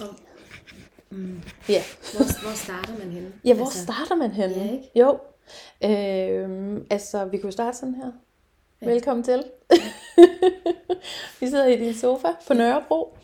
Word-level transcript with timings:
Og, 0.00 0.08
mm, 1.10 1.40
Ja. 1.68 1.82
hvor, 2.16 2.42
hvor 2.42 2.54
starter 2.54 2.98
man 2.98 3.10
henne? 3.10 3.32
Ja, 3.44 3.54
hvor 3.54 3.64
Altså, 3.64 3.82
starter 3.82 4.14
man 4.14 4.30
henne? 4.30 4.54
Ja, 4.54 4.72
ikke? 4.72 4.90
Jo. 4.94 5.18
Øhm, 5.84 6.86
altså, 6.90 7.24
vi 7.24 7.38
kunne 7.38 7.52
starte 7.52 7.76
sådan 7.78 7.94
her. 7.94 8.12
Ja. 8.82 8.86
Velkommen 8.86 9.24
til. 9.24 9.44
vi 11.40 11.46
sidder 11.48 11.66
i 11.66 11.76
din 11.84 11.94
sofa 11.94 12.28
på 12.46 12.54
Nørrebro. 12.54 13.16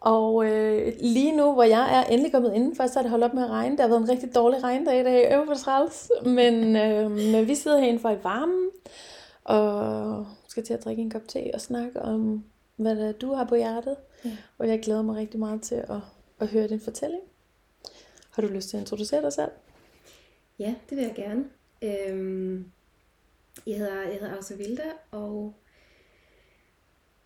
Og 0.00 0.44
øh, 0.46 0.92
lige 1.00 1.36
nu, 1.36 1.52
hvor 1.52 1.62
jeg 1.62 1.98
er 1.98 2.04
endelig 2.12 2.32
kommet 2.32 2.54
indenfor, 2.54 2.86
så 2.86 2.98
er 2.98 3.02
det 3.02 3.10
holdt 3.10 3.24
op 3.24 3.34
med 3.34 3.44
at 3.44 3.50
regne. 3.50 3.70
Det 3.72 3.80
har 3.80 3.88
været 3.88 4.00
en 4.00 4.08
rigtig 4.08 4.34
dårlig 4.34 4.62
regndag 4.62 5.00
i 5.00 5.04
dag. 5.04 5.34
Øv 5.38 5.46
for 5.46 5.54
træls. 5.54 6.10
Men, 6.24 6.76
øh, 6.76 7.10
men 7.10 7.48
vi 7.48 7.54
sidder 7.54 7.78
herinde 7.78 8.12
i 8.12 8.24
varmen. 8.24 8.68
Og 9.44 10.26
skal 10.48 10.64
til 10.64 10.74
at 10.74 10.84
drikke 10.84 11.02
en 11.02 11.10
kop 11.10 11.28
te 11.28 11.50
og 11.54 11.60
snakke 11.60 12.02
om, 12.02 12.44
hvad 12.76 12.96
det 12.96 13.08
er, 13.08 13.12
du 13.12 13.34
har 13.34 13.44
på 13.44 13.54
hjertet. 13.54 13.96
Ja. 14.24 14.36
Og 14.58 14.68
jeg 14.68 14.80
glæder 14.80 15.02
mig 15.02 15.16
rigtig 15.16 15.40
meget 15.40 15.62
til 15.62 15.74
at, 15.74 16.00
at 16.40 16.48
høre 16.48 16.68
din 16.68 16.80
fortælling. 16.80 17.22
Har 18.30 18.42
du 18.42 18.48
lyst 18.48 18.68
til 18.68 18.76
at 18.76 18.80
introducere 18.80 19.22
dig 19.22 19.32
selv? 19.32 19.50
Ja, 20.58 20.74
det 20.90 20.96
vil 20.96 21.04
jeg 21.04 21.14
gerne. 21.14 21.44
Øhm, 21.82 22.70
jeg 23.66 23.78
hedder, 23.78 24.02
jeg 24.02 24.12
hedder 24.12 24.36
Arsa 24.36 24.54
Vilda, 24.54 24.92
og 25.10 25.54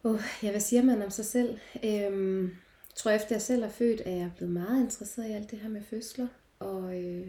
oh, 0.04 0.20
ja, 0.42 0.50
hvad 0.50 0.60
siger 0.60 0.82
man 0.82 1.02
om 1.02 1.10
sig 1.10 1.24
selv? 1.24 1.58
Øhm, 1.84 2.42
jeg 2.44 2.94
tror, 2.94 3.10
efter 3.10 3.34
jeg 3.34 3.42
selv 3.42 3.62
er 3.62 3.68
født, 3.68 4.02
er 4.04 4.10
jeg 4.10 4.30
blevet 4.36 4.52
meget 4.52 4.82
interesseret 4.82 5.28
i 5.28 5.32
alt 5.32 5.50
det 5.50 5.58
her 5.58 5.68
med 5.68 5.82
fødsler, 5.82 6.28
og 6.58 7.02
øh, 7.02 7.28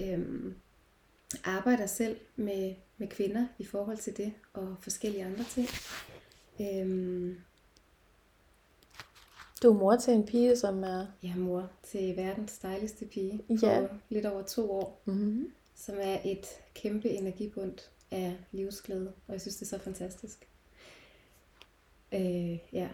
øhm, 0.00 0.54
arbejder 1.44 1.86
selv 1.86 2.16
med, 2.36 2.74
med 2.98 3.08
kvinder 3.08 3.46
i 3.58 3.64
forhold 3.64 3.98
til 3.98 4.16
det, 4.16 4.32
og 4.52 4.76
forskellige 4.80 5.24
andre 5.24 5.44
ting. 5.44 5.68
Øhm, 6.60 7.40
du 9.62 9.70
er 9.70 9.74
mor 9.78 9.96
til 9.96 10.14
en 10.14 10.26
pige, 10.26 10.56
som 10.56 10.84
er... 10.84 11.06
jeg 11.22 11.30
er 11.30 11.36
mor 11.36 11.70
til 11.82 12.16
verdens 12.16 12.58
dejligste 12.58 13.04
pige 13.06 13.40
Ja. 13.62 13.86
på 13.88 13.94
lidt 14.08 14.26
over 14.26 14.42
to 14.42 14.70
år. 14.70 15.02
Mm-hmm. 15.04 15.52
som 15.74 15.94
er 16.00 16.18
et 16.24 16.46
kæmpe 16.74 17.08
energibund 17.10 17.78
af 18.10 18.36
livsglæde, 18.52 19.12
og 19.26 19.32
jeg 19.32 19.40
synes, 19.40 19.56
det 19.56 19.62
er 19.62 19.78
så 19.78 19.84
fantastisk. 19.84 20.48
Øh, 22.12 22.58
ja. 22.72 22.88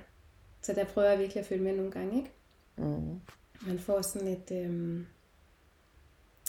Så 0.63 0.73
der 0.73 0.85
prøver 0.85 1.09
jeg 1.09 1.19
virkelig 1.19 1.41
at 1.41 1.47
følge 1.47 1.63
med 1.65 1.77
nogle 1.77 1.91
gange, 1.91 2.17
ikke? 2.17 2.31
Mm. 2.77 3.21
Man 3.67 3.79
får 3.79 4.03
sådan 4.03 4.29
et, 4.29 4.51
øhm, 4.65 5.07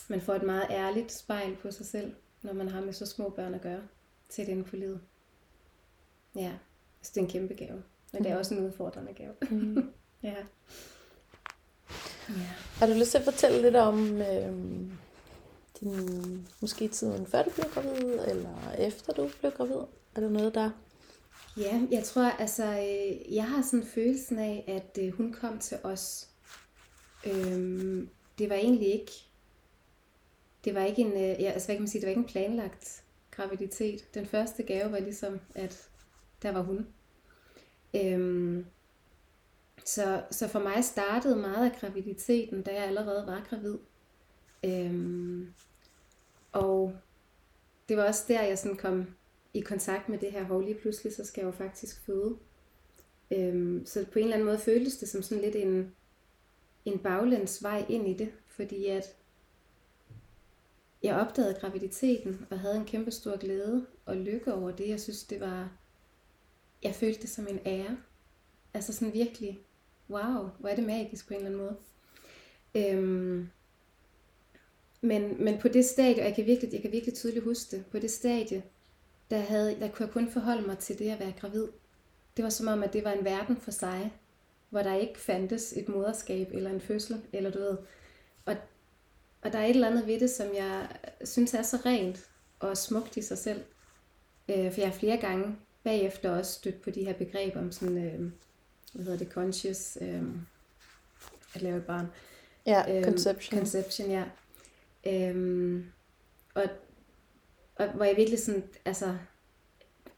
man 0.10 0.22
får 0.22 0.34
et 0.36 0.44
meget 0.44 0.68
ærligt 0.70 1.12
spejl 1.24 1.56
på 1.56 1.72
sig 1.72 1.86
selv, 1.86 2.14
når 2.42 2.54
man 2.54 2.68
har 2.68 2.82
med 2.82 2.94
så 2.94 3.06
små 3.06 3.30
børn 3.30 3.54
at 3.54 3.62
gøre, 3.62 3.82
tæt 4.30 4.48
inde 4.48 4.64
på 4.64 4.76
livet. 4.76 5.02
Ja, 6.36 6.52
så 7.02 7.12
det 7.16 7.22
er 7.22 7.26
en 7.26 7.32
kæmpe 7.32 7.54
gave, 7.54 7.84
men 8.14 8.24
det 8.24 8.32
er 8.32 8.38
også 8.38 8.56
en 8.56 8.66
udfordrende 8.66 9.14
gave. 9.14 9.34
Mm. 9.52 9.94
ja. 10.24 10.36
Ja. 12.30 12.50
Har 12.80 12.88
du 12.88 12.94
lyst 12.94 13.12
til 13.12 13.18
at 13.18 13.24
fortælle 13.24 13.62
lidt 13.62 13.76
om 13.76 14.22
øh, 14.22 14.54
din, 15.80 16.48
måske 16.62 16.88
tiden 16.88 17.28
før 17.28 17.44
du 17.44 17.50
blev 17.50 17.66
gravid, 17.74 18.20
eller 18.28 18.72
efter 18.78 19.14
du 19.14 19.30
blev 19.40 19.52
gravid? 19.52 19.82
Er 20.16 20.22
der 20.22 20.30
noget 20.30 20.56
der? 20.56 20.70
Ja, 21.58 21.82
jeg 21.92 22.04
tror, 22.04 22.24
altså, 22.24 22.64
øh, 22.64 23.36
jeg 23.36 23.48
har 23.50 23.62
sådan 23.62 23.86
følelsen 23.86 24.40
af, 24.40 24.64
at 24.68 25.04
øh, 25.04 25.14
hun 25.14 25.34
kom 25.34 25.60
til 25.60 25.78
os. 25.84 26.30
Øhm, 27.26 28.10
det 28.38 28.50
var 28.50 28.56
egentlig 28.56 28.94
ikke, 28.94 29.12
det 30.66 30.76
var 30.76 30.84
ikke 30.84 31.02
en, 31.02 31.12
øh, 31.12 31.42
ja, 31.42 31.52
altså, 31.52 31.68
hvad 31.68 31.76
kan 31.76 31.82
man 31.82 31.88
sige, 31.88 32.02
det 32.02 32.08
var 32.08 32.12
ikke 32.12 32.20
en 32.20 32.28
planlagt 32.28 33.04
graviditet. 33.32 34.14
Den 34.14 34.26
første 34.26 34.64
gave 34.64 34.92
var 34.92 35.00
ligesom, 35.00 35.40
at 35.56 35.90
der 36.42 36.52
var 36.52 36.62
hun. 36.62 36.88
Øhm, 37.96 38.66
så, 39.86 40.24
så 40.32 40.48
for 40.48 40.60
mig 40.60 40.84
startede 40.84 41.36
meget 41.36 41.72
af 41.72 41.80
graviditeten, 41.80 42.62
da 42.62 42.74
jeg 42.74 42.84
allerede 42.84 43.28
var 43.28 43.46
gravid. 43.50 43.78
Øhm, 44.64 45.54
og 46.52 46.96
det 47.90 47.98
var 47.98 48.04
også 48.04 48.26
der, 48.28 48.42
jeg 48.42 48.58
sådan 48.58 48.78
kom 48.78 49.08
i 49.54 49.62
kontakt 49.62 50.10
med 50.10 50.18
det 50.18 50.32
her, 50.32 50.44
hov 50.44 50.62
lige 50.62 50.80
pludselig, 50.80 51.16
så 51.16 51.26
skal 51.26 51.42
jeg 51.42 51.48
jo 51.48 51.52
faktisk 51.52 52.06
føde. 52.06 52.38
Øhm, 53.32 53.86
så 53.86 54.06
på 54.12 54.20
en 54.20 54.24
eller 54.24 54.36
anden 54.36 54.46
måde 54.46 54.60
føltes 54.60 54.98
det 54.98 55.10
som 55.10 55.22
sådan 55.22 55.44
lidt 55.44 55.56
en, 55.56 55.96
en 56.86 57.00
baglæns 57.00 57.64
vej 57.64 57.86
ind 57.90 58.08
i 58.08 58.14
det, 58.14 58.32
fordi 58.48 58.86
at 58.88 59.16
jeg 61.04 61.16
opdagede 61.16 61.60
graviditeten 61.60 62.46
og 62.50 62.60
havde 62.60 62.76
en 62.76 62.86
kæmpe 62.86 63.12
stor 63.12 63.38
glæde 63.38 63.86
og 64.06 64.16
lykke 64.16 64.54
over 64.54 64.72
det. 64.72 64.90
Jeg 64.90 65.02
synes, 65.02 65.24
det 65.24 65.40
var, 65.40 65.72
jeg 66.84 66.96
følte 66.96 67.22
det 67.22 67.30
som 67.30 67.48
en 67.48 67.60
ære. 67.66 67.98
Altså 68.74 68.94
sådan 68.94 69.14
virkelig, 69.14 69.62
wow, 70.14 70.50
hvor 70.60 70.70
er 70.70 70.76
det 70.76 70.84
magisk 70.84 71.28
på 71.28 71.34
en 71.34 71.46
eller 71.46 71.50
anden 71.50 71.62
måde. 71.62 71.76
Øhm, 72.76 73.50
men, 75.02 75.44
men 75.44 75.58
på 75.58 75.68
det 75.68 75.86
stadie, 75.86 76.22
og 76.22 76.28
jeg 76.28 76.36
kan, 76.36 76.46
virkelig, 76.46 76.74
jeg 76.74 76.82
kan 76.82 76.92
virkelig 76.92 77.14
tydeligt 77.14 77.46
huske 77.46 77.76
det, 77.76 77.86
på 77.86 78.00
det 78.00 78.12
stadie, 78.12 78.64
der, 79.30 79.38
havde, 79.38 79.80
der 79.80 79.88
kunne 79.88 80.06
jeg 80.06 80.14
kun 80.14 80.32
forholde 80.32 80.68
mig 80.68 80.78
til 80.78 81.00
det 81.00 81.10
at 81.10 81.20
være 81.20 81.34
gravid. 81.40 81.68
Det 82.38 82.44
var 82.44 82.50
som 82.50 82.68
om, 82.68 82.84
at 82.84 82.94
det 82.94 83.04
var 83.04 83.12
en 83.12 83.26
verden 83.26 83.58
for 83.58 83.72
sig, 83.72 84.14
hvor 84.70 84.84
der 84.84 84.96
ikke 84.96 85.20
fandtes 85.20 85.74
et 85.78 85.90
moderskab 85.90 86.50
eller 86.52 86.70
en 86.70 86.82
fødsel, 86.82 87.22
eller 87.34 87.52
du 87.52 87.60
ved. 87.60 87.78
Og, 88.46 88.56
og 89.42 89.54
der 89.54 89.60
er 89.60 89.66
et 89.66 89.70
eller 89.70 89.88
andet 89.88 90.08
ved 90.08 90.20
det, 90.20 90.30
som 90.30 90.48
jeg 90.56 90.88
synes 91.24 91.54
er 91.54 91.62
så 91.62 91.78
rent 91.86 92.30
og 92.60 92.78
smukt 92.78 93.18
i 93.18 93.22
sig 93.22 93.38
selv. 93.38 93.64
Øh, 94.50 94.74
for 94.74 94.82
jeg 94.82 94.90
har 94.90 94.98
flere 94.98 95.18
gange 95.18 95.56
bagefter 95.84 96.38
også 96.38 96.54
stødt 96.54 96.82
på 96.82 96.90
de 96.90 97.06
her 97.06 97.14
begreber 97.14 97.60
om 97.60 97.72
sådan, 97.72 97.98
øh, 97.98 98.32
hvad 98.94 99.04
hedder 99.04 99.18
det, 99.18 99.32
conscious, 99.32 99.98
øh, 100.02 100.24
at 101.56 101.62
lave 101.62 101.78
et 101.78 101.86
barn. 101.86 102.08
Ja, 102.66 102.96
Øhm, 102.96 103.04
conception. 103.04 103.60
Conception, 103.60 104.10
ja. 104.12 104.24
Øhm, 105.08 105.86
og, 106.54 106.64
og 107.76 107.88
hvor 107.88 108.06
jeg 108.06 108.18
virkelig 108.18 108.40
sådan, 108.40 108.64
altså, 108.86 109.18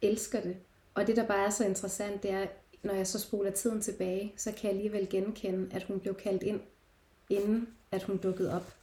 elsker 0.01 0.41
det. 0.41 0.57
Og 0.93 1.07
det, 1.07 1.15
der 1.15 1.27
bare 1.27 1.45
er 1.45 1.49
så 1.49 1.65
interessant, 1.65 2.23
det 2.23 2.31
er, 2.31 2.47
når 2.83 2.93
jeg 2.93 3.07
så 3.07 3.19
spoler 3.19 3.51
tiden 3.51 3.81
tilbage, 3.81 4.33
så 4.37 4.51
kan 4.51 4.63
jeg 4.63 4.71
alligevel 4.71 5.09
genkende, 5.09 5.75
at 5.75 5.83
hun 5.83 5.99
blev 5.99 6.15
kaldt 6.15 6.43
ind, 6.43 6.61
inden 7.29 7.67
at 7.91 8.03
hun 8.03 8.17
dukkede 8.17 8.55
op. 8.55 8.75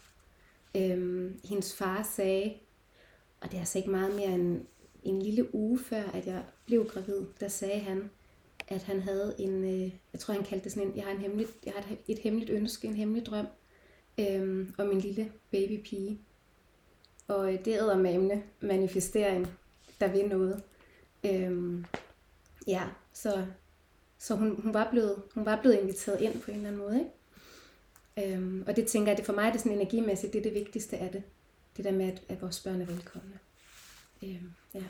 Øhm, 0.76 1.40
hendes 1.44 1.74
far 1.74 2.08
sagde, 2.14 2.54
og 3.40 3.50
det 3.50 3.56
er 3.56 3.60
altså 3.60 3.78
ikke 3.78 3.90
meget 3.90 4.14
mere 4.14 4.28
end 4.28 4.66
en 5.02 5.22
lille 5.22 5.54
uge 5.54 5.78
før, 5.78 6.02
at 6.02 6.26
jeg 6.26 6.44
blev 6.66 6.88
gravid, 6.88 7.26
der 7.40 7.48
sagde 7.48 7.80
han, 7.80 8.10
at 8.72 8.82
han 8.82 9.00
havde 9.00 9.34
en, 9.38 9.64
øh, 9.64 9.92
jeg 10.12 10.20
tror 10.20 10.34
han 10.34 10.44
kaldte 10.44 10.64
det 10.64 10.72
sådan 10.72 10.88
en, 10.88 10.96
jeg 10.96 11.04
har, 11.04 11.10
en 11.10 11.18
hemmelig, 11.18 11.46
jeg 11.66 11.72
har 11.72 11.92
et, 11.92 11.98
et 12.08 12.18
hemmeligt 12.18 12.50
ønske, 12.50 12.88
en 12.88 12.96
hemmelig 12.96 13.26
drøm, 13.26 13.46
øh, 14.18 14.68
om 14.78 14.90
en 14.90 15.00
lille 15.00 15.32
babypige. 15.50 16.20
Og 17.28 17.54
øh, 17.54 17.64
det 17.64 17.72
æder 17.72 17.96
med 17.96 18.40
manifestering, 18.60 19.48
der 20.00 20.12
vil 20.12 20.28
noget. 20.28 20.62
Øh, 21.24 21.84
ja, 22.66 22.82
så, 23.12 23.46
så 24.18 24.34
hun, 24.34 24.60
hun, 24.62 24.74
var 24.74 24.90
blevet, 24.90 25.22
hun 25.34 25.46
var 25.46 25.60
blevet 25.60 25.78
inviteret 25.78 26.20
ind 26.20 26.40
på 26.40 26.50
en 26.50 26.56
eller 26.56 26.68
anden 26.68 26.82
måde. 26.82 26.98
Ikke? 26.98 27.10
Øhm, 28.16 28.64
og 28.66 28.76
det 28.76 28.86
tænker 28.86 29.10
jeg, 29.10 29.16
det 29.16 29.26
for 29.26 29.32
mig 29.32 29.48
er 29.48 29.52
det 29.52 29.60
sådan 29.60 29.78
energimæssigt, 29.78 30.32
det 30.32 30.38
er 30.38 30.42
det 30.42 30.54
vigtigste 30.54 30.96
af 30.96 31.10
det. 31.10 31.22
Det 31.76 31.84
der 31.84 31.92
med, 31.92 32.12
at, 32.12 32.22
at 32.28 32.42
vores 32.42 32.60
børn 32.60 32.80
er 32.80 32.86
velkomne. 32.86 33.38
Øhm, 34.22 34.52
ja. 34.74 34.82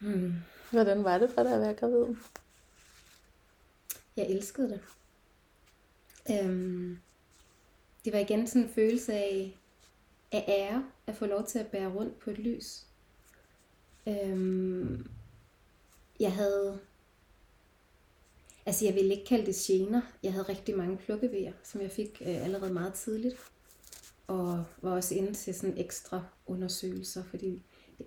Hmm. 0.00 0.34
Hvordan 0.70 1.04
var 1.04 1.18
det 1.18 1.30
for 1.30 1.42
dig 1.42 1.52
at 1.52 1.60
være 1.60 1.74
gravid? 1.74 2.16
Jeg 4.16 4.30
elskede 4.30 4.68
det. 4.68 4.80
Øhm, 6.30 6.98
det 8.04 8.12
var 8.12 8.18
igen 8.18 8.46
sådan 8.46 8.62
en 8.62 8.74
følelse 8.74 9.12
af, 9.12 9.58
af 10.32 10.44
ære 10.48 10.84
at 11.06 11.16
få 11.16 11.26
lov 11.26 11.46
til 11.46 11.58
at 11.58 11.66
bære 11.66 11.92
rundt 11.94 12.18
på 12.18 12.30
et 12.30 12.38
lys. 12.38 12.86
Øhm, 14.08 15.10
jeg 16.20 16.32
havde, 16.32 16.80
altså 18.66 18.84
jeg 18.84 18.94
ville 18.94 19.14
ikke 19.14 19.26
kalde 19.26 19.46
det 19.46 19.54
gener. 19.54 20.02
Jeg 20.22 20.32
havde 20.32 20.48
rigtig 20.48 20.76
mange 20.76 20.96
plukkevejer, 20.96 21.52
som 21.62 21.80
jeg 21.80 21.90
fik 21.90 22.22
øh, 22.26 22.44
allerede 22.44 22.72
meget 22.72 22.94
tidligt. 22.94 23.36
Og 24.26 24.64
var 24.82 24.90
også 24.90 25.14
inde 25.14 25.34
til 25.34 25.54
sådan 25.54 25.78
ekstra 25.78 26.24
undersøgelser, 26.46 27.24
fordi 27.24 27.62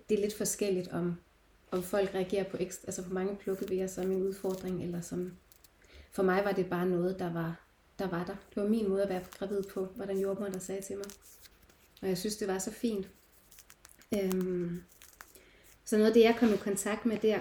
det 0.08 0.16
er 0.16 0.20
lidt 0.22 0.36
forskelligt 0.36 0.88
om, 0.88 1.16
om 1.72 1.82
folk 1.82 2.14
reagerer 2.14 2.44
på, 2.44 2.56
ekstra, 2.60 2.86
altså 2.86 3.02
på 3.02 3.14
mange 3.14 3.36
plukkevejer 3.36 3.86
som 3.86 4.10
en 4.10 4.22
udfordring, 4.22 4.82
eller 4.82 5.00
som 5.00 5.32
for 6.12 6.22
mig 6.22 6.44
var 6.44 6.52
det 6.52 6.70
bare 6.70 6.86
noget, 6.86 7.18
der 7.18 7.32
var 7.32 7.60
der. 7.98 8.08
Var 8.08 8.24
der. 8.24 8.36
Det 8.54 8.62
var 8.62 8.68
min 8.68 8.88
måde 8.88 9.02
at 9.02 9.08
være 9.08 9.24
gravid 9.38 9.62
på, 9.62 9.84
hvordan 9.84 10.18
jordmor 10.18 10.46
der 10.46 10.58
sagde 10.58 10.82
til 10.82 10.96
mig. 10.96 11.06
Og 12.02 12.08
jeg 12.08 12.18
synes, 12.18 12.36
det 12.36 12.48
var 12.48 12.58
så 12.58 12.70
fint. 12.70 13.10
Øhm, 14.14 14.82
så 15.84 15.96
noget 15.96 16.08
af 16.08 16.14
det, 16.14 16.22
jeg 16.22 16.36
kom 16.38 16.54
i 16.54 16.56
kontakt 16.56 17.06
med 17.06 17.18
der, 17.18 17.40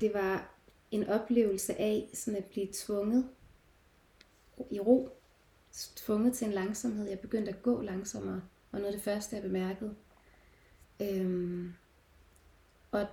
det 0.00 0.14
var 0.14 0.54
en 0.90 1.08
oplevelse 1.08 1.80
af 1.80 2.10
sådan 2.14 2.38
at 2.38 2.44
blive 2.44 2.68
tvunget 2.74 3.28
i 4.70 4.80
ro. 4.80 5.08
Tvunget 5.96 6.34
til 6.34 6.46
en 6.46 6.52
langsomhed. 6.52 7.08
Jeg 7.08 7.18
begyndte 7.18 7.52
at 7.52 7.62
gå 7.62 7.82
langsommere, 7.82 8.42
og 8.72 8.78
noget 8.78 8.86
af 8.86 8.92
det 8.92 9.02
første, 9.02 9.36
jeg 9.36 9.42
bemærkede. 9.42 9.94
Øhm, 11.00 11.72
og 12.90 13.06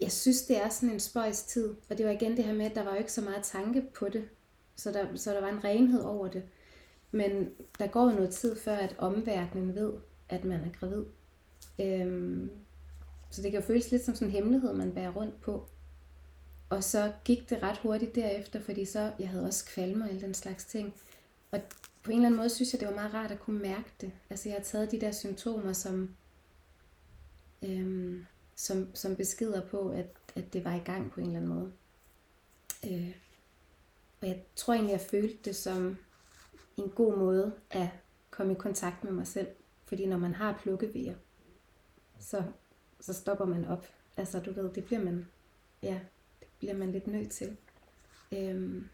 jeg 0.00 0.12
synes, 0.12 0.42
det 0.42 0.62
er 0.62 0.68
sådan 0.68 0.90
en 0.90 1.00
spøjs 1.00 1.42
tid. 1.42 1.74
Og 1.90 1.98
det 1.98 2.06
var 2.06 2.12
igen 2.12 2.36
det 2.36 2.44
her 2.44 2.54
med, 2.54 2.66
at 2.66 2.74
der 2.74 2.84
var 2.84 2.90
jo 2.90 2.98
ikke 2.98 3.12
så 3.12 3.20
meget 3.20 3.44
tanke 3.44 3.84
på 3.94 4.08
det. 4.08 4.28
Så 4.76 4.92
der, 4.92 5.16
så 5.16 5.34
der 5.34 5.40
var 5.40 5.48
en 5.48 5.64
renhed 5.64 6.00
over 6.00 6.28
det. 6.28 6.42
Men 7.10 7.50
der 7.78 7.86
går 7.86 8.04
jo 8.10 8.16
noget 8.16 8.30
tid 8.30 8.56
før, 8.56 8.76
at 8.76 8.94
omverdenen 8.98 9.74
ved, 9.74 9.92
at 10.28 10.44
man 10.44 10.60
er 10.60 10.78
gravid. 10.80 11.04
Øhm, 11.80 12.50
så 13.30 13.42
det 13.42 13.50
kan 13.50 13.60
jo 13.60 13.66
føles 13.66 13.90
lidt 13.90 14.04
som 14.04 14.14
sådan 14.14 14.28
en 14.28 14.32
hemmelighed, 14.32 14.74
man 14.74 14.94
bærer 14.94 15.12
rundt 15.12 15.40
på. 15.40 15.68
Og 16.70 16.84
så 16.84 17.12
gik 17.24 17.50
det 17.50 17.62
ret 17.62 17.78
hurtigt 17.78 18.14
derefter, 18.14 18.60
fordi 18.60 18.84
så, 18.84 19.12
jeg 19.18 19.28
havde 19.28 19.44
også 19.44 19.64
kvalme 19.64 20.04
og 20.04 20.08
alle 20.08 20.20
den 20.20 20.34
slags 20.34 20.64
ting. 20.64 20.94
Og 21.50 21.60
på 22.02 22.10
en 22.10 22.16
eller 22.16 22.26
anden 22.26 22.36
måde 22.36 22.48
synes 22.48 22.72
jeg, 22.72 22.80
det 22.80 22.88
var 22.88 22.94
meget 22.94 23.14
rart 23.14 23.30
at 23.30 23.40
kunne 23.40 23.58
mærke 23.58 23.90
det. 24.00 24.12
Altså 24.30 24.48
jeg 24.48 24.56
har 24.56 24.64
taget 24.64 24.90
de 24.90 25.00
der 25.00 25.12
symptomer 25.12 25.72
som, 25.72 26.14
øhm, 27.62 28.26
som, 28.58 28.94
som 28.94 29.16
beskeder 29.16 29.60
på, 29.66 29.88
at, 29.90 30.06
at 30.34 30.52
det 30.52 30.64
var 30.64 30.74
i 30.74 30.78
gang 30.84 31.10
på 31.10 31.20
en 31.20 31.26
eller 31.26 31.40
anden 31.40 31.54
måde. 31.54 31.72
Øh, 32.86 33.16
og 34.20 34.28
jeg 34.28 34.42
tror 34.56 34.74
egentlig, 34.74 34.92
jeg 34.92 35.00
følte 35.00 35.38
det 35.44 35.56
som 35.56 35.96
en 36.76 36.88
god 36.88 37.16
måde 37.16 37.52
at 37.70 37.88
komme 38.30 38.52
i 38.52 38.56
kontakt 38.56 39.04
med 39.04 39.12
mig 39.12 39.26
selv. 39.26 39.48
Fordi 39.84 40.06
når 40.06 40.18
man 40.18 40.34
har 40.34 40.58
plukkevejer, 40.62 41.14
så, 42.20 42.42
så 43.00 43.12
stopper 43.12 43.44
man 43.44 43.64
op. 43.64 43.86
Altså 44.16 44.40
du 44.40 44.52
ved, 44.52 44.72
det 44.72 44.84
bliver 44.84 45.04
man, 45.04 45.28
ja, 45.82 46.00
det 46.40 46.48
bliver 46.58 46.74
man 46.74 46.92
lidt 46.92 47.06
nødt 47.06 47.30
til. 47.30 47.56
Øhm, 48.32 48.88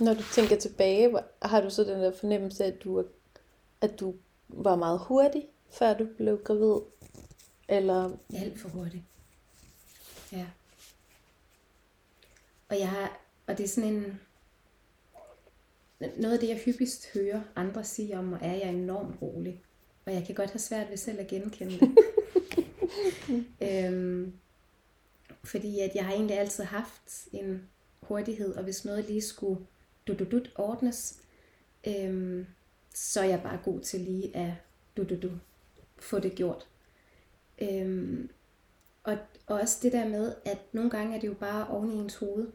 Når 0.00 0.14
du 0.14 0.22
tænker 0.34 0.56
tilbage, 0.56 1.18
har 1.42 1.60
du 1.60 1.70
så 1.70 1.84
den 1.84 2.00
der 2.00 2.12
fornemmelse, 2.12 2.64
at 2.64 2.84
du, 2.84 3.04
at 3.80 4.00
du 4.00 4.14
var 4.48 4.76
meget 4.76 4.98
hurtig, 4.98 5.48
før 5.70 5.94
du 5.94 6.06
blev 6.16 6.42
gravid? 6.44 6.80
Eller 7.70 8.16
alt 8.34 8.58
for 8.58 8.68
hurtigt. 8.68 9.04
Ja. 10.32 10.46
Og 12.68 12.78
jeg 12.78 12.88
har, 12.88 13.20
og 13.46 13.58
det 13.58 13.64
er 13.64 13.68
sådan 13.68 13.94
en, 13.94 14.20
noget 16.00 16.34
af 16.34 16.40
det, 16.40 16.48
jeg 16.48 16.60
hyppigst 16.64 17.12
hører 17.14 17.42
andre 17.56 17.84
sige 17.84 18.18
om 18.18 18.24
mig, 18.24 18.38
er, 18.42 18.52
at 18.52 18.60
jeg 18.60 18.66
er 18.66 18.72
enormt 18.72 19.22
rolig. 19.22 19.62
Og 20.06 20.14
jeg 20.14 20.26
kan 20.26 20.34
godt 20.34 20.50
have 20.50 20.58
svært 20.58 20.90
ved 20.90 20.96
selv 20.96 21.20
at 21.20 21.26
genkende 21.26 21.78
det. 21.80 21.96
øhm, 23.86 24.32
fordi 25.44 25.80
at 25.80 25.94
jeg 25.94 26.04
har 26.04 26.12
egentlig 26.12 26.38
altid 26.38 26.64
haft 26.64 27.28
en 27.32 27.68
hurtighed, 28.02 28.54
og 28.54 28.64
hvis 28.64 28.84
noget 28.84 29.04
lige 29.04 29.22
skulle 29.22 29.66
du 30.06 30.14
du 30.14 30.24
du 30.24 30.42
ordnes, 30.54 31.20
øhm, 31.86 32.46
så 32.94 33.20
er 33.20 33.24
jeg 33.24 33.42
bare 33.42 33.60
god 33.64 33.80
til 33.80 34.00
lige 34.00 34.36
at 34.36 34.52
du 34.96 35.04
du 35.04 35.16
du 35.22 35.30
få 35.98 36.18
det 36.18 36.34
gjort. 36.34 36.69
Øhm, 37.60 38.30
og, 39.02 39.18
og 39.46 39.60
også 39.60 39.78
det 39.82 39.92
der 39.92 40.08
med, 40.08 40.34
at 40.44 40.58
nogle 40.72 40.90
gange 40.90 41.16
er 41.16 41.20
det 41.20 41.28
jo 41.28 41.34
bare 41.34 41.68
oven 41.68 41.92
i 41.92 41.94
ens 41.94 42.16
hoved. 42.16 42.52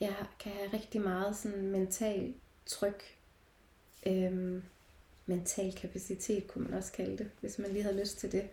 Jeg 0.00 0.14
kan 0.40 0.52
have 0.52 0.72
rigtig 0.72 1.00
meget 1.00 1.36
sådan 1.36 1.70
mental 1.70 2.34
tryk. 2.66 3.02
Øhm, 4.06 4.62
mental 5.26 5.74
kapacitet 5.74 6.48
kunne 6.48 6.64
man 6.64 6.74
også 6.74 6.92
kalde 6.92 7.18
det, 7.18 7.30
hvis 7.40 7.58
man 7.58 7.70
lige 7.70 7.82
havde 7.82 8.00
lyst 8.00 8.18
til 8.18 8.32
det. 8.32 8.48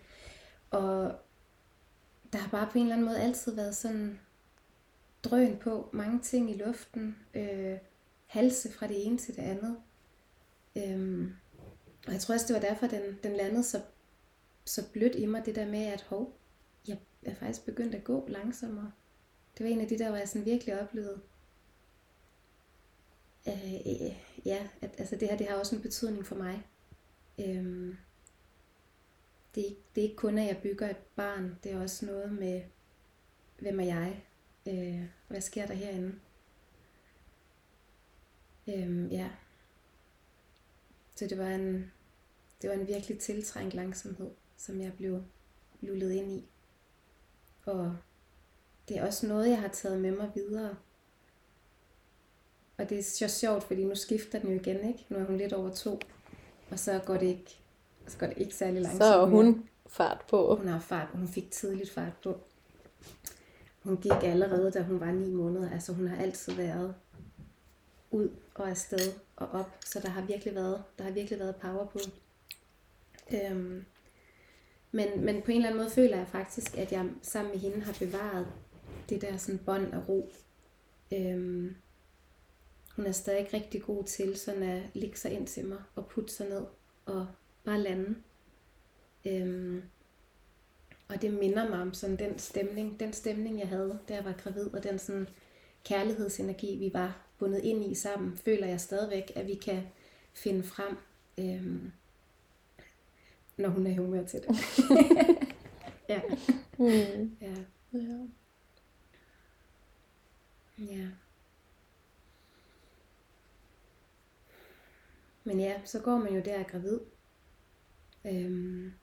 Og 0.72 1.16
der 2.34 2.40
har 2.40 2.50
bare 2.50 2.70
på 2.72 2.78
en 2.78 2.84
eller 2.84 2.96
anden 2.96 3.08
måde 3.08 3.22
altid 3.22 3.56
været 3.56 3.76
sådan 3.76 4.20
drøn 5.24 5.58
på, 5.58 5.90
mange 5.94 6.20
ting 6.20 6.52
i 6.52 6.58
luften, 6.58 7.18
øh, 7.34 7.78
halse 8.26 8.72
fra 8.72 8.88
det 8.88 9.06
ene 9.06 9.18
til 9.18 9.36
det 9.36 9.42
andet. 9.42 9.78
Øhm, 10.76 11.34
og 12.08 12.14
jeg 12.14 12.22
tror 12.22 12.34
også, 12.34 12.48
det 12.48 12.62
var 12.62 12.70
derfor, 12.70 12.88
den, 12.88 13.02
den 13.24 13.36
landede 13.36 13.64
så, 13.64 13.82
så 14.66 14.92
blødt 14.92 15.16
i 15.16 15.26
mig, 15.26 15.46
det 15.46 15.56
der 15.56 15.66
med, 15.66 15.86
at 15.86 16.02
hov, 16.02 16.38
jeg 16.88 16.98
er 17.24 17.36
faktisk 17.36 17.66
begyndt 17.66 17.96
at 17.96 18.04
gå 18.04 18.28
langsommere. 18.28 18.92
Det 19.58 19.64
var 19.64 19.72
en 19.72 19.82
af 19.82 19.88
de 19.88 20.00
der, 20.00 20.10
hvor 20.10 20.18
jeg 20.18 20.30
sådan 20.30 20.46
virkelig 20.46 20.82
oplevede, 20.82 21.22
øh, 23.48 23.74
øh, 23.74 24.16
ja, 24.46 24.68
at 24.82 24.96
altså 24.98 25.16
det 25.16 25.30
her, 25.30 25.38
det 25.38 25.48
har 25.48 25.56
også 25.56 25.76
en 25.76 25.82
betydning 25.82 26.26
for 26.26 26.36
mig. 26.36 26.68
Øhm, 27.40 27.98
det, 29.56 29.62
er 29.62 29.68
ikke, 29.68 29.82
det 29.96 30.02
er 30.02 30.06
ikke 30.06 30.16
kun, 30.16 30.38
at 30.38 30.48
jeg 30.48 30.60
bygger 30.64 30.90
et 30.90 30.98
barn, 31.16 31.60
det 31.64 31.72
er 31.72 31.82
også 31.82 32.06
noget 32.06 32.32
med, 32.32 32.62
hvem 33.60 33.80
er 33.80 33.84
jeg? 33.84 34.26
Øh, 34.68 35.06
hvad 35.28 35.42
sker 35.42 35.66
der 35.66 35.74
herinde? 35.74 36.20
Øhm, 38.68 39.08
ja. 39.08 39.30
Så 41.16 41.28
det 41.28 41.38
var 41.38 41.48
en, 41.48 41.92
det 42.62 42.70
var 42.70 42.76
en 42.76 42.88
virkelig 42.88 43.20
tiltrængt 43.20 43.74
langsomhed, 43.74 44.32
som 44.66 44.82
jeg 44.82 44.94
blev 44.94 45.24
lullet 45.82 46.12
ind 46.12 46.32
i. 46.32 46.46
Og 47.66 47.96
det 48.88 48.98
er 48.98 49.06
også 49.06 49.28
noget, 49.28 49.50
jeg 49.50 49.62
har 49.62 49.68
taget 49.68 50.02
med 50.02 50.12
mig 50.12 50.32
videre. 50.36 50.76
Og 52.78 52.90
det 52.90 53.00
er 53.00 53.04
så 53.04 53.28
sjovt, 53.28 53.64
fordi 53.64 53.84
nu 53.84 53.96
skifter 53.96 54.40
den 54.40 54.50
jo 54.50 54.60
igen, 54.60 54.88
ikke? 54.88 55.06
Nu 55.10 55.18
er 55.18 55.24
hun 55.24 55.38
lidt 55.38 55.54
over 55.54 55.70
to. 55.74 56.00
Og 56.72 56.80
så 56.80 57.02
går 57.06 57.18
det 57.18 57.26
ikke, 57.26 57.60
så 58.08 58.18
går 58.18 58.28
det 58.28 58.38
ikke 58.38 58.56
særlig 58.56 58.82
langsomt. 58.82 59.04
Så 59.04 59.22
er 59.22 59.26
hun 59.26 59.46
mere. 59.46 59.64
fart 59.88 60.26
på. 60.30 60.56
Hun 60.56 60.68
har 60.68 60.80
fart, 60.80 61.08
hun 61.14 61.28
fik 61.28 61.52
tidligt 61.52 61.92
fart 61.92 62.14
på. 62.24 62.40
Hun 63.84 63.98
gik 63.98 64.24
allerede, 64.24 64.72
da 64.72 64.82
hun 64.82 65.00
var 65.00 65.12
ni 65.12 65.32
måneder. 65.32 65.72
Altså 65.72 65.94
hun 65.94 66.08
har 66.08 66.24
altid 66.24 66.54
været 66.54 66.96
ud 68.12 68.30
og 68.56 68.70
afsted 68.70 69.14
og 69.36 69.48
op. 69.48 69.78
Så 69.86 70.00
der 70.00 70.10
har 70.10 70.22
virkelig 70.22 70.56
været, 70.56 70.84
der 70.98 71.04
har 71.04 71.12
virkelig 71.12 71.40
været 71.40 71.56
power 71.56 71.86
på. 71.86 72.00
Øhm, 73.34 73.86
men, 74.96 75.26
men 75.26 75.42
på 75.42 75.52
en 75.52 75.58
eller 75.58 75.70
anden 75.70 75.82
måde 75.82 75.92
føler 75.92 76.18
jeg 76.18 76.28
faktisk, 76.28 76.78
at 76.78 76.92
jeg 76.92 77.10
sammen 77.22 77.52
med 77.52 77.60
hende 77.60 77.82
har 77.82 77.96
bevaret 78.00 78.48
det 79.10 79.22
der 79.22 79.38
sådan 79.38 79.60
bånd 79.66 79.94
af 79.94 80.10
ro. 80.10 80.34
Øhm, 81.14 81.76
hun 82.96 83.06
er 83.06 83.12
stadig 83.12 83.54
rigtig 83.54 83.82
god 83.82 84.04
til 84.04 84.38
sådan 84.38 84.64
at 84.64 84.82
ligge 84.94 85.18
sig 85.18 85.32
ind 85.32 85.48
til 85.48 85.66
mig 85.66 85.78
og 85.96 86.08
putte 86.08 86.34
sig 86.34 86.50
ned 86.50 86.64
og 87.06 87.28
bare 87.64 87.80
lande. 87.80 88.16
Øhm, 89.28 89.82
og 91.08 91.22
det 91.22 91.34
minder 91.34 91.70
mig 91.70 91.82
om 91.82 91.94
sådan 91.94 92.20
den 92.20 92.40
stemning, 92.40 93.00
den 93.00 93.14
stemning 93.14 93.60
jeg 93.60 93.68
havde, 93.68 94.00
da 94.10 94.14
jeg 94.14 94.26
var 94.26 94.34
gravid, 94.34 94.74
og 94.74 94.84
den 94.84 95.00
sådan 95.00 95.28
kærlighedsenergi, 95.86 96.78
vi 96.78 96.94
var 96.94 97.28
bundet 97.40 97.60
ind 97.64 97.92
i 97.92 97.96
sammen, 97.96 98.38
føler 98.38 98.68
jeg 98.68 98.82
stadigvæk, 98.82 99.32
at 99.36 99.48
vi 99.48 99.56
kan 99.56 99.84
finde 100.34 100.64
frem, 100.64 100.98
øhm, 101.40 101.92
når 103.58 103.70
hun 103.70 103.88
er 103.88 103.92
i 103.92 103.96
humør 103.96 104.26
til 104.26 104.40
det. 104.42 104.50
ja. 106.10 106.22
Mm. 106.78 107.38
ja. 107.42 107.56
Ja. 107.94 108.28
Ja. 110.78 111.08
Men 115.44 115.60
ja, 115.60 115.82
så 115.86 116.00
går 116.00 116.18
man 116.18 116.34
jo 116.34 116.42
der 116.46 116.64
gravid. 116.64 117.00
Øhm. 118.26 118.94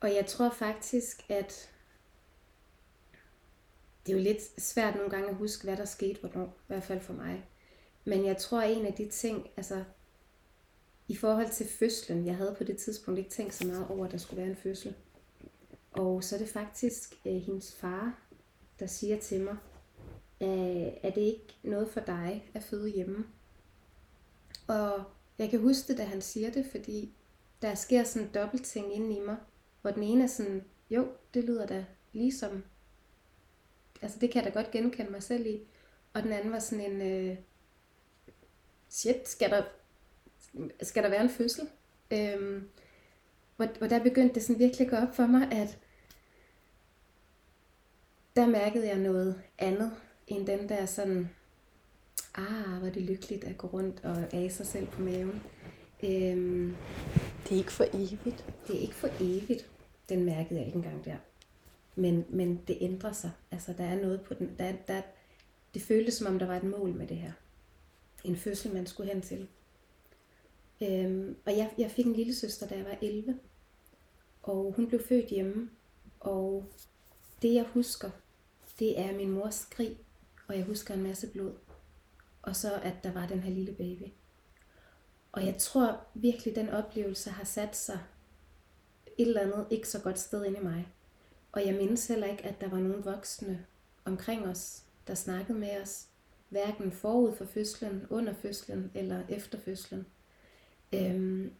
Og 0.00 0.14
jeg 0.14 0.26
tror 0.26 0.50
faktisk, 0.50 1.30
at 1.30 1.70
det 4.06 4.12
er 4.12 4.16
jo 4.16 4.22
lidt 4.22 4.62
svært 4.62 4.94
nogle 4.94 5.10
gange 5.10 5.28
at 5.28 5.34
huske, 5.36 5.64
hvad 5.64 5.76
der 5.76 5.84
skete 5.84 6.20
hvornår, 6.20 6.46
i 6.46 6.66
hvert 6.66 6.82
fald 6.82 7.00
for 7.00 7.12
mig. 7.12 7.48
Men 8.04 8.24
jeg 8.24 8.36
tror, 8.36 8.60
at 8.60 8.76
en 8.76 8.86
af 8.86 8.92
de 8.92 9.08
ting, 9.08 9.50
altså 9.56 9.84
i 11.08 11.16
forhold 11.16 11.50
til 11.50 11.66
fødslen, 11.66 12.26
jeg 12.26 12.36
havde 12.36 12.54
på 12.58 12.64
det 12.64 12.76
tidspunkt 12.76 13.18
ikke 13.18 13.30
tænkt 13.30 13.54
så 13.54 13.66
meget 13.66 13.86
over, 13.88 14.04
at 14.04 14.12
der 14.12 14.18
skulle 14.18 14.40
være 14.40 14.50
en 14.50 14.56
fødsel. 14.56 14.94
Og 15.92 16.24
så 16.24 16.36
er 16.36 16.38
det 16.38 16.48
faktisk 16.48 17.14
øh, 17.26 17.34
hendes 17.34 17.74
far, 17.74 18.18
der 18.78 18.86
siger 18.86 19.20
til 19.20 19.40
mig, 19.40 19.56
øh, 20.42 20.92
er 21.02 21.10
det 21.10 21.20
ikke 21.20 21.56
noget 21.62 21.88
for 21.88 22.00
dig 22.00 22.50
at 22.54 22.62
føde 22.62 22.88
hjemme? 22.88 23.26
Og 24.66 25.04
jeg 25.38 25.50
kan 25.50 25.60
huske 25.60 25.88
det, 25.88 25.98
da 25.98 26.04
han 26.04 26.22
siger 26.22 26.50
det, 26.50 26.66
fordi 26.70 27.14
der 27.62 27.74
sker 27.74 28.04
sådan 28.04 28.28
en 28.28 28.34
dobbelt 28.34 28.64
ting 28.64 28.94
inde 28.94 29.16
i 29.16 29.20
mig, 29.20 29.36
hvor 29.82 29.90
den 29.90 30.02
ene 30.02 30.24
er 30.24 30.28
sådan, 30.28 30.64
jo, 30.90 31.08
det 31.34 31.44
lyder 31.44 31.66
da 31.66 31.84
ligesom, 32.12 32.64
altså 34.02 34.18
det 34.18 34.30
kan 34.30 34.44
jeg 34.44 34.54
da 34.54 34.60
godt 34.60 34.70
genkende 34.70 35.10
mig 35.10 35.22
selv 35.22 35.46
i, 35.46 35.60
og 36.14 36.22
den 36.22 36.32
anden 36.32 36.52
var 36.52 36.58
sådan 36.58 36.92
en, 36.92 37.02
øh, 37.02 37.36
shit, 38.88 39.28
skal 39.28 39.50
der, 39.50 39.62
skal 40.82 41.02
der 41.02 41.08
være 41.08 41.22
en 41.22 41.30
fødsel? 41.30 41.68
Øhm, 42.10 42.68
hvor, 43.56 43.68
hvor 43.78 43.86
der 43.86 44.02
begyndte 44.02 44.34
det 44.34 44.42
sådan 44.42 44.58
virkelig 44.58 44.86
at 44.86 44.90
gå 44.90 44.96
op 44.96 45.16
for 45.16 45.26
mig, 45.26 45.52
at 45.52 45.78
der 48.36 48.46
mærkede 48.46 48.88
jeg 48.88 48.98
noget 48.98 49.42
andet, 49.58 49.92
end 50.26 50.46
den 50.46 50.68
der 50.68 50.86
sådan, 50.86 51.30
ah, 52.34 52.78
hvor 52.78 52.88
det 52.88 53.02
lykkeligt 53.02 53.44
at 53.44 53.58
gå 53.58 53.66
rundt 53.66 54.04
og 54.04 54.16
af 54.32 54.52
sig 54.52 54.66
selv 54.66 54.86
på 54.86 55.02
maven. 55.02 55.42
Øhm, 56.02 56.76
det 57.44 57.52
er 57.52 57.58
ikke 57.58 57.72
for 57.72 57.84
evigt. 57.92 58.44
Det 58.66 58.76
er 58.76 58.80
ikke 58.80 58.94
for 58.94 59.08
evigt. 59.20 59.70
Den 60.08 60.24
mærkede 60.24 60.58
jeg 60.58 60.66
ikke 60.66 60.76
engang 60.76 61.04
der. 61.04 61.16
Men, 61.94 62.24
men 62.28 62.60
det 62.68 62.78
ændrer 62.80 63.12
sig. 63.12 63.30
Altså, 63.50 63.72
der 63.78 63.84
er 63.84 64.02
noget 64.02 64.20
på 64.20 64.34
den. 64.34 64.54
Der, 64.58 64.72
der, 64.88 65.02
det 65.74 65.82
føltes 65.82 66.14
som 66.14 66.26
om, 66.26 66.38
der 66.38 66.46
var 66.46 66.56
et 66.56 66.64
mål 66.64 66.94
med 66.94 67.06
det 67.06 67.16
her. 67.16 67.32
En 68.24 68.36
fødsel, 68.36 68.74
man 68.74 68.86
skulle 68.86 69.12
hen 69.12 69.22
til. 69.22 69.48
Øhm, 70.80 71.36
og 71.46 71.56
jeg, 71.56 71.74
jeg 71.78 71.90
fik 71.90 72.06
en 72.06 72.12
lille 72.12 72.34
søster, 72.34 72.66
da 72.66 72.76
jeg 72.76 72.84
var 72.84 72.98
11. 73.02 73.38
Og 74.42 74.72
hun 74.76 74.88
blev 74.88 75.00
født 75.00 75.26
hjemme, 75.26 75.70
og 76.20 76.64
det 77.42 77.54
jeg 77.54 77.64
husker, 77.64 78.10
det 78.78 79.00
er 79.00 79.16
min 79.16 79.30
mors 79.30 79.54
skrig, 79.54 79.98
og 80.48 80.56
jeg 80.56 80.64
husker 80.64 80.94
en 80.94 81.02
masse 81.02 81.26
blod. 81.26 81.52
Og 82.42 82.56
så 82.56 82.74
at 82.74 82.94
der 83.02 83.12
var 83.12 83.26
den 83.26 83.40
her 83.40 83.50
lille 83.50 83.72
baby. 83.72 84.12
Og 85.32 85.46
jeg 85.46 85.56
tror 85.58 86.00
virkelig, 86.14 86.54
den 86.54 86.68
oplevelse 86.68 87.30
har 87.30 87.44
sat 87.44 87.76
sig 87.76 87.98
et 89.18 89.26
eller 89.26 89.40
andet 89.40 89.66
ikke 89.70 89.88
så 89.88 90.00
godt 90.00 90.18
sted 90.18 90.44
inde 90.44 90.58
i 90.58 90.62
mig. 90.62 90.88
Og 91.52 91.66
jeg 91.66 91.74
mindes 91.74 92.06
heller 92.06 92.26
ikke, 92.26 92.44
at 92.44 92.60
der 92.60 92.68
var 92.68 92.78
nogen 92.78 93.04
voksne 93.04 93.66
omkring 94.04 94.46
os, 94.46 94.82
der 95.06 95.14
snakkede 95.14 95.58
med 95.58 95.80
os, 95.82 96.06
hverken 96.48 96.92
forud 96.92 97.36
for 97.36 97.44
fødslen, 97.44 98.06
under 98.10 98.34
fødslen 98.34 98.90
eller 98.94 99.22
efter 99.28 99.58
fødslen. 99.58 100.06
Øhm, 100.92 101.52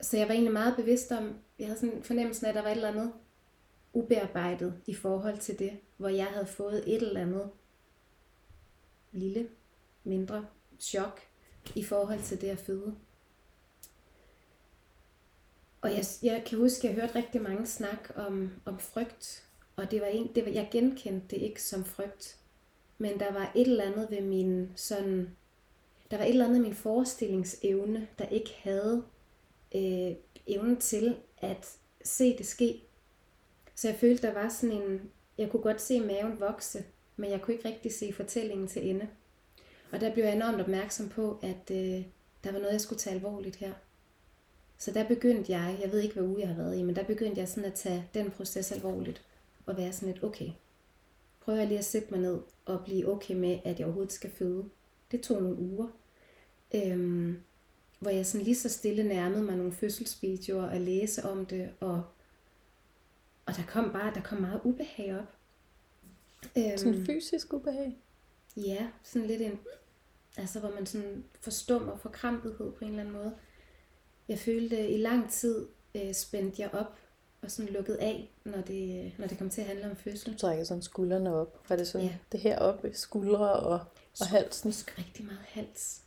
så 0.00 0.16
jeg 0.16 0.28
var 0.28 0.34
egentlig 0.34 0.52
meget 0.52 0.76
bevidst 0.76 1.12
om, 1.12 1.34
jeg 1.58 1.66
havde 1.66 1.80
sådan 1.80 2.02
fornemmelsen 2.02 2.46
af, 2.46 2.50
at 2.50 2.54
der 2.54 2.62
var 2.62 2.68
et 2.68 2.74
eller 2.74 2.88
andet 2.88 3.12
ubearbejdet 3.92 4.80
i 4.86 4.94
forhold 4.94 5.38
til 5.38 5.58
det, 5.58 5.72
hvor 5.96 6.08
jeg 6.08 6.26
havde 6.26 6.46
fået 6.46 6.94
et 6.94 7.02
eller 7.02 7.20
andet 7.20 7.50
lille, 9.12 9.48
mindre 10.04 10.46
chok 10.80 11.20
i 11.74 11.84
forhold 11.84 12.22
til 12.22 12.40
det 12.40 12.48
at 12.48 12.58
føde. 12.58 12.94
Og 15.80 15.90
jeg, 15.90 16.04
jeg 16.22 16.44
kan 16.46 16.58
huske, 16.58 16.88
at 16.88 16.94
jeg 16.94 17.02
hørte 17.02 17.18
rigtig 17.18 17.42
mange 17.42 17.66
snak 17.66 18.10
om, 18.16 18.50
om 18.64 18.78
frygt, 18.78 19.48
og 19.76 19.90
det 19.90 20.00
var 20.00 20.06
en, 20.06 20.34
det 20.34 20.44
var, 20.44 20.50
jeg 20.50 20.68
genkendte 20.72 21.36
det 21.36 21.42
ikke 21.42 21.62
som 21.62 21.84
frygt, 21.84 22.38
men 22.98 23.20
der 23.20 23.32
var 23.32 23.52
et 23.54 23.66
eller 23.66 23.84
andet 23.84 24.10
ved 24.10 24.20
min 24.20 24.72
sådan, 24.76 25.36
der 26.10 26.16
var 26.16 26.24
et 26.24 26.30
eller 26.30 26.46
andet 26.46 26.60
min 26.60 26.74
forestillingsevne, 26.74 28.08
der 28.18 28.28
ikke 28.28 28.54
havde 28.58 29.04
øh, 29.74 30.12
evnen 30.46 30.76
til 30.76 31.16
at 31.38 31.76
se 32.04 32.38
det 32.38 32.46
ske. 32.46 32.82
Så 33.74 33.88
jeg 33.88 33.96
følte, 33.96 34.26
der 34.26 34.34
var 34.34 34.48
sådan 34.48 34.76
en, 34.76 35.10
jeg 35.38 35.50
kunne 35.50 35.62
godt 35.62 35.80
se 35.80 36.00
maven 36.00 36.40
vokse, 36.40 36.84
men 37.16 37.30
jeg 37.30 37.42
kunne 37.42 37.54
ikke 37.54 37.68
rigtig 37.68 37.92
se 37.92 38.12
fortællingen 38.12 38.68
til 38.68 38.90
ende. 38.90 39.08
Og 39.92 40.00
der 40.00 40.12
blev 40.12 40.24
jeg 40.24 40.34
enormt 40.34 40.60
opmærksom 40.60 41.08
på, 41.08 41.38
at 41.42 41.70
øh, 41.70 42.04
der 42.44 42.52
var 42.52 42.58
noget, 42.58 42.72
jeg 42.72 42.80
skulle 42.80 42.98
tage 42.98 43.16
alvorligt 43.16 43.56
her. 43.56 43.72
Så 44.78 44.90
der 44.90 45.08
begyndte 45.08 45.52
jeg, 45.52 45.78
jeg 45.82 45.92
ved 45.92 46.00
ikke, 46.00 46.14
hvad 46.14 46.24
uge 46.24 46.40
jeg 46.40 46.48
har 46.48 46.56
været 46.56 46.78
i, 46.78 46.82
men 46.82 46.96
der 46.96 47.04
begyndte 47.04 47.40
jeg 47.40 47.48
sådan 47.48 47.64
at 47.64 47.74
tage 47.74 48.08
den 48.14 48.30
proces 48.30 48.72
alvorligt. 48.72 49.22
Og 49.66 49.76
være 49.76 49.92
sådan 49.92 50.12
lidt, 50.12 50.24
okay, 50.24 50.50
prøver 51.40 51.58
jeg 51.58 51.68
lige 51.68 51.78
at 51.78 51.84
sætte 51.84 52.08
mig 52.10 52.20
ned 52.20 52.40
og 52.64 52.84
blive 52.84 53.08
okay 53.08 53.34
med, 53.34 53.58
at 53.64 53.78
jeg 53.78 53.86
overhovedet 53.86 54.12
skal 54.12 54.30
føde. 54.30 54.64
Det 55.10 55.20
tog 55.20 55.42
nogle 55.42 55.58
uger. 55.58 55.88
Øhm, 56.74 57.42
hvor 57.98 58.10
jeg 58.10 58.26
sådan 58.26 58.44
lige 58.44 58.56
så 58.56 58.68
stille 58.68 59.02
nærmede 59.04 59.42
mig 59.42 59.56
nogle 59.56 59.72
fødselsvideoer 59.72 60.70
og 60.70 60.80
læse 60.80 61.24
om 61.24 61.46
det, 61.46 61.70
og, 61.80 62.04
og 63.46 63.56
der 63.56 63.62
kom 63.68 63.92
bare, 63.92 64.14
der 64.14 64.22
kom 64.22 64.38
meget 64.38 64.60
ubehag 64.64 65.18
op. 65.18 65.36
Øhm, 66.58 66.78
sådan 66.78 67.06
fysisk 67.06 67.52
ubehag? 67.52 67.96
Ja, 68.56 68.88
sådan 69.02 69.28
lidt 69.28 69.42
en, 69.42 69.58
altså 70.36 70.60
hvor 70.60 70.70
man 70.70 70.86
sådan 70.86 71.24
forstummer 71.40 71.96
forkrampethed 71.96 72.72
på 72.72 72.84
en 72.84 72.90
eller 72.90 73.00
anden 73.00 73.14
måde. 73.14 73.34
Jeg 74.28 74.38
følte 74.38 74.88
i 74.88 74.98
lang 74.98 75.30
tid 75.30 75.66
øh, 75.94 76.14
spændte 76.14 76.62
jeg 76.62 76.74
op 76.74 76.98
og 77.42 77.50
sådan 77.50 77.72
lukket 77.72 77.94
af, 77.94 78.30
når 78.44 78.60
det, 78.60 79.12
når 79.18 79.26
det 79.26 79.38
kom 79.38 79.50
til 79.50 79.60
at 79.60 79.66
handle 79.66 79.90
om 79.90 79.96
fødsel. 79.96 80.32
Du 80.32 80.38
trækker 80.38 80.64
sådan 80.64 80.82
skuldrene 80.82 81.34
op. 81.34 81.60
Var 81.68 81.76
det 81.76 81.88
sådan 81.88 82.06
ja. 82.06 82.14
det 82.32 82.40
her 82.40 82.58
oppe, 82.58 82.90
skuldre 82.94 83.52
og, 83.52 83.80
og 84.20 84.26
halsen? 84.26 84.68
Jeg 84.68 84.98
rigtig 84.98 85.24
meget 85.24 85.40
hals 85.44 86.02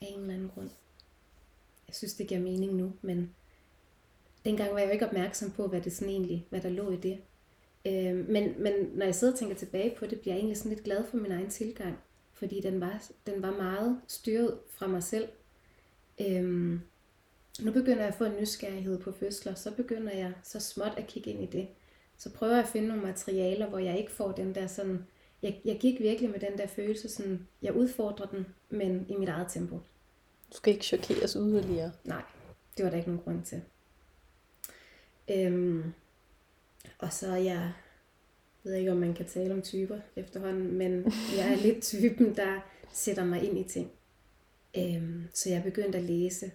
af 0.00 0.06
en 0.10 0.20
eller 0.20 0.34
anden 0.34 0.50
grund. 0.54 0.70
Jeg 1.88 1.94
synes, 1.94 2.14
det 2.14 2.28
giver 2.28 2.40
mening 2.40 2.74
nu, 2.74 2.92
men 3.02 3.34
dengang 4.44 4.72
var 4.72 4.78
jeg 4.78 4.86
jo 4.86 4.92
ikke 4.92 5.06
opmærksom 5.06 5.50
på, 5.50 5.66
hvad 5.66 5.80
det 5.80 5.92
sådan 5.92 6.12
egentlig, 6.12 6.46
hvad 6.50 6.60
der 6.60 6.68
lå 6.68 6.90
i 6.90 6.96
det. 6.96 7.18
Øh, 7.86 8.28
men, 8.28 8.62
men 8.62 8.72
når 8.94 9.04
jeg 9.04 9.14
sidder 9.14 9.32
og 9.32 9.38
tænker 9.38 9.56
tilbage 9.56 9.94
på 9.98 10.06
det, 10.06 10.20
bliver 10.20 10.34
jeg 10.34 10.38
egentlig 10.38 10.58
sådan 10.58 10.72
lidt 10.72 10.84
glad 10.84 11.04
for 11.10 11.16
min 11.16 11.32
egen 11.32 11.50
tilgang, 11.50 11.98
fordi 12.32 12.60
den 12.60 12.80
var, 12.80 13.02
den 13.26 13.42
var 13.42 13.50
meget 13.56 14.00
styret 14.08 14.58
fra 14.68 14.86
mig 14.86 15.02
selv. 15.02 15.28
Øh, 16.20 16.44
nu 17.60 17.72
begynder 17.72 17.98
jeg 17.98 18.08
at 18.08 18.14
få 18.14 18.24
en 18.24 18.40
nysgerrighed 18.40 18.98
på 18.98 19.12
fødsler, 19.12 19.54
så 19.54 19.70
begynder 19.70 20.12
jeg 20.12 20.32
så 20.42 20.60
småt 20.60 20.92
at 20.96 21.06
kigge 21.06 21.30
ind 21.30 21.42
i 21.42 21.46
det. 21.46 21.68
Så 22.16 22.30
prøver 22.30 22.52
jeg 22.52 22.62
at 22.62 22.68
finde 22.68 22.88
nogle 22.88 23.02
materialer, 23.02 23.68
hvor 23.68 23.78
jeg 23.78 23.98
ikke 23.98 24.12
får 24.12 24.32
den 24.32 24.54
der 24.54 24.66
sådan, 24.66 25.06
jeg, 25.42 25.60
jeg 25.64 25.78
gik 25.80 26.00
virkelig 26.00 26.30
med 26.30 26.40
den 26.40 26.58
der 26.58 26.66
følelse, 26.66 27.08
sådan, 27.08 27.48
jeg 27.62 27.74
udfordrer 27.74 28.26
den, 28.26 28.46
men 28.70 29.06
i 29.08 29.16
mit 29.16 29.28
eget 29.28 29.46
tempo. 29.50 29.76
Du 30.52 30.56
skal 30.56 30.72
ikke 30.72 30.84
chokeres 30.84 31.32
yderligere. 31.32 31.92
Nej, 32.04 32.22
det 32.76 32.84
var 32.84 32.90
der 32.90 32.96
ikke 32.96 33.10
nogen 33.10 33.24
grund 33.24 33.42
til. 33.42 33.62
Øhm, 35.30 35.92
og 36.98 37.12
så 37.12 37.26
er 37.28 37.36
jeg, 37.36 37.72
ved 38.62 38.74
ikke 38.74 38.92
om 38.92 38.96
man 38.96 39.14
kan 39.14 39.26
tale 39.26 39.54
om 39.54 39.62
typer 39.62 39.98
efterhånden, 40.16 40.72
men 40.72 41.12
jeg 41.38 41.52
er 41.52 41.56
lidt 41.56 41.82
typen, 41.82 42.36
der 42.36 42.60
sætter 42.92 43.24
mig 43.24 43.42
ind 43.44 43.58
i 43.58 43.64
ting. 43.64 43.90
Øhm, 44.76 45.24
så 45.34 45.50
jeg 45.50 45.62
begyndte 45.62 45.98
at 45.98 46.04
læse 46.04 46.50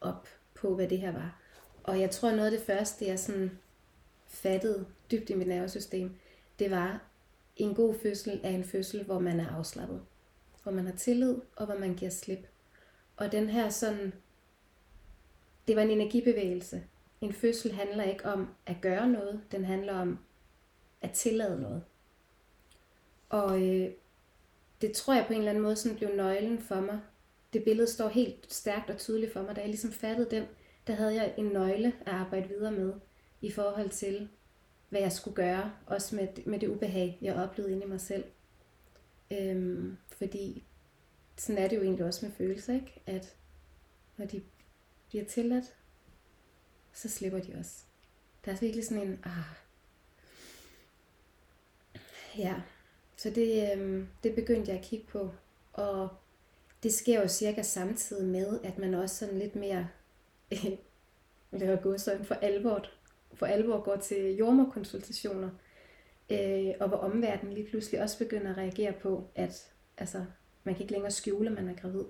op 0.00 0.28
på, 0.54 0.74
hvad 0.74 0.88
det 0.88 0.98
her 0.98 1.12
var. 1.12 1.42
Og 1.82 2.00
jeg 2.00 2.10
tror, 2.10 2.30
noget 2.30 2.52
af 2.52 2.58
det 2.58 2.66
første, 2.66 3.06
jeg 3.06 3.18
sådan 3.18 3.58
fattede 4.26 4.86
dybt 5.10 5.30
i 5.30 5.34
mit 5.34 5.48
nervesystem, 5.48 6.10
det 6.58 6.70
var, 6.70 7.00
en 7.56 7.74
god 7.74 7.94
fødsel 7.94 8.40
er 8.42 8.50
en 8.50 8.64
fødsel, 8.64 9.04
hvor 9.04 9.18
man 9.18 9.40
er 9.40 9.48
afslappet. 9.48 10.02
Hvor 10.62 10.72
man 10.72 10.86
har 10.86 10.96
tillid, 10.96 11.36
og 11.56 11.66
hvor 11.66 11.78
man 11.78 11.94
giver 11.94 12.10
slip. 12.10 12.46
Og 13.16 13.32
den 13.32 13.48
her 13.48 13.68
sådan, 13.68 14.12
det 15.68 15.76
var 15.76 15.82
en 15.82 15.90
energibevægelse. 15.90 16.84
En 17.20 17.32
fødsel 17.32 17.72
handler 17.72 18.04
ikke 18.04 18.24
om 18.24 18.48
at 18.66 18.76
gøre 18.80 19.08
noget, 19.08 19.40
den 19.52 19.64
handler 19.64 19.94
om 19.94 20.18
at 21.00 21.10
tillade 21.10 21.60
noget. 21.60 21.82
Og 23.28 23.62
øh, 23.62 23.90
det 24.80 24.92
tror 24.92 25.14
jeg 25.14 25.24
på 25.26 25.32
en 25.32 25.38
eller 25.38 25.50
anden 25.50 25.62
måde 25.62 25.76
sådan 25.76 25.96
blev 25.96 26.16
nøglen 26.16 26.58
for 26.58 26.80
mig 26.80 27.00
det 27.56 27.64
billede 27.64 27.86
står 27.86 28.08
helt 28.08 28.52
stærkt 28.52 28.90
og 28.90 28.98
tydeligt 28.98 29.32
for 29.32 29.42
mig. 29.42 29.56
Da 29.56 29.60
jeg 29.60 29.68
ligesom 29.68 29.92
fattede 29.92 30.30
den, 30.30 30.44
der 30.86 30.94
havde 30.94 31.14
jeg 31.14 31.34
en 31.36 31.44
nøgle 31.44 31.92
at 32.06 32.12
arbejde 32.12 32.48
videre 32.48 32.72
med 32.72 32.92
i 33.40 33.50
forhold 33.50 33.90
til, 33.90 34.28
hvad 34.88 35.00
jeg 35.00 35.12
skulle 35.12 35.34
gøre, 35.34 35.72
også 35.86 36.16
med, 36.16 36.28
med 36.46 36.60
det 36.60 36.68
ubehag, 36.68 37.18
jeg 37.22 37.34
oplevede 37.34 37.72
inde 37.72 37.86
i 37.86 37.88
mig 37.88 38.00
selv. 38.00 38.24
Øhm, 39.30 39.96
fordi 40.08 40.64
sådan 41.36 41.62
er 41.62 41.68
det 41.68 41.76
jo 41.76 41.82
egentlig 41.82 42.06
også 42.06 42.26
med 42.26 42.34
følelser, 42.34 42.74
ikke? 42.74 43.02
At 43.06 43.36
når 44.16 44.26
de 44.26 44.42
bliver 45.08 45.24
tilladt, 45.24 45.74
så 46.92 47.08
slipper 47.08 47.40
de 47.40 47.54
også. 47.58 47.84
Der 48.44 48.52
er 48.52 48.56
virkelig 48.56 48.86
sådan 48.86 49.02
en, 49.02 49.20
ah, 49.24 49.44
ja, 52.38 52.54
så 53.16 53.30
det, 53.30 53.72
øhm, 53.72 54.08
det 54.22 54.34
begyndte 54.34 54.70
jeg 54.70 54.78
at 54.78 54.84
kigge 54.84 55.06
på, 55.06 55.30
og 55.72 56.08
det 56.82 56.94
sker 56.94 57.20
jo 57.20 57.28
cirka 57.28 57.62
samtidig 57.62 58.26
med, 58.26 58.60
at 58.64 58.78
man 58.78 58.94
også 58.94 59.16
sådan 59.16 59.38
lidt 59.38 59.56
mere, 59.56 59.88
det 61.60 61.68
har 61.68 61.82
gået 61.82 62.00
sådan 62.00 62.24
for 62.24 62.34
alvor, 62.34 62.86
for 63.36 63.46
alvor 63.46 63.80
går 63.80 63.96
til 63.96 64.36
jordmorkonsultationer, 64.36 65.50
øh, 66.30 66.74
og 66.80 66.88
hvor 66.88 66.96
omverdenen 66.96 67.54
lige 67.54 67.68
pludselig 67.70 68.02
også 68.02 68.18
begynder 68.18 68.50
at 68.50 68.56
reagere 68.56 68.92
på, 68.92 69.24
at 69.34 69.72
altså, 69.98 70.24
man 70.64 70.74
kan 70.74 70.82
ikke 70.82 70.92
længere 70.92 71.10
skjule, 71.10 71.48
at 71.48 71.54
man 71.54 71.68
er 71.68 71.74
gravid. 71.74 72.04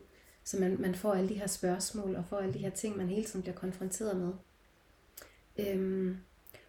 Så 0.45 0.61
man, 0.61 0.77
man 0.81 0.95
får 0.95 1.15
alle 1.15 1.29
de 1.29 1.35
her 1.35 1.47
spørgsmål, 1.47 2.17
og 2.17 2.25
får 2.29 2.37
alle 2.39 2.55
de 2.55 2.59
her 2.59 2.71
ting, 2.71 2.97
man 2.97 3.09
hele 3.09 3.25
tiden 3.25 3.43
bliver 3.43 3.57
konfronteret 3.57 4.17
med. 4.17 4.33
Øhm, 5.59 6.17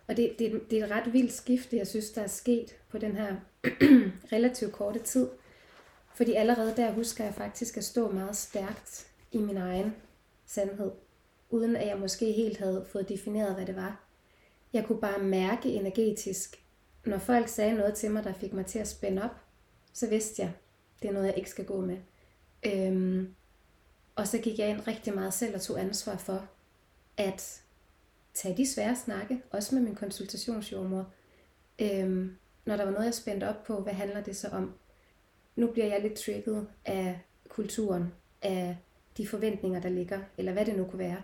og 0.07 0.17
det, 0.17 0.35
det, 0.39 0.61
det 0.69 0.79
er 0.79 0.85
et 0.85 0.91
ret 0.91 1.13
vildt 1.13 1.33
skifte, 1.33 1.77
jeg 1.77 1.87
synes, 1.87 2.11
der 2.11 2.21
er 2.21 2.27
sket 2.27 2.75
på 2.89 2.97
den 2.97 3.15
her 3.15 3.35
relativt 4.35 4.71
korte 4.71 4.99
tid. 4.99 5.27
Fordi 6.15 6.33
allerede 6.33 6.73
der 6.75 6.91
husker 6.91 7.23
jeg 7.23 7.33
faktisk 7.33 7.77
at 7.77 7.83
stå 7.83 8.11
meget 8.11 8.35
stærkt 8.35 9.07
i 9.31 9.37
min 9.37 9.57
egen 9.57 9.95
sandhed, 10.45 10.91
uden 11.49 11.75
at 11.75 11.87
jeg 11.87 11.99
måske 11.99 12.31
helt 12.31 12.57
havde 12.57 12.85
fået 12.91 13.09
defineret, 13.09 13.55
hvad 13.55 13.65
det 13.65 13.75
var. 13.75 14.06
Jeg 14.77 14.85
kunne 14.85 15.01
bare 15.01 15.19
mærke 15.19 15.69
energetisk, 15.69 16.63
når 17.05 17.17
folk 17.17 17.47
sagde 17.47 17.75
noget 17.75 17.93
til 17.95 18.11
mig, 18.11 18.23
der 18.23 18.33
fik 18.33 18.53
mig 18.53 18.65
til 18.65 18.79
at 18.79 18.87
spænde 18.87 19.23
op, 19.23 19.35
så 19.93 20.09
vidste 20.09 20.41
jeg, 20.41 20.51
det 21.01 21.07
er 21.07 21.13
noget, 21.13 21.27
jeg 21.27 21.37
ikke 21.37 21.49
skal 21.49 21.65
gå 21.65 21.81
med. 21.81 21.97
Øhm, 22.65 23.35
og 24.15 24.27
så 24.27 24.37
gik 24.37 24.59
jeg 24.59 24.69
ind 24.69 24.87
rigtig 24.87 25.15
meget 25.15 25.33
selv 25.33 25.55
og 25.55 25.61
tog 25.61 25.79
ansvar 25.79 26.17
for 26.17 26.47
at 27.17 27.61
tage 28.33 28.57
de 28.57 28.71
svære 28.73 28.95
snakke, 28.95 29.41
også 29.51 29.75
med 29.75 29.83
min 29.83 29.95
konsultationsjordmor. 29.95 31.13
Øhm, 31.79 32.37
når 32.65 32.77
der 32.77 32.83
var 32.85 32.91
noget, 32.91 33.05
jeg 33.05 33.13
spændte 33.13 33.49
op 33.49 33.63
på, 33.63 33.79
hvad 33.79 33.93
handler 33.93 34.21
det 34.23 34.35
så 34.35 34.47
om? 34.47 34.73
nu 35.55 35.67
bliver 35.67 35.87
jeg 35.87 36.01
lidt 36.01 36.13
trigget 36.13 36.67
af 36.85 37.19
kulturen, 37.49 38.13
af 38.41 38.77
de 39.17 39.27
forventninger, 39.27 39.81
der 39.81 39.89
ligger, 39.89 40.19
eller 40.37 40.53
hvad 40.53 40.65
det 40.65 40.77
nu 40.77 40.83
kunne 40.85 40.99
være. 40.99 41.21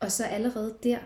Og 0.00 0.12
så 0.12 0.24
allerede 0.24 0.78
der, 0.82 0.98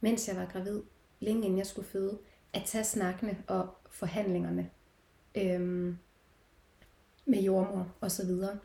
mens 0.00 0.28
jeg 0.28 0.36
var 0.36 0.46
gravid, 0.46 0.82
længe 1.20 1.44
inden 1.44 1.58
jeg 1.58 1.66
skulle 1.66 1.88
føde, 1.88 2.18
at 2.52 2.62
tage 2.66 2.84
snakkene 2.84 3.42
og 3.46 3.68
forhandlingerne 3.90 4.70
øhm, 5.34 5.98
med 7.24 7.42
jordmor 7.42 7.94
og 8.00 8.10
så 8.10 8.26
videre. 8.26 8.58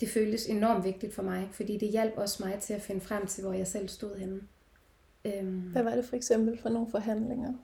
Det 0.00 0.08
føltes 0.08 0.46
enormt 0.46 0.84
vigtigt 0.84 1.14
for 1.14 1.22
mig, 1.22 1.48
fordi 1.52 1.78
det 1.78 1.88
hjalp 1.88 2.14
også 2.16 2.46
mig 2.46 2.60
til 2.60 2.74
at 2.74 2.82
finde 2.82 3.00
frem 3.00 3.26
til, 3.26 3.44
hvor 3.44 3.52
jeg 3.52 3.66
selv 3.66 3.88
stod 3.88 4.16
henne. 4.16 4.40
Øhm, 5.24 5.60
Hvad 5.60 5.82
var 5.82 5.94
det 5.94 6.04
for 6.04 6.16
eksempel 6.16 6.58
for 6.58 6.68
nogle 6.68 6.90
forhandlinger? 6.90 7.54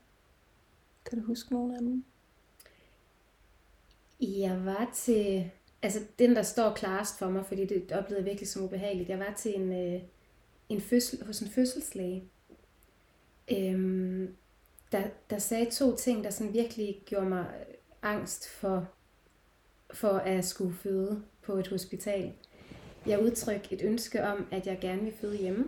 Kan 1.04 1.18
du 1.20 1.26
huske 1.26 1.52
nogle 1.52 1.74
af 1.74 1.80
dem? 1.80 2.04
Jeg 4.20 4.64
var 4.64 4.90
til, 4.94 5.50
altså 5.82 6.00
den 6.18 6.36
der 6.36 6.42
står 6.42 6.74
klarest 6.74 7.18
for 7.18 7.30
mig, 7.30 7.46
fordi 7.46 7.66
det 7.66 7.92
oplevede 7.92 8.18
jeg 8.18 8.24
virkelig 8.24 8.48
som 8.48 8.64
ubehageligt. 8.64 9.08
Jeg 9.08 9.18
var 9.18 9.34
til 9.38 9.60
en, 9.60 9.72
øh, 9.72 10.02
en 10.68 10.80
fødsel, 10.80 11.26
hos 11.26 11.40
en 11.40 11.48
fødselslæge, 11.48 12.24
øhm, 13.52 14.36
der, 14.92 15.02
der 15.30 15.38
sagde 15.38 15.70
to 15.70 15.96
ting, 15.96 16.24
der 16.24 16.30
sådan 16.30 16.54
virkelig 16.54 17.02
gjorde 17.06 17.28
mig 17.28 17.46
øh, 17.60 17.74
angst 18.02 18.48
for, 18.48 18.88
for 19.94 20.08
at 20.18 20.44
skulle 20.44 20.74
føde 20.74 21.22
på 21.42 21.56
et 21.56 21.68
hospital. 21.68 22.32
Jeg 23.06 23.22
udtrykte 23.22 23.74
et 23.74 23.82
ønske 23.84 24.24
om, 24.24 24.46
at 24.50 24.66
jeg 24.66 24.78
gerne 24.80 25.02
vil 25.02 25.12
føde 25.20 25.36
hjemme, 25.36 25.64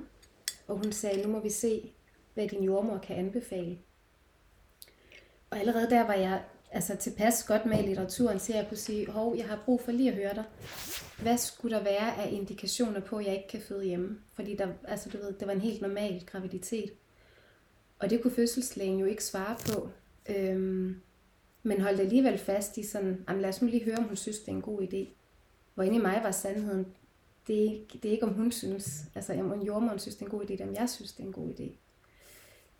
og 0.68 0.76
hun 0.76 0.92
sagde, 0.92 1.22
nu 1.22 1.28
må 1.28 1.40
vi 1.40 1.50
se, 1.50 1.92
hvad 2.34 2.48
din 2.48 2.64
jordmor 2.64 2.98
kan 2.98 3.16
anbefale. 3.16 3.78
Og 5.50 5.58
allerede 5.58 5.90
der 5.90 6.06
var 6.06 6.14
jeg 6.14 6.42
altså 6.70 6.96
tilpas 6.96 7.44
godt 7.44 7.66
med 7.66 7.78
i 7.78 7.82
litteraturen, 7.82 8.38
så 8.38 8.52
jeg 8.54 8.66
kunne 8.68 8.76
sige, 8.76 9.10
hov, 9.10 9.36
jeg 9.36 9.46
har 9.46 9.62
brug 9.64 9.80
for 9.80 9.92
lige 9.92 10.10
at 10.10 10.16
høre 10.16 10.34
dig. 10.34 10.44
Hvad 11.18 11.36
skulle 11.36 11.76
der 11.76 11.82
være 11.82 12.16
af 12.16 12.32
indikationer 12.32 13.00
på, 13.00 13.16
at 13.16 13.26
jeg 13.26 13.34
ikke 13.34 13.48
kan 13.48 13.60
føde 13.68 13.84
hjemme? 13.84 14.18
Fordi 14.32 14.56
der, 14.56 14.68
altså, 14.84 15.10
du 15.10 15.18
ved, 15.18 15.32
det 15.32 15.46
var 15.46 15.52
en 15.52 15.60
helt 15.60 15.82
normal 15.82 16.22
graviditet. 16.26 16.92
Og 18.02 18.10
det 18.10 18.22
kunne 18.22 18.34
fødselslægen 18.34 18.98
jo 18.98 19.06
ikke 19.06 19.24
svare 19.24 19.56
på. 19.66 19.88
Øhm, 20.28 21.00
men 21.62 21.80
holdt 21.80 22.00
alligevel 22.00 22.38
fast 22.38 22.78
i 22.78 22.86
sådan, 22.86 23.24
lad 23.28 23.48
os 23.48 23.62
nu 23.62 23.68
lige 23.68 23.84
høre, 23.84 23.96
om 23.96 24.04
hun 24.04 24.16
synes, 24.16 24.38
det 24.38 24.48
er 24.48 24.52
en 24.52 24.62
god 24.62 24.82
idé. 24.82 25.08
Hvor 25.74 25.82
inde 25.82 25.96
i 25.96 26.00
mig 26.00 26.20
var 26.22 26.30
sandheden, 26.30 26.86
det 27.46 27.66
er, 27.66 27.78
det 27.92 28.04
er 28.04 28.12
ikke, 28.12 28.26
om 28.26 28.34
hun 28.34 28.52
synes, 28.52 29.04
altså 29.14 29.32
om 29.32 29.62
jordmoren 29.62 29.98
synes, 29.98 30.16
det 30.16 30.22
er 30.22 30.26
en 30.26 30.38
god 30.38 30.44
idé, 30.44 30.46
det 30.46 30.60
om 30.60 30.74
jeg 30.74 30.90
synes, 30.90 31.12
det 31.12 31.22
er 31.22 31.26
en 31.26 31.32
god 31.32 31.50
idé. 31.50 31.70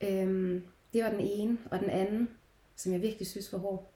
Øhm, 0.07 0.63
det 0.93 1.05
var 1.05 1.11
den 1.11 1.21
ene, 1.21 1.59
og 1.71 1.81
den 1.81 1.91
anden, 1.91 2.29
som 2.77 2.93
jeg 2.93 3.03
virkelig 3.03 3.27
synes 3.27 3.53
var 3.53 3.59
hård, 3.59 3.93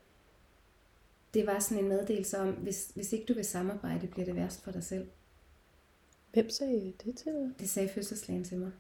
det 1.35 1.47
var 1.47 1.59
sådan 1.59 1.83
en 1.83 1.89
meddelelse 1.89 2.39
om, 2.39 2.53
hvis, 2.53 2.91
hvis 2.95 3.13
ikke 3.13 3.27
du 3.27 3.35
vil 3.35 3.45
samarbejde, 3.45 4.07
bliver 4.07 4.27
det 4.27 4.37
værst 4.37 4.65
for 4.65 4.71
dig 4.71 4.85
selv. 4.85 5.07
Hvem 6.33 6.51
sagde 6.51 6.93
det 7.05 7.17
til 7.17 7.33
dig? 7.33 7.51
Det 7.59 7.69
sagde 7.69 7.89
fødselslægen 7.89 8.45
til 8.45 8.59
mig. 8.59 8.71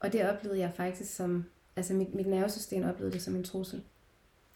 Og 0.00 0.12
det 0.12 0.30
oplevede 0.30 0.60
jeg 0.60 0.72
faktisk 0.76 1.14
som, 1.14 1.44
altså 1.78 1.94
mit, 1.94 2.14
mit 2.14 2.26
nervesystem 2.26 2.84
oplevede 2.84 3.14
det 3.14 3.22
som 3.22 3.36
en 3.36 3.44
trussel. 3.44 3.82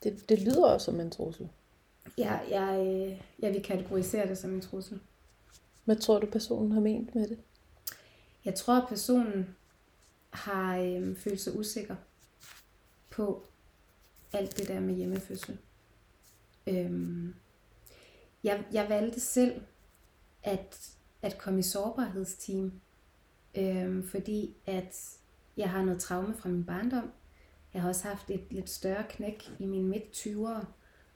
Det, 0.03 0.29
det 0.29 0.39
lyder 0.39 0.67
også 0.67 0.85
som 0.85 1.01
en 1.01 1.11
trussel. 1.11 1.49
Jeg, 2.19 2.47
jeg, 2.51 3.23
jeg 3.39 3.53
vil 3.53 3.63
kategorisere 3.63 4.29
det 4.29 4.39
som 4.39 4.55
en 4.55 4.61
trussel. 4.61 5.01
Hvad 5.85 5.97
tror 5.97 6.19
du, 6.19 6.27
personen 6.27 6.73
har 6.73 6.81
ment 6.81 7.15
med 7.15 7.29
det? 7.29 7.39
Jeg 8.45 8.55
tror, 8.55 8.75
at 8.75 8.89
personen 8.89 9.57
har 10.31 10.79
øh, 10.79 11.17
følt 11.17 11.41
sig 11.41 11.57
usikker 11.57 11.97
på 13.11 13.43
alt 14.33 14.59
det 14.59 14.69
der 14.69 14.81
med 14.81 14.95
hjemmefødsel. 14.95 15.59
Øhm, 16.67 17.35
jeg, 18.45 18.65
jeg 18.73 18.89
valgte 18.89 19.21
selv 19.21 19.61
at, 20.43 20.91
at 21.23 21.39
komme 21.39 21.59
i 21.59 21.63
sårbarhedsteam, 21.63 22.73
øhm, 23.55 24.09
fordi 24.09 24.55
at 24.67 25.19
jeg 25.57 25.71
har 25.71 25.83
noget 25.83 26.01
traume 26.01 26.35
fra 26.35 26.49
min 26.49 26.65
barndom. 26.65 27.11
Jeg 27.75 27.83
har 27.83 27.89
også 27.89 28.09
haft 28.09 28.31
et 28.31 28.45
lidt 28.51 28.71
større 28.71 29.05
knæk 29.09 29.51
i 29.59 29.67
mine 29.67 29.89
midt 29.89 30.03
20'ere, 30.03 30.65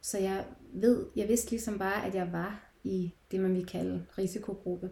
så 0.00 0.18
jeg 0.18 0.44
ved, 0.72 1.06
jeg 1.16 1.28
vidste 1.28 1.50
ligesom 1.50 1.78
bare, 1.78 2.06
at 2.06 2.14
jeg 2.14 2.32
var 2.32 2.70
i 2.84 3.14
det, 3.30 3.40
man 3.40 3.54
vil 3.54 3.66
kalde 3.66 4.06
risikogruppe. 4.18 4.90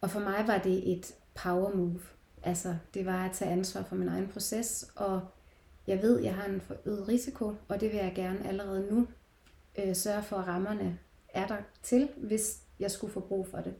Og 0.00 0.10
for 0.10 0.20
mig 0.20 0.44
var 0.46 0.58
det 0.58 0.92
et 0.92 1.14
power 1.34 1.74
move. 1.76 2.00
Altså, 2.42 2.76
det 2.94 3.06
var 3.06 3.24
at 3.24 3.32
tage 3.32 3.50
ansvar 3.50 3.82
for 3.82 3.96
min 3.96 4.08
egen 4.08 4.28
proces, 4.28 4.90
og 4.96 5.20
jeg 5.86 6.02
ved, 6.02 6.20
jeg 6.20 6.34
har 6.34 6.44
en 6.44 6.60
forøget 6.60 7.08
risiko, 7.08 7.54
og 7.68 7.80
det 7.80 7.90
vil 7.92 7.98
jeg 7.98 8.12
gerne 8.14 8.48
allerede 8.48 8.94
nu 8.94 9.06
øh, 9.78 9.96
sørge 9.96 10.22
for, 10.22 10.36
at 10.36 10.46
rammerne 10.46 10.98
er 11.28 11.46
der 11.46 11.56
til, 11.82 12.08
hvis 12.16 12.62
jeg 12.80 12.90
skulle 12.90 13.12
få 13.12 13.20
brug 13.20 13.46
for 13.46 13.58
det. 13.58 13.74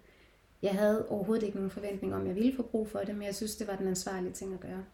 Jeg 0.62 0.74
havde 0.74 1.08
overhovedet 1.08 1.42
ikke 1.46 1.56
nogen 1.56 1.70
forventning 1.70 2.14
om, 2.14 2.20
at 2.20 2.26
jeg 2.26 2.34
ville 2.34 2.56
få 2.56 2.62
brug 2.62 2.88
for 2.88 2.98
det, 2.98 3.14
men 3.14 3.26
jeg 3.26 3.34
synes, 3.34 3.56
det 3.56 3.66
var 3.66 3.76
den 3.76 3.88
ansvarlige 3.88 4.32
ting 4.32 4.54
at 4.54 4.60
gøre. 4.60 4.84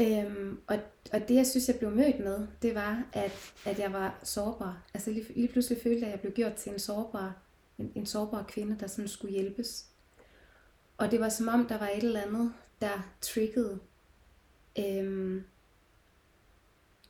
Øhm, 0.00 0.60
og, 0.66 0.78
og 1.12 1.28
det, 1.28 1.34
jeg 1.34 1.46
synes, 1.46 1.68
jeg 1.68 1.78
blev 1.78 1.90
mødt 1.90 2.20
med, 2.20 2.46
det 2.62 2.74
var, 2.74 3.04
at, 3.12 3.52
at 3.64 3.78
jeg 3.78 3.92
var 3.92 4.18
sårbar. 4.22 4.82
Altså 4.94 5.10
lige, 5.10 5.32
lige 5.34 5.48
pludselig 5.48 5.82
følte 5.82 6.00
jeg, 6.00 6.06
at 6.06 6.12
jeg 6.12 6.20
blev 6.20 6.32
gjort 6.32 6.54
til 6.54 6.72
en 6.72 6.78
sårbar, 6.78 7.42
en, 7.78 7.92
en 7.94 8.06
sårbar 8.06 8.42
kvinde, 8.42 8.76
der 8.80 8.86
sådan 8.86 9.08
skulle 9.08 9.32
hjælpes. 9.32 9.86
Og 10.98 11.10
det 11.10 11.20
var 11.20 11.28
som 11.28 11.48
om, 11.48 11.66
der 11.66 11.78
var 11.78 11.88
et 11.88 12.04
eller 12.04 12.22
andet, 12.22 12.52
der 12.80 13.14
triggede. 13.20 13.78
Øhm, 14.78 15.44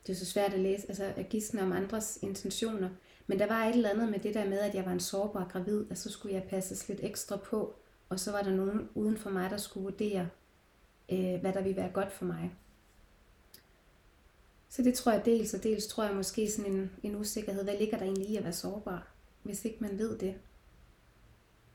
det 0.07 0.13
er 0.13 0.17
så 0.17 0.25
svært 0.25 0.53
at 0.53 0.59
læse, 0.59 0.87
altså 0.87 1.13
at 1.15 1.29
gisne 1.29 1.61
om 1.61 1.71
andres 1.71 2.19
intentioner. 2.21 2.89
Men 3.27 3.39
der 3.39 3.47
var 3.47 3.65
et 3.65 3.75
eller 3.75 3.89
andet 3.89 4.09
med 4.09 4.19
det 4.19 4.33
der 4.33 4.49
med, 4.49 4.59
at 4.59 4.75
jeg 4.75 4.85
var 4.85 4.91
en 4.91 4.99
sårbar 4.99 5.47
gravid, 5.47 5.85
at 5.91 5.97
så 5.97 6.11
skulle 6.11 6.35
jeg 6.35 6.43
passes 6.43 6.87
lidt 6.87 6.99
ekstra 7.03 7.37
på. 7.37 7.75
Og 8.09 8.19
så 8.19 8.31
var 8.31 8.41
der 8.41 8.51
nogen 8.51 8.89
uden 8.95 9.17
for 9.17 9.29
mig, 9.29 9.49
der 9.49 9.57
skulle 9.57 9.83
vurdere, 9.83 10.29
øh, 11.11 11.39
hvad 11.41 11.53
der 11.53 11.61
ville 11.61 11.77
være 11.77 11.91
godt 11.91 12.11
for 12.11 12.25
mig. 12.25 12.55
Så 14.69 14.83
det 14.83 14.93
tror 14.93 15.11
jeg 15.11 15.25
dels, 15.25 15.53
og 15.53 15.63
dels 15.63 15.87
tror 15.87 16.03
jeg 16.03 16.15
måske 16.15 16.51
sådan 16.51 16.71
en, 16.71 16.91
en 17.03 17.15
usikkerhed. 17.15 17.63
Hvad 17.63 17.77
ligger 17.77 17.97
der 17.97 18.05
egentlig 18.05 18.29
i 18.29 18.37
at 18.37 18.43
være 18.43 18.53
sårbar? 18.53 19.07
Hvis 19.43 19.65
ikke 19.65 19.77
man 19.79 19.97
ved 19.97 20.17
det, 20.17 20.35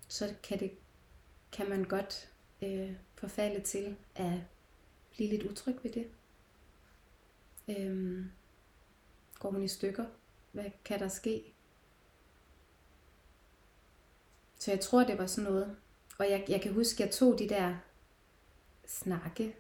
så 0.09 0.35
kan, 0.43 0.61
det, 0.61 0.71
kan 1.53 1.69
man 1.69 1.85
godt 1.85 2.31
øh, 2.63 2.93
forfalde 3.15 3.61
til 3.61 3.97
at 4.15 4.33
blive 5.11 5.31
lidt 5.31 5.43
utryg 5.43 5.77
ved 5.83 5.91
det. 5.91 6.07
Øhm, 7.69 8.31
går 9.39 9.51
hun 9.51 9.63
i 9.63 9.69
stykker? 9.69 10.05
Hvad 10.53 10.71
kan 10.85 11.01
der 11.01 11.09
ske? 11.09 11.55
Så 14.59 14.71
jeg 14.71 14.81
tror, 14.81 15.05
det 15.05 15.19
var 15.19 15.27
sådan 15.27 15.51
noget. 15.51 15.77
Og 16.19 16.31
jeg, 16.31 16.45
jeg 16.49 16.61
kan 16.61 16.73
huske, 16.73 17.03
jeg 17.03 17.13
tog 17.13 17.39
de 17.39 17.49
der 17.49 17.77
snakke, 18.87 19.57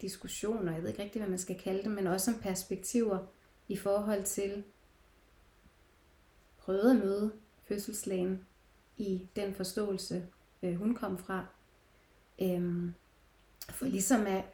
diskussioner, 0.00 0.72
jeg 0.72 0.82
ved 0.82 0.88
ikke 0.88 1.02
rigtig, 1.02 1.20
hvad 1.20 1.30
man 1.30 1.38
skal 1.38 1.58
kalde 1.58 1.82
dem, 1.82 1.92
men 1.92 2.06
også 2.06 2.24
som 2.24 2.40
perspektiver 2.40 3.18
i 3.68 3.76
forhold 3.76 4.24
til 4.24 4.64
prøvede 6.58 6.90
at 6.90 6.96
møde 6.96 7.32
fødselslægen 7.68 8.46
i 8.96 9.28
den 9.36 9.54
forståelse, 9.54 10.26
øh, 10.62 10.74
hun 10.74 10.94
kom 10.94 11.18
fra. 11.18 11.46
Øhm, 12.42 12.94
for 13.70 13.86
ligesom 13.86 14.26
at, 14.26 14.44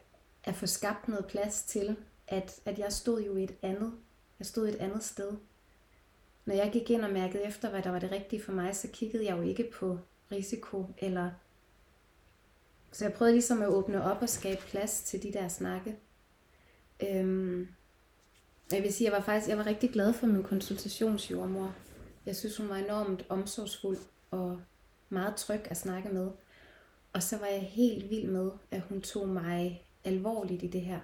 at 0.43 0.55
få 0.55 0.65
skabt 0.65 1.07
noget 1.07 1.25
plads 1.25 1.63
til, 1.63 1.97
at, 2.27 2.61
at 2.65 2.79
jeg 2.79 2.93
stod 2.93 3.21
jo 3.21 3.35
i 3.35 3.43
et 3.43 3.55
andet, 3.61 3.93
jeg 4.39 4.45
stod 4.45 4.67
et 4.67 4.75
andet 4.75 5.03
sted. 5.03 5.31
Når 6.45 6.55
jeg 6.55 6.69
gik 6.73 6.89
ind 6.89 7.05
og 7.05 7.11
mærkede 7.11 7.43
efter, 7.43 7.69
hvad 7.69 7.81
der 7.81 7.91
var 7.91 7.99
det 7.99 8.11
rigtige 8.11 8.43
for 8.43 8.51
mig, 8.51 8.75
så 8.75 8.87
kiggede 8.93 9.25
jeg 9.25 9.37
jo 9.37 9.41
ikke 9.41 9.71
på 9.71 9.99
risiko 10.31 10.85
eller 10.97 11.31
så 12.93 13.05
jeg 13.05 13.13
prøvede 13.13 13.33
ligesom 13.33 13.61
at 13.61 13.67
åbne 13.67 14.03
op 14.03 14.21
og 14.21 14.29
skabe 14.29 14.61
plads 14.61 15.01
til 15.01 15.23
de 15.23 15.33
der 15.33 15.47
snakke. 15.47 15.95
Øhm, 17.03 17.67
jeg 18.71 18.83
vil 18.83 18.93
sige, 18.93 19.05
jeg 19.05 19.17
var 19.17 19.23
faktisk 19.23 19.49
jeg 19.49 19.57
var 19.57 19.65
rigtig 19.65 19.89
glad 19.89 20.13
for 20.13 20.27
min 20.27 20.43
konsultationsjordmor. 20.43 21.75
Jeg 22.25 22.35
synes, 22.35 22.57
hun 22.57 22.69
var 22.69 22.75
enormt 22.75 23.25
omsorgsfuld 23.29 23.97
og 24.31 24.61
meget 25.09 25.35
tryg 25.35 25.61
at 25.65 25.77
snakke 25.77 26.09
med. 26.09 26.31
Og 27.13 27.23
så 27.23 27.37
var 27.37 27.45
jeg 27.45 27.61
helt 27.61 28.09
vild 28.09 28.27
med, 28.27 28.51
at 28.71 28.81
hun 28.81 29.01
tog 29.01 29.27
mig 29.27 29.85
alvorligt 30.03 30.63
i 30.63 30.67
det 30.67 30.81
her. 30.81 30.99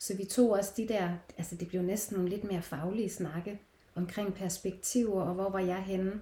Så 0.00 0.16
vi 0.16 0.24
tog 0.24 0.50
også 0.50 0.72
de 0.76 0.88
der, 0.88 1.16
altså 1.38 1.56
det 1.56 1.68
blev 1.68 1.82
næsten 1.82 2.16
nogle 2.16 2.30
lidt 2.30 2.44
mere 2.44 2.62
faglige 2.62 3.10
snakke 3.10 3.60
omkring 3.94 4.34
perspektiver 4.34 5.22
og 5.22 5.34
hvor 5.34 5.50
var 5.50 5.60
jeg 5.60 5.82
henne. 5.82 6.20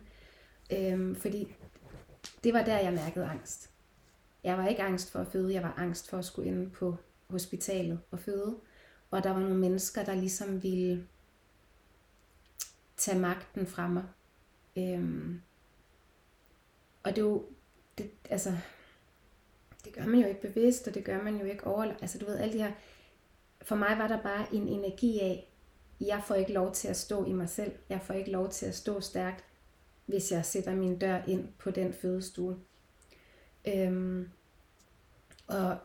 Øhm, 0.72 1.16
fordi 1.16 1.54
det 2.44 2.52
var 2.52 2.64
der, 2.64 2.78
jeg 2.78 2.92
mærkede 2.92 3.26
angst. 3.26 3.70
Jeg 4.44 4.58
var 4.58 4.68
ikke 4.68 4.82
angst 4.82 5.10
for 5.10 5.18
at 5.18 5.26
føde, 5.26 5.54
jeg 5.54 5.62
var 5.62 5.74
angst 5.76 6.10
for 6.10 6.18
at 6.18 6.24
skulle 6.24 6.48
ind 6.48 6.70
på 6.70 6.96
hospitalet 7.30 8.00
og 8.10 8.18
føde. 8.18 8.56
Og 9.10 9.24
der 9.24 9.30
var 9.30 9.40
nogle 9.40 9.56
mennesker, 9.56 10.04
der 10.04 10.14
ligesom 10.14 10.62
ville 10.62 11.06
tage 12.96 13.18
magten 13.18 13.66
fra 13.66 13.88
mig. 13.88 14.04
Øhm, 14.76 15.40
og 17.02 17.10
det 17.10 17.18
er 17.18 17.26
jo, 17.26 17.46
det, 17.98 18.10
altså, 18.30 18.56
det 19.84 19.92
gør 19.92 20.06
man 20.06 20.20
jo 20.20 20.26
ikke 20.26 20.40
bevidst, 20.42 20.88
og 20.88 20.94
det 20.94 21.04
gør 21.04 21.22
man 21.22 21.36
jo 21.36 21.44
ikke 21.44 21.66
over, 21.66 21.82
altså 21.82 22.18
du 22.18 22.26
ved, 22.26 22.38
alle 22.38 22.52
de 22.52 22.62
her, 22.62 22.72
for 23.68 23.76
mig 23.76 23.98
var 23.98 24.08
der 24.08 24.22
bare 24.22 24.54
en 24.54 24.68
energi 24.68 25.20
af, 25.20 25.48
jeg 26.00 26.22
får 26.26 26.34
ikke 26.34 26.52
lov 26.52 26.72
til 26.72 26.88
at 26.88 26.96
stå 26.96 27.24
i 27.24 27.32
mig 27.32 27.48
selv, 27.48 27.72
jeg 27.88 28.00
får 28.02 28.14
ikke 28.14 28.30
lov 28.30 28.48
til 28.48 28.66
at 28.66 28.74
stå 28.74 29.00
stærkt, 29.00 29.44
hvis 30.06 30.32
jeg 30.32 30.44
sætter 30.44 30.74
min 30.74 30.98
dør 30.98 31.22
ind 31.26 31.48
på 31.58 31.70
den 31.70 31.92
fødestue. 31.92 32.56
Øhm, 33.66 34.28
og 35.46 35.76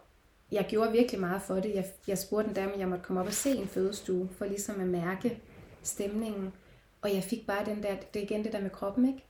jeg 0.52 0.66
gjorde 0.70 0.92
virkelig 0.92 1.20
meget 1.22 1.42
for 1.42 1.56
det. 1.56 1.76
Jeg, 1.76 1.86
jeg 2.08 2.18
spurgte 2.18 2.50
en 2.50 2.56
dame, 2.56 2.74
om 2.74 2.80
jeg 2.80 2.88
måtte 2.88 3.04
komme 3.04 3.22
op 3.22 3.28
og 3.28 3.34
se 3.34 3.50
en 3.52 3.68
fødestue, 3.68 4.30
for 4.30 4.46
ligesom 4.46 4.82
at 4.82 4.88
mærke 4.88 5.42
stemningen. 5.82 6.54
Og 7.02 7.14
jeg 7.14 7.24
fik 7.24 7.48
bare 7.48 7.66
den 7.66 7.84
der, 7.84 7.96
det 8.14 8.20
er 8.20 8.24
igen 8.24 8.44
det 8.44 8.54
der 8.54 8.62
med 8.62 8.70
kroppen, 8.70 9.08
ikke? 9.08 9.24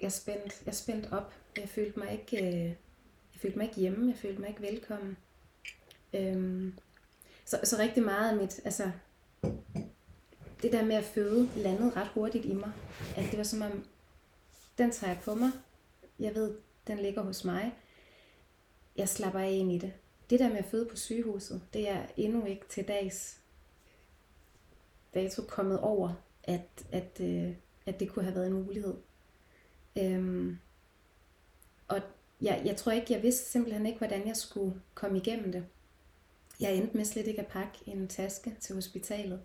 Jeg 0.00 0.12
spændte, 0.12 0.56
jeg 0.66 0.74
spændte 0.74 1.12
op. 1.12 1.34
Jeg 1.58 1.68
følte 1.68 1.98
mig 1.98 2.12
ikke, 2.12 2.46
øh, 2.46 2.64
jeg 2.64 3.40
følte 3.40 3.58
mig 3.58 3.64
ikke 3.64 3.80
hjemme. 3.80 4.08
Jeg 4.08 4.16
følte 4.16 4.40
mig 4.40 4.48
ikke 4.48 4.62
velkommen. 4.62 5.16
Øhm, 6.14 6.74
så, 7.44 7.60
så 7.64 7.78
rigtig 7.78 8.02
meget 8.02 8.30
af 8.30 8.36
mit, 8.36 8.60
altså, 8.64 8.90
det 10.62 10.72
der 10.72 10.84
med 10.84 10.96
at 10.96 11.04
føde 11.04 11.48
landede 11.56 11.90
ret 11.96 12.08
hurtigt 12.08 12.44
i 12.44 12.52
mig. 12.52 12.72
At 13.16 13.24
det 13.30 13.38
var 13.38 13.44
som 13.44 13.62
om, 13.62 13.84
den 14.78 14.90
tager 14.90 15.12
jeg 15.12 15.22
på 15.24 15.34
mig. 15.34 15.50
Jeg 16.18 16.34
ved, 16.34 16.54
den 16.86 16.98
ligger 16.98 17.22
hos 17.22 17.44
mig. 17.44 17.74
Jeg 18.96 19.08
slapper 19.08 19.40
af 19.40 19.50
ind 19.50 19.72
i 19.72 19.78
det. 19.78 19.92
Det 20.30 20.40
der 20.40 20.48
med 20.48 20.58
at 20.58 20.64
føde 20.64 20.86
på 20.86 20.96
sygehuset, 20.96 21.62
det 21.72 21.88
er 21.88 22.06
endnu 22.16 22.44
ikke 22.44 22.68
til 22.68 22.88
dags 22.88 23.40
dato 25.14 25.42
kommet 25.42 25.80
over, 25.80 26.12
at, 26.44 26.86
at, 26.92 27.20
øh, 27.20 27.54
at 27.86 28.00
det 28.00 28.08
kunne 28.08 28.24
have 28.24 28.34
været 28.34 28.46
en 28.46 28.52
mulighed. 28.52 28.94
Øhm, 29.98 30.58
og 31.88 32.00
jeg, 32.40 32.62
jeg 32.64 32.76
tror 32.76 32.92
ikke, 32.92 33.12
jeg 33.12 33.22
vidste 33.22 33.50
simpelthen 33.50 33.86
ikke, 33.86 33.98
hvordan 33.98 34.26
jeg 34.26 34.36
skulle 34.36 34.82
komme 34.94 35.18
igennem 35.18 35.52
det. 35.52 35.66
Jeg 36.62 36.76
endte 36.76 36.96
med 36.96 37.04
slet 37.04 37.26
ikke 37.26 37.40
at 37.40 37.46
pakke 37.46 37.78
en 37.86 38.08
taske 38.08 38.56
til 38.60 38.74
hospitalet. 38.74 39.42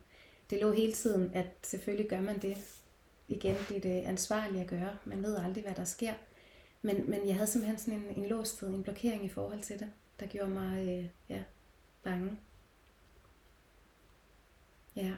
Det 0.50 0.62
lå 0.62 0.72
hele 0.72 0.94
tiden, 0.94 1.34
at 1.34 1.48
selvfølgelig 1.64 2.10
gør 2.10 2.22
man 2.22 2.42
det. 2.42 2.58
Igen, 3.28 3.56
det 3.70 3.78
er 3.78 3.82
det 3.82 4.02
ansvarlige 4.02 4.62
at 4.62 4.68
gøre. 4.68 4.98
Man 5.06 5.24
ved 5.24 5.38
aldrig, 5.38 5.64
hvad 5.64 5.76
der 5.76 5.84
sker. 5.84 6.14
Men, 6.82 7.10
men 7.10 7.28
jeg 7.28 7.36
havde 7.36 7.48
simpelthen 7.48 7.80
sådan 7.80 8.00
en, 8.00 8.24
en 8.24 8.30
låsthed, 8.30 8.70
en 8.70 8.84
blokering 8.84 9.26
i 9.26 9.30
forhold 9.30 9.62
til 9.62 9.80
det, 9.80 9.92
der 10.20 10.28
gjorde 10.28 10.50
mig 10.50 10.88
øh, 10.88 11.10
ja, 11.30 11.44
bange. 12.04 12.40
Ja. 14.96 15.16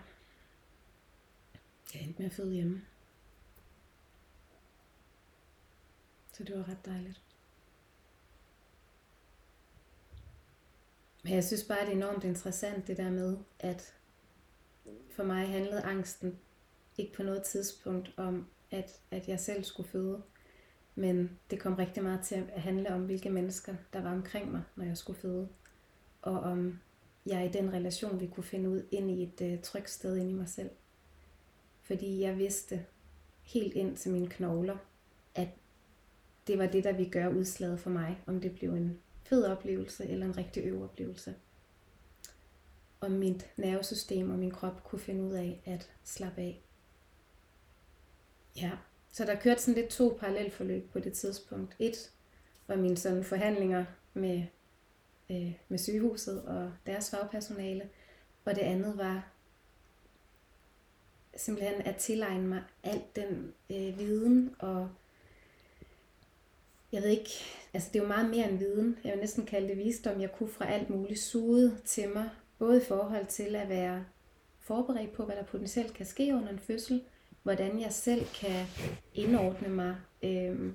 Jeg 1.94 2.02
endte 2.02 2.22
med 2.22 2.26
at 2.26 2.36
føde 2.36 2.54
hjemme. 2.54 2.82
Så 6.34 6.44
det 6.44 6.58
var 6.58 6.70
ret 6.70 6.86
dejligt. 6.86 7.29
Men 11.24 11.34
jeg 11.34 11.44
synes 11.44 11.64
bare, 11.64 11.80
det 11.80 11.88
er 11.88 11.96
enormt 11.96 12.24
interessant 12.24 12.88
det 12.88 12.98
der 12.98 13.12
med, 13.12 13.38
at 13.60 13.94
for 15.10 15.24
mig 15.24 15.48
handlede 15.48 15.82
angsten 15.82 16.40
ikke 16.98 17.14
på 17.14 17.24
noget 17.24 17.44
tidspunkt 17.44 18.14
om, 18.18 18.48
at, 18.72 19.00
at 19.12 19.28
jeg 19.28 19.40
selv 19.40 19.64
skulle 19.64 19.90
føde. 19.90 20.22
Men 20.96 21.40
det 21.52 21.60
kom 21.60 21.74
rigtig 21.74 22.04
meget 22.04 22.22
til 22.22 22.36
at 22.36 22.62
handle 22.62 22.94
om, 22.94 23.06
hvilke 23.06 23.30
mennesker, 23.30 23.76
der 23.94 24.02
var 24.02 24.12
omkring 24.12 24.52
mig, 24.52 24.62
når 24.76 24.86
jeg 24.86 24.98
skulle 24.98 25.20
føde. 25.20 25.50
Og 26.22 26.40
om 26.40 26.80
jeg 27.26 27.46
i 27.46 27.52
den 27.52 27.74
relation, 27.74 28.20
vi 28.20 28.28
kunne 28.28 28.44
finde 28.44 28.70
ud 28.70 28.84
ind 28.92 29.12
i 29.12 29.24
et 29.24 29.54
uh, 29.54 29.62
trygt 29.64 29.90
sted 29.90 30.18
ind 30.18 30.30
i 30.30 30.34
mig 30.34 30.50
selv. 30.50 30.70
Fordi 31.82 32.22
jeg 32.22 32.38
vidste 32.38 32.86
helt 33.42 33.74
ind 33.74 33.98
til 33.98 34.12
mine 34.12 34.28
knogler, 34.28 34.78
at 35.36 35.50
det 36.48 36.58
var 36.58 36.66
det, 36.66 36.84
der 36.84 36.92
ville 36.92 37.12
gøre 37.12 37.36
udslaget 37.36 37.80
for 37.80 37.90
mig, 37.90 38.22
om 38.26 38.42
det 38.42 38.56
blev 38.56 38.74
en 38.74 39.00
fed 39.30 39.46
oplevelse 39.46 40.08
eller 40.08 40.26
en 40.26 40.38
rigtig 40.38 40.64
øv 40.66 40.84
oplevelse. 40.84 41.36
Og 43.00 43.12
mit 43.12 43.50
nervesystem 43.58 44.32
og 44.32 44.40
min 44.40 44.52
krop 44.52 44.84
kunne 44.84 45.00
finde 45.00 45.24
ud 45.24 45.34
af 45.34 45.62
at 45.66 45.92
slappe 46.04 46.42
af. 46.42 46.62
Ja, 48.56 48.72
så 49.12 49.26
der 49.26 49.36
kørte 49.36 49.62
sådan 49.62 49.82
lidt 49.82 49.92
to 49.92 50.18
parallelforløb 50.20 50.92
på 50.92 51.00
det 51.00 51.14
tidspunkt. 51.14 51.76
Et 51.80 52.12
var 52.68 52.76
mine 52.76 52.98
sådan 52.98 53.24
forhandlinger 53.24 53.86
med, 54.14 54.44
øh, 55.30 55.54
med 55.70 55.78
sygehuset 55.78 56.42
og 56.46 56.74
deres 56.86 57.10
fagpersonale, 57.10 57.90
og 58.46 58.56
det 58.56 58.62
andet 58.62 58.98
var 58.98 59.32
simpelthen 61.36 61.82
at 61.82 61.96
tilegne 61.96 62.48
mig 62.48 62.64
al 62.84 63.04
den 63.16 63.54
øh, 63.70 64.00
viden 64.00 64.56
og 64.60 64.90
jeg 66.92 67.02
ved 67.02 67.10
ikke, 67.10 67.30
altså 67.74 67.90
det 67.94 68.00
er 68.00 68.04
jo 68.04 68.08
meget 68.08 68.30
mere 68.30 68.50
end 68.50 68.58
viden. 68.58 68.98
Jeg 69.04 69.12
vil 69.12 69.20
næsten 69.20 69.46
kalde 69.46 69.68
det 69.68 69.78
visdom. 69.78 70.22
Jeg 70.22 70.32
kunne 70.32 70.50
fra 70.50 70.72
alt 70.72 70.90
muligt 70.90 71.20
suge 71.20 71.72
til 71.86 72.10
mig, 72.10 72.30
både 72.60 72.82
i 72.82 72.86
forhold 72.86 73.26
til 73.26 73.56
at 73.56 73.70
være 73.70 74.06
forberedt 74.60 75.14
på, 75.14 75.26
hvad 75.26 75.36
der 75.36 75.44
potentielt 75.44 75.94
kan 75.94 76.06
ske 76.06 76.34
under 76.36 76.50
en 76.50 76.60
fødsel, 76.60 77.02
hvordan 77.44 77.82
jeg 77.82 77.94
selv 77.94 78.26
kan 78.26 78.66
indordne 79.14 79.70
mig. 79.70 79.96
Øhm, 80.24 80.74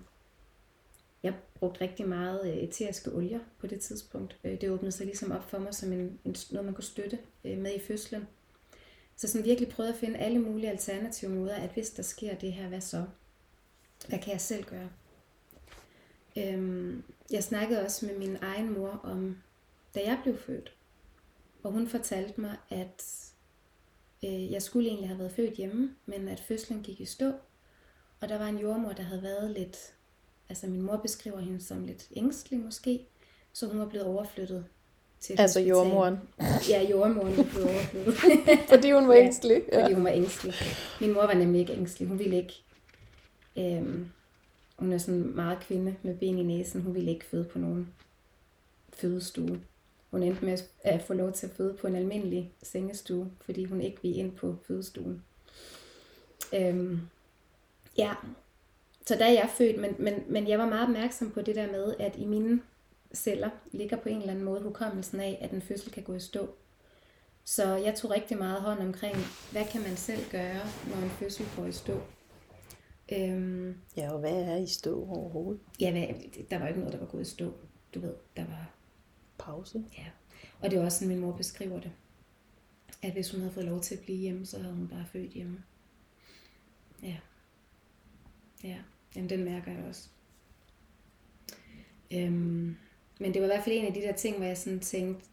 jeg 1.23 1.35
brugte 1.55 1.81
rigtig 1.81 2.09
meget 2.09 2.53
øh, 2.53 2.57
eteriske 2.57 3.13
olier 3.13 3.41
på 3.59 3.67
det 3.67 3.81
tidspunkt. 3.81 4.39
Øh, 4.45 4.61
det 4.61 4.71
åbnede 4.71 4.93
sig 4.93 5.07
ligesom 5.07 5.33
op 5.33 5.51
for 5.51 5.59
mig 5.59 5.75
som 5.75 5.93
en, 5.93 6.19
en, 6.25 6.37
noget, 6.51 6.65
man 6.65 6.75
kunne 6.75 6.85
støtte 6.85 7.19
øh, 7.45 7.59
med 7.59 7.75
i 7.75 7.81
fødslen. 7.81 8.27
Så 9.17 9.29
sådan 9.29 9.45
virkelig 9.45 9.69
prøvede 9.69 9.93
at 9.93 9.99
finde 9.99 10.19
alle 10.19 10.39
mulige 10.39 10.71
alternative 10.71 11.31
måder, 11.31 11.55
at 11.55 11.71
hvis 11.71 11.91
der 11.91 12.03
sker 12.03 12.35
det 12.35 12.53
her, 12.53 12.69
hvad 12.69 12.81
så? 12.81 13.05
Hvad 14.09 14.19
kan 14.19 14.33
jeg 14.33 14.41
selv 14.41 14.65
gøre? 14.65 14.89
Øhm, 16.39 17.03
jeg 17.31 17.43
snakkede 17.45 17.83
også 17.85 18.07
med 18.07 18.19
min 18.19 18.37
egen 18.43 18.73
mor 18.79 19.01
om, 19.03 19.37
da 19.95 20.01
jeg 20.05 20.19
blev 20.23 20.39
født. 20.39 20.73
Og 21.63 21.73
hun 21.73 21.89
fortalte 21.89 22.41
mig, 22.41 22.57
at 22.71 23.05
øh, 24.25 24.53
jeg 24.53 24.63
skulle 24.63 24.89
egentlig 24.89 25.09
have 25.09 25.19
været 25.19 25.33
født 25.33 25.55
hjemme, 25.55 25.95
men 26.07 26.29
at 26.29 26.41
fødslen 26.41 26.83
gik 26.83 27.01
i 27.01 27.05
stå. 27.05 27.33
Og 28.21 28.29
der 28.29 28.39
var 28.39 28.47
en 28.47 28.59
jordmor, 28.59 28.93
der 28.93 29.03
havde 29.03 29.23
været 29.23 29.51
lidt, 29.51 29.77
altså 30.49 30.67
min 30.67 30.83
mor 30.83 30.97
beskriver 30.97 31.41
hende 31.41 31.63
som 31.63 31.87
lidt 31.87 32.09
ængstelig 32.17 32.61
måske, 32.61 33.07
så 33.53 33.67
hun 33.69 33.79
var 33.79 33.87
blevet 33.87 34.07
overflyttet 34.07 34.65
til 35.21 35.33
Altså 35.33 35.59
hospital. 35.61 35.69
jordmoren? 35.69 36.19
Ja, 36.69 36.83
jordmoren 36.91 37.33
blev 37.35 37.65
overflyttet. 37.65 38.15
fordi 38.73 38.91
hun 38.91 39.09
var 39.09 39.15
ængstelig? 39.15 39.63
Ja, 39.73 39.83
fordi 39.83 39.95
hun 39.95 40.05
var 40.05 40.11
ængstelig. 40.11 40.55
Min 41.01 41.13
mor 41.13 41.27
var 41.27 41.35
nemlig 41.35 41.61
ikke 41.61 41.73
ængstelig. 41.73 42.09
Hun 42.09 42.19
ville 42.19 42.37
ikke... 42.37 42.55
Øhm, 43.59 44.09
hun 44.77 44.93
er 44.93 44.99
sådan 44.99 45.35
meget 45.35 45.61
kvinde 45.61 45.97
med 46.03 46.17
ben 46.17 46.39
i 46.39 46.43
næsen. 46.43 46.83
Hun 46.83 46.95
ville 46.95 47.11
ikke 47.11 47.25
føde 47.25 47.45
på 47.45 47.59
nogen 47.59 47.89
fødestue. 48.93 49.61
Hun 50.11 50.23
endte 50.23 50.45
med 50.45 50.59
at 50.85 51.03
få 51.03 51.15
lov 51.15 51.33
til 51.33 51.47
at 51.47 51.53
føde 51.53 51.75
på 51.75 51.87
en 51.87 51.97
almindelig 51.97 52.53
sengestue, 52.63 53.31
fordi 53.41 53.65
hun 53.65 53.81
ikke 53.81 54.03
ville 54.03 54.17
ind 54.17 54.33
på 54.33 54.57
fødestuen. 54.67 55.23
Øhm, 56.55 57.01
ja, 57.99 58.15
så 59.07 59.15
der 59.15 59.25
er 59.25 59.33
jeg 59.33 59.51
født, 59.55 59.81
men, 59.81 59.95
men, 59.99 60.15
men 60.29 60.49
jeg 60.49 60.59
var 60.59 60.69
meget 60.69 60.83
opmærksom 60.83 61.31
på 61.31 61.41
det 61.41 61.57
der 61.57 61.73
med, 61.73 61.95
at 61.99 62.17
i 62.19 62.25
mine 62.25 62.63
celler 63.15 63.51
ligger 63.73 63.97
på 63.97 64.09
en 64.09 64.17
eller 64.17 64.31
anden 64.31 64.45
måde 64.45 64.61
hukommelsen 64.61 65.21
af, 65.21 65.39
at 65.41 65.51
en 65.51 65.63
fødsel 65.63 65.93
kan 65.93 66.03
gå 66.03 66.15
i 66.15 66.21
stå. 66.21 66.49
Så 67.45 67.77
jeg 67.77 67.95
tog 67.95 68.11
rigtig 68.11 68.39
meget 68.39 68.61
hånd 68.61 68.81
omkring, 68.81 69.17
hvad 69.53 69.65
kan 69.65 69.83
man 69.83 69.97
selv 69.97 70.31
gøre, 70.31 70.61
når 70.91 71.03
en 71.03 71.11
fødsel 71.11 71.47
går 71.57 71.67
i 71.67 71.73
stå. 71.73 72.01
Øhm, 73.13 73.77
ja, 73.97 74.13
og 74.13 74.19
hvad 74.19 74.43
er 74.43 74.57
i 74.57 74.67
stå 74.67 75.09
overhovedet? 75.09 75.61
Ja, 75.81 75.91
hvad, 75.91 76.03
der 76.51 76.59
var 76.59 76.69
ikke 76.69 76.81
noget, 76.81 76.93
der 76.93 77.01
var 77.01 77.07
gået 77.07 77.23
i 77.23 77.31
stå. 77.31 77.53
Du 77.95 78.01
ved, 78.01 78.15
der 78.37 78.45
var... 78.45 78.71
Pause? 79.39 79.85
Ja, 79.99 80.07
og 80.61 80.71
det 80.71 80.79
var 80.79 80.85
også 80.85 80.99
sådan, 80.99 81.09
min 81.09 81.21
mor 81.21 81.37
beskriver 81.37 81.81
det. 81.81 81.93
At 83.03 83.13
hvis 83.13 83.31
hun 83.31 83.41
havde 83.41 83.53
fået 83.53 83.67
lov 83.67 83.81
til 83.81 83.95
at 83.95 84.01
blive 84.01 84.19
hjemme, 84.19 84.47
så 84.47 84.59
havde 84.59 84.75
hun 84.75 84.89
bare 84.89 85.07
født 85.13 85.31
hjemme. 85.31 85.63
Ja. 87.03 87.17
Ja, 88.65 88.79
jamen 89.17 89.31
den 89.31 89.45
mærker 89.45 89.73
jeg 89.73 89.85
også. 89.85 90.09
Øhm, 92.11 92.77
men 93.21 93.35
det 93.35 93.43
var 93.43 93.47
i 93.47 93.51
hvert 93.51 93.65
fald 93.65 93.77
en 93.77 93.87
af 93.87 93.95
de 93.95 94.01
der 94.01 94.13
ting, 94.13 94.37
hvor 94.37 94.47
jeg 94.47 94.59
sådan 94.59 94.81
tænkte, 94.81 95.25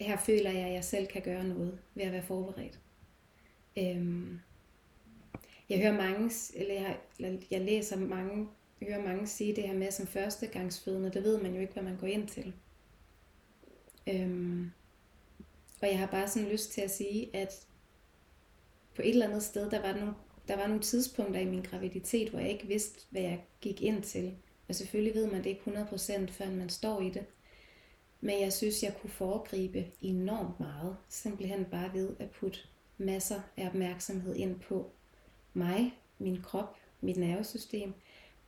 her 0.00 0.16
føler 0.16 0.50
jeg, 0.50 0.66
at 0.66 0.72
jeg 0.72 0.84
selv 0.84 1.06
kan 1.06 1.22
gøre 1.22 1.44
noget 1.44 1.78
ved 1.94 2.04
at 2.04 2.12
være 2.12 2.22
forberedt. 2.22 2.80
Øhm, 3.78 4.40
jeg 5.68 5.78
hører 5.78 5.96
mange, 5.96 6.30
eller 6.54 6.74
jeg, 6.74 6.98
eller 7.18 7.38
jeg 7.50 7.60
læser 7.60 7.96
mange, 7.96 8.48
jeg 8.80 8.88
hører 8.88 9.08
mange 9.08 9.26
sige 9.26 9.56
det 9.56 9.64
her 9.64 9.74
med 9.74 9.90
som 9.90 10.06
førstegangsfødende, 10.06 11.10
der 11.10 11.20
ved 11.20 11.42
man 11.42 11.54
jo 11.54 11.60
ikke, 11.60 11.72
hvad 11.72 11.82
man 11.82 11.96
går 11.96 12.06
ind 12.06 12.28
til. 12.28 12.52
Øhm, 14.06 14.70
og 15.82 15.88
jeg 15.88 15.98
har 15.98 16.06
bare 16.06 16.28
sådan 16.28 16.48
lyst 16.48 16.72
til 16.72 16.80
at 16.80 16.90
sige, 16.90 17.36
at 17.36 17.66
på 18.96 19.02
et 19.02 19.08
eller 19.08 19.26
andet 19.26 19.42
sted, 19.42 19.70
der 19.70 19.80
var, 19.80 19.96
nogle, 19.96 20.14
der 20.48 20.56
var 20.56 20.66
nogle 20.66 20.82
tidspunkter 20.82 21.40
i 21.40 21.44
min 21.44 21.62
graviditet, 21.62 22.30
hvor 22.30 22.38
jeg 22.38 22.50
ikke 22.50 22.66
vidste, 22.66 23.00
hvad 23.10 23.22
jeg 23.22 23.44
gik 23.60 23.82
ind 23.82 24.02
til. 24.02 24.36
Og 24.68 24.74
selvfølgelig 24.74 25.14
ved 25.14 25.26
man 25.30 25.44
det 25.44 25.46
ikke 25.46 25.70
100% 25.70 26.30
før 26.30 26.50
man 26.50 26.68
står 26.68 27.00
i 27.00 27.10
det. 27.10 27.26
Men 28.20 28.40
jeg 28.40 28.52
synes, 28.52 28.82
jeg 28.82 28.96
kunne 29.00 29.10
foregribe 29.10 29.86
enormt 30.00 30.60
meget. 30.60 30.96
Simpelthen 31.08 31.64
bare 31.64 31.94
ved 31.94 32.16
at 32.18 32.30
putte 32.30 32.58
masser 32.98 33.40
af 33.56 33.66
opmærksomhed 33.66 34.36
ind 34.36 34.60
på 34.60 34.92
mig, 35.58 35.94
min 36.18 36.42
krop, 36.42 36.76
mit 37.00 37.16
nervesystem. 37.16 37.92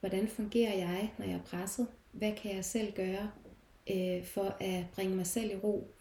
Hvordan 0.01 0.29
fungerer 0.29 0.75
jeg, 0.75 1.13
når 1.19 1.27
jeg 1.27 1.35
er 1.35 1.43
presset? 1.43 1.87
Hvad 2.13 2.33
kan 2.33 2.57
jeg 2.57 2.65
selv 2.65 2.93
gøre 2.93 3.31
øh, 3.91 4.25
for 4.25 4.57
at 4.61 4.85
bringe 4.95 5.17
mig 5.17 5.27
selv 5.27 5.53
i 5.53 5.57
ro, 5.57 5.95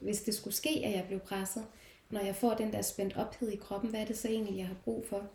hvis 0.00 0.22
det 0.22 0.34
skulle 0.34 0.54
ske, 0.54 0.82
at 0.84 0.92
jeg 0.92 1.04
blev 1.06 1.20
presset? 1.20 1.66
Når 2.10 2.20
jeg 2.20 2.36
får 2.36 2.54
den 2.54 2.72
der 2.72 2.82
spændt 2.82 3.16
ophed 3.16 3.48
i 3.48 3.56
kroppen, 3.56 3.90
hvad 3.90 4.00
er 4.00 4.04
det 4.04 4.18
så 4.18 4.28
egentlig, 4.28 4.58
jeg 4.58 4.66
har 4.66 4.76
brug 4.84 5.06
for? 5.08 5.30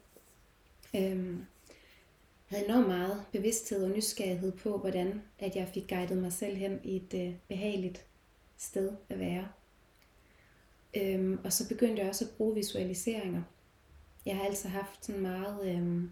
Øhm, 0.95 1.45
havde 2.45 2.65
enormt 2.65 2.87
meget 2.87 3.25
bevidsthed 3.31 3.83
og 3.83 3.89
nysgerrighed 3.89 4.51
på, 4.51 4.77
hvordan 4.77 5.21
at 5.39 5.55
jeg 5.55 5.67
fik 5.73 5.89
guidet 5.89 6.17
mig 6.17 6.33
selv 6.33 6.55
hen 6.57 6.79
i 6.83 6.95
et 6.95 7.13
øh, 7.13 7.33
behageligt 7.47 8.05
sted 8.57 8.91
at 9.09 9.19
være. 9.19 9.47
Øhm, 10.93 11.39
og 11.43 11.53
så 11.53 11.67
begyndte 11.67 12.01
jeg 12.01 12.09
også 12.09 12.25
at 12.25 12.31
bruge 12.37 12.55
visualiseringer. 12.55 13.43
Jeg 14.27 14.37
har 14.37 14.45
altså 14.45 14.67
haft 14.67 15.05
sådan 15.05 15.21
meget 15.21 15.75
øhm, 15.75 16.09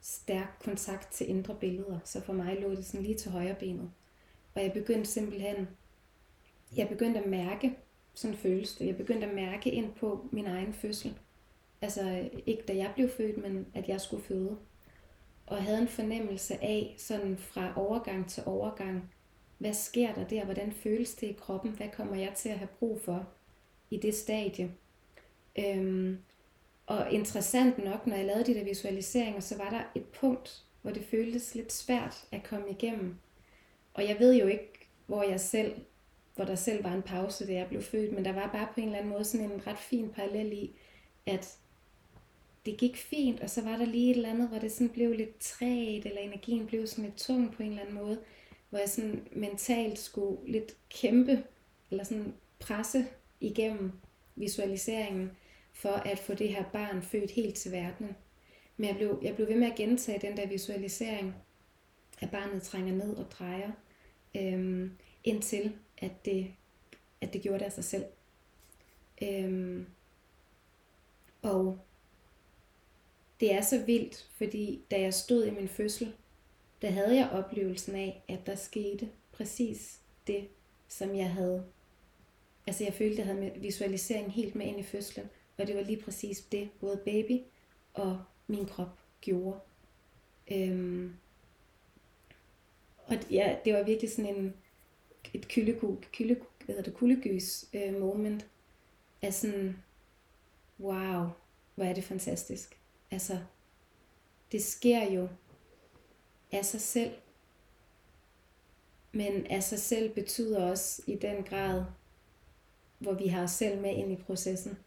stærk 0.00 0.56
kontakt 0.64 1.12
til 1.12 1.30
indre 1.30 1.54
billeder, 1.54 1.98
så 2.04 2.20
for 2.20 2.32
mig 2.32 2.60
lå 2.60 2.70
det 2.70 2.84
sådan 2.84 3.06
lige 3.06 3.18
til 3.18 3.30
højre 3.30 3.54
benet. 3.54 3.90
Og 4.54 4.62
jeg 4.62 4.72
begyndte 4.72 5.10
simpelthen 5.10 5.68
jeg 6.76 6.88
begyndte 6.88 7.20
at 7.20 7.26
mærke, 7.26 7.76
sådan 8.14 8.36
føles 8.36 8.74
det, 8.74 8.86
jeg 8.86 8.96
begyndte 8.96 9.26
at 9.26 9.34
mærke 9.34 9.70
ind 9.70 9.92
på 9.92 10.28
min 10.32 10.46
egen 10.46 10.72
fødsel. 10.72 11.14
Altså 11.80 12.30
ikke 12.46 12.62
da 12.68 12.76
jeg 12.76 12.92
blev 12.94 13.08
født, 13.08 13.38
men 13.38 13.66
at 13.74 13.88
jeg 13.88 14.00
skulle 14.00 14.24
føde. 14.24 14.56
Og 15.46 15.62
havde 15.62 15.78
en 15.78 15.88
fornemmelse 15.88 16.54
af, 16.62 16.94
sådan 16.98 17.38
fra 17.38 17.72
overgang 17.76 18.30
til 18.30 18.42
overgang, 18.46 19.12
hvad 19.58 19.74
sker 19.74 20.14
der 20.14 20.28
der, 20.28 20.44
hvordan 20.44 20.72
føles 20.72 21.14
det 21.14 21.26
i 21.26 21.32
kroppen, 21.32 21.70
hvad 21.70 21.88
kommer 21.88 22.16
jeg 22.16 22.32
til 22.36 22.48
at 22.48 22.58
have 22.58 22.68
brug 22.78 23.00
for 23.00 23.28
i 23.90 23.96
det 23.96 24.14
stadie. 24.14 24.72
Øhm, 25.58 26.18
og 26.86 27.12
interessant 27.12 27.84
nok, 27.84 28.06
når 28.06 28.16
jeg 28.16 28.26
lavede 28.26 28.44
de 28.44 28.54
der 28.54 28.64
visualiseringer, 28.64 29.40
så 29.40 29.56
var 29.56 29.70
der 29.70 29.82
et 29.94 30.04
punkt, 30.04 30.64
hvor 30.82 30.90
det 30.90 31.04
føltes 31.04 31.54
lidt 31.54 31.72
svært 31.72 32.24
at 32.32 32.42
komme 32.42 32.70
igennem. 32.70 33.16
Og 33.94 34.08
jeg 34.08 34.16
ved 34.18 34.34
jo 34.34 34.46
ikke, 34.46 34.72
hvor 35.06 35.22
jeg 35.22 35.40
selv, 35.40 35.74
hvor 36.34 36.44
der 36.44 36.54
selv 36.54 36.84
var 36.84 36.92
en 36.92 37.02
pause, 37.02 37.46
da 37.46 37.52
jeg 37.52 37.68
blev 37.68 37.82
født, 37.82 38.12
men 38.12 38.24
der 38.24 38.32
var 38.32 38.50
bare 38.52 38.68
på 38.74 38.80
en 38.80 38.86
eller 38.86 38.98
anden 38.98 39.12
måde 39.12 39.24
sådan 39.24 39.50
en 39.50 39.66
ret 39.66 39.78
fin 39.78 40.08
parallel 40.08 40.52
i, 40.52 40.70
at 41.26 41.56
det 42.66 42.76
gik 42.76 42.96
fint, 42.96 43.40
og 43.40 43.50
så 43.50 43.62
var 43.62 43.76
der 43.76 43.84
lige 43.84 44.10
et 44.10 44.16
eller 44.16 44.30
andet, 44.30 44.48
hvor 44.48 44.58
det 44.58 44.72
sådan 44.72 44.88
blev 44.88 45.12
lidt 45.12 45.38
træt, 45.40 46.06
eller 46.06 46.20
energien 46.20 46.66
blev 46.66 46.86
sådan 46.86 47.04
lidt 47.04 47.16
tung 47.16 47.52
på 47.52 47.62
en 47.62 47.68
eller 47.68 47.82
anden 47.82 47.94
måde, 47.94 48.18
hvor 48.70 48.78
jeg 48.78 48.88
sådan 48.88 49.28
mentalt 49.32 49.98
skulle 49.98 50.52
lidt 50.52 50.76
kæmpe, 50.88 51.42
eller 51.90 52.04
sådan 52.04 52.34
presse 52.58 53.06
igennem 53.40 53.92
visualiseringen, 54.36 55.30
for 55.72 55.92
at 55.92 56.18
få 56.18 56.34
det 56.34 56.48
her 56.48 56.64
barn 56.72 57.02
født 57.02 57.30
helt 57.30 57.54
til 57.54 57.72
verden. 57.72 58.16
Men 58.76 58.88
jeg 58.88 58.96
blev, 58.96 59.18
jeg 59.22 59.34
blev 59.34 59.48
ved 59.48 59.56
med 59.56 59.70
at 59.70 59.76
gentage 59.76 60.20
den 60.20 60.36
der 60.36 60.46
visualisering, 60.46 61.34
at 62.20 62.30
barnet 62.30 62.62
trænger 62.62 62.94
ned 62.94 63.16
og 63.16 63.30
drejer, 63.30 63.70
øhm, 64.36 64.98
indtil 65.24 65.72
at 65.98 66.24
det, 66.24 66.54
at 67.20 67.32
det 67.32 67.42
gjorde 67.42 67.58
det 67.58 67.64
af 67.64 67.72
sig 67.72 67.84
selv. 67.84 68.04
Øhm, 69.22 69.86
og 71.42 71.78
det 73.40 73.54
er 73.54 73.60
så 73.60 73.84
vildt, 73.84 74.28
fordi 74.36 74.82
da 74.90 75.00
jeg 75.00 75.14
stod 75.14 75.46
i 75.46 75.50
min 75.50 75.68
fødsel, 75.68 76.12
der 76.82 76.90
havde 76.90 77.16
jeg 77.16 77.30
oplevelsen 77.30 77.94
af, 77.94 78.24
at 78.28 78.46
der 78.46 78.54
skete 78.54 79.08
præcis 79.32 80.00
det, 80.26 80.48
som 80.88 81.16
jeg 81.16 81.30
havde. 81.30 81.64
Altså 82.66 82.84
jeg 82.84 82.94
følte, 82.94 83.22
at 83.22 83.28
jeg 83.28 83.36
havde 83.36 83.52
visualiseringen 83.56 84.30
helt 84.30 84.54
med 84.54 84.66
ind 84.66 84.80
i 84.80 84.82
fødslen, 84.82 85.30
og 85.62 85.68
det 85.68 85.76
var 85.76 85.82
lige 85.82 86.02
præcis 86.02 86.40
det, 86.40 86.70
både 86.80 87.02
baby 87.04 87.40
og 87.94 88.24
min 88.46 88.66
krop 88.66 88.98
gjorde. 89.20 89.60
Øhm, 90.52 91.14
og 93.06 93.16
ja, 93.30 93.56
det 93.64 93.74
var 93.74 93.82
virkelig 93.82 94.10
sådan 94.10 94.36
en, 94.36 94.54
et 95.34 95.48
kyldegu, 95.48 95.96
kyldegu, 96.12 96.44
hvad 96.64 96.74
hedder 96.74 96.90
det, 96.90 96.94
kuldegys 96.94 97.64
øh, 97.72 98.00
moment 98.00 98.46
af 99.22 99.34
sådan, 99.34 99.76
wow, 100.80 101.26
hvor 101.74 101.84
er 101.84 101.94
det 101.94 102.04
fantastisk. 102.04 102.78
Altså, 103.10 103.38
det 104.52 104.62
sker 104.62 105.12
jo 105.12 105.28
af 106.52 106.64
sig 106.64 106.80
selv. 106.80 107.12
Men 109.12 109.46
af 109.46 109.62
sig 109.62 109.78
selv 109.78 110.14
betyder 110.14 110.70
også 110.70 111.02
i 111.06 111.16
den 111.16 111.42
grad, 111.42 111.84
hvor 112.98 113.12
vi 113.12 113.26
har 113.26 113.42
os 113.42 113.50
selv 113.50 113.80
med 113.80 113.96
ind 113.96 114.12
i 114.12 114.16
processen. 114.16 114.78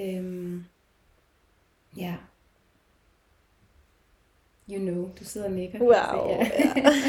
Øhm, 0.00 0.64
ja. 1.96 2.16
You 4.70 4.78
know, 4.78 5.10
du 5.18 5.24
sidder 5.24 5.46
og 5.46 5.52
nikker. 5.52 5.80
Wow. 5.80 5.90
Ja. 5.92 6.46
ja. 6.76 7.02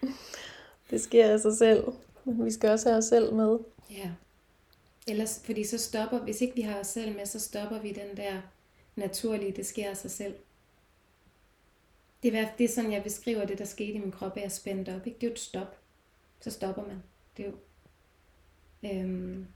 det 0.90 1.00
sker 1.00 1.32
af 1.32 1.40
sig 1.40 1.56
selv. 1.56 1.84
Vi 2.24 2.50
skal 2.50 2.70
også 2.70 2.88
have 2.88 2.98
os 2.98 3.04
selv 3.04 3.34
med. 3.34 3.58
Ja. 3.90 4.10
Ellers, 5.06 5.42
fordi 5.44 5.64
så 5.64 5.78
stopper, 5.78 6.18
hvis 6.18 6.40
ikke 6.40 6.54
vi 6.54 6.60
har 6.60 6.80
os 6.80 6.86
selv 6.86 7.16
med, 7.16 7.26
så 7.26 7.40
stopper 7.40 7.78
vi 7.80 7.92
den 7.92 8.16
der 8.16 8.40
naturlige, 8.96 9.52
det 9.52 9.66
sker 9.66 9.90
af 9.90 9.96
sig 9.96 10.10
selv. 10.10 10.34
Det 12.22 12.36
er, 12.36 12.48
det 12.58 12.64
er 12.64 12.68
sådan, 12.68 12.92
jeg 12.92 13.02
beskriver 13.02 13.44
det, 13.44 13.58
der 13.58 13.64
skete 13.64 13.92
i 13.92 13.98
min 13.98 14.12
krop, 14.12 14.36
at 14.36 14.42
jeg 14.42 14.52
spændt 14.52 14.88
op. 14.88 15.06
Ikke? 15.06 15.18
Det 15.18 15.26
er 15.26 15.30
jo 15.30 15.32
et 15.32 15.38
stop. 15.38 15.76
Så 16.40 16.50
stopper 16.50 16.82
man. 16.82 17.02
Det 17.36 17.46
er 17.46 17.50
jo, 17.50 17.56
øhm, 18.90 19.46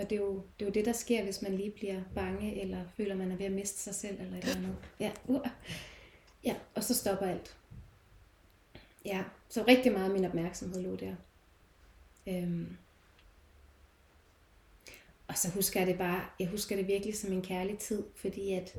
og 0.00 0.10
det 0.10 0.16
er, 0.16 0.20
jo, 0.20 0.34
det 0.34 0.64
er 0.64 0.66
jo 0.66 0.72
det, 0.72 0.84
der 0.84 0.92
sker, 0.92 1.24
hvis 1.24 1.42
man 1.42 1.54
lige 1.54 1.70
bliver 1.70 2.00
bange, 2.14 2.60
eller 2.60 2.84
føler, 2.96 3.16
man 3.16 3.32
er 3.32 3.36
ved 3.36 3.46
at 3.46 3.52
miste 3.52 3.78
sig 3.78 3.94
selv, 3.94 4.20
eller 4.20 4.38
et 4.38 4.44
eller 4.44 4.56
andet. 4.56 4.76
Ja, 5.00 5.12
uh, 5.26 5.46
ja 6.44 6.56
og 6.74 6.84
så 6.84 6.94
stopper 6.94 7.26
alt. 7.26 7.56
Ja, 9.04 9.24
så 9.48 9.64
rigtig 9.68 9.92
meget 9.92 10.04
af 10.04 10.10
min 10.10 10.24
opmærksomhed 10.24 10.82
lå 10.82 10.96
der. 10.96 11.14
Øhm, 12.26 12.76
og 15.28 15.38
så 15.38 15.50
husker 15.50 15.80
jeg 15.80 15.86
det 15.86 15.98
bare, 15.98 16.24
jeg 16.38 16.48
husker 16.48 16.76
det 16.76 16.86
virkelig 16.86 17.18
som 17.18 17.32
en 17.32 17.42
kærlig 17.42 17.78
tid, 17.78 18.04
fordi 18.14 18.52
at 18.52 18.76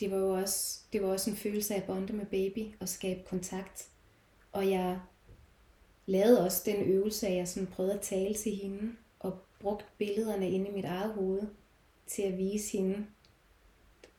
det 0.00 0.10
var 0.10 0.16
jo 0.16 0.30
også, 0.30 0.80
det 0.92 1.02
var 1.02 1.08
også 1.08 1.30
en 1.30 1.36
følelse 1.36 1.74
af 1.74 1.78
at 1.78 1.84
bonde 1.84 2.12
med 2.12 2.26
baby 2.26 2.74
og 2.80 2.88
skabe 2.88 3.20
kontakt. 3.26 3.88
Og 4.52 4.70
jeg 4.70 5.00
lavede 6.06 6.44
også 6.44 6.62
den 6.66 6.82
øvelse, 6.82 7.26
at 7.26 7.36
jeg 7.36 7.48
sådan 7.48 7.66
prøvede 7.66 7.94
at 7.94 8.00
tale 8.00 8.34
til 8.34 8.52
hende 8.52 8.92
brugt 9.64 9.86
billederne 9.98 10.50
inde 10.50 10.68
i 10.70 10.72
mit 10.72 10.84
eget 10.84 11.12
hoved 11.12 11.42
til 12.06 12.22
at 12.22 12.38
vise 12.38 12.78
hende 12.78 13.06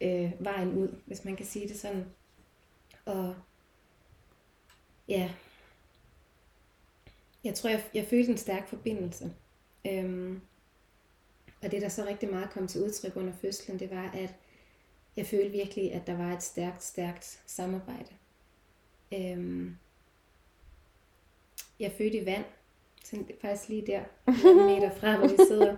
øh, 0.01 0.31
vejen 0.39 0.77
ud, 0.77 0.95
hvis 1.05 1.25
man 1.25 1.35
kan 1.35 1.45
sige 1.45 1.67
det 1.67 1.79
sådan. 1.79 2.05
Og 3.05 3.35
ja, 5.07 5.33
jeg 7.43 7.55
tror, 7.55 7.69
jeg, 7.69 7.83
jeg 7.93 8.05
følte 8.07 8.31
en 8.31 8.37
stærk 8.37 8.67
forbindelse. 8.67 9.33
Øhm, 9.87 10.41
og 11.63 11.71
det, 11.71 11.81
der 11.81 11.89
så 11.89 12.05
rigtig 12.05 12.29
meget 12.29 12.49
kom 12.49 12.67
til 12.67 12.83
udtryk 12.83 13.15
under 13.15 13.33
fødslen, 13.33 13.79
det 13.79 13.91
var, 13.91 14.11
at 14.11 14.35
jeg 15.15 15.25
følte 15.25 15.51
virkelig, 15.51 15.93
at 15.93 16.07
der 16.07 16.17
var 16.17 16.33
et 16.33 16.43
stærkt, 16.43 16.83
stærkt 16.83 17.43
samarbejde. 17.45 18.09
Øhm, 19.13 19.77
jeg 21.79 21.91
fødte 21.91 22.17
i 22.17 22.25
vand, 22.25 22.45
sådan 23.05 23.27
faktisk 23.41 23.69
lige 23.69 23.87
der, 23.87 23.99
en 24.27 24.65
meter 24.65 24.91
fra, 24.91 25.17
hvor 25.17 25.27
vi 25.27 25.37
sidder. 25.47 25.75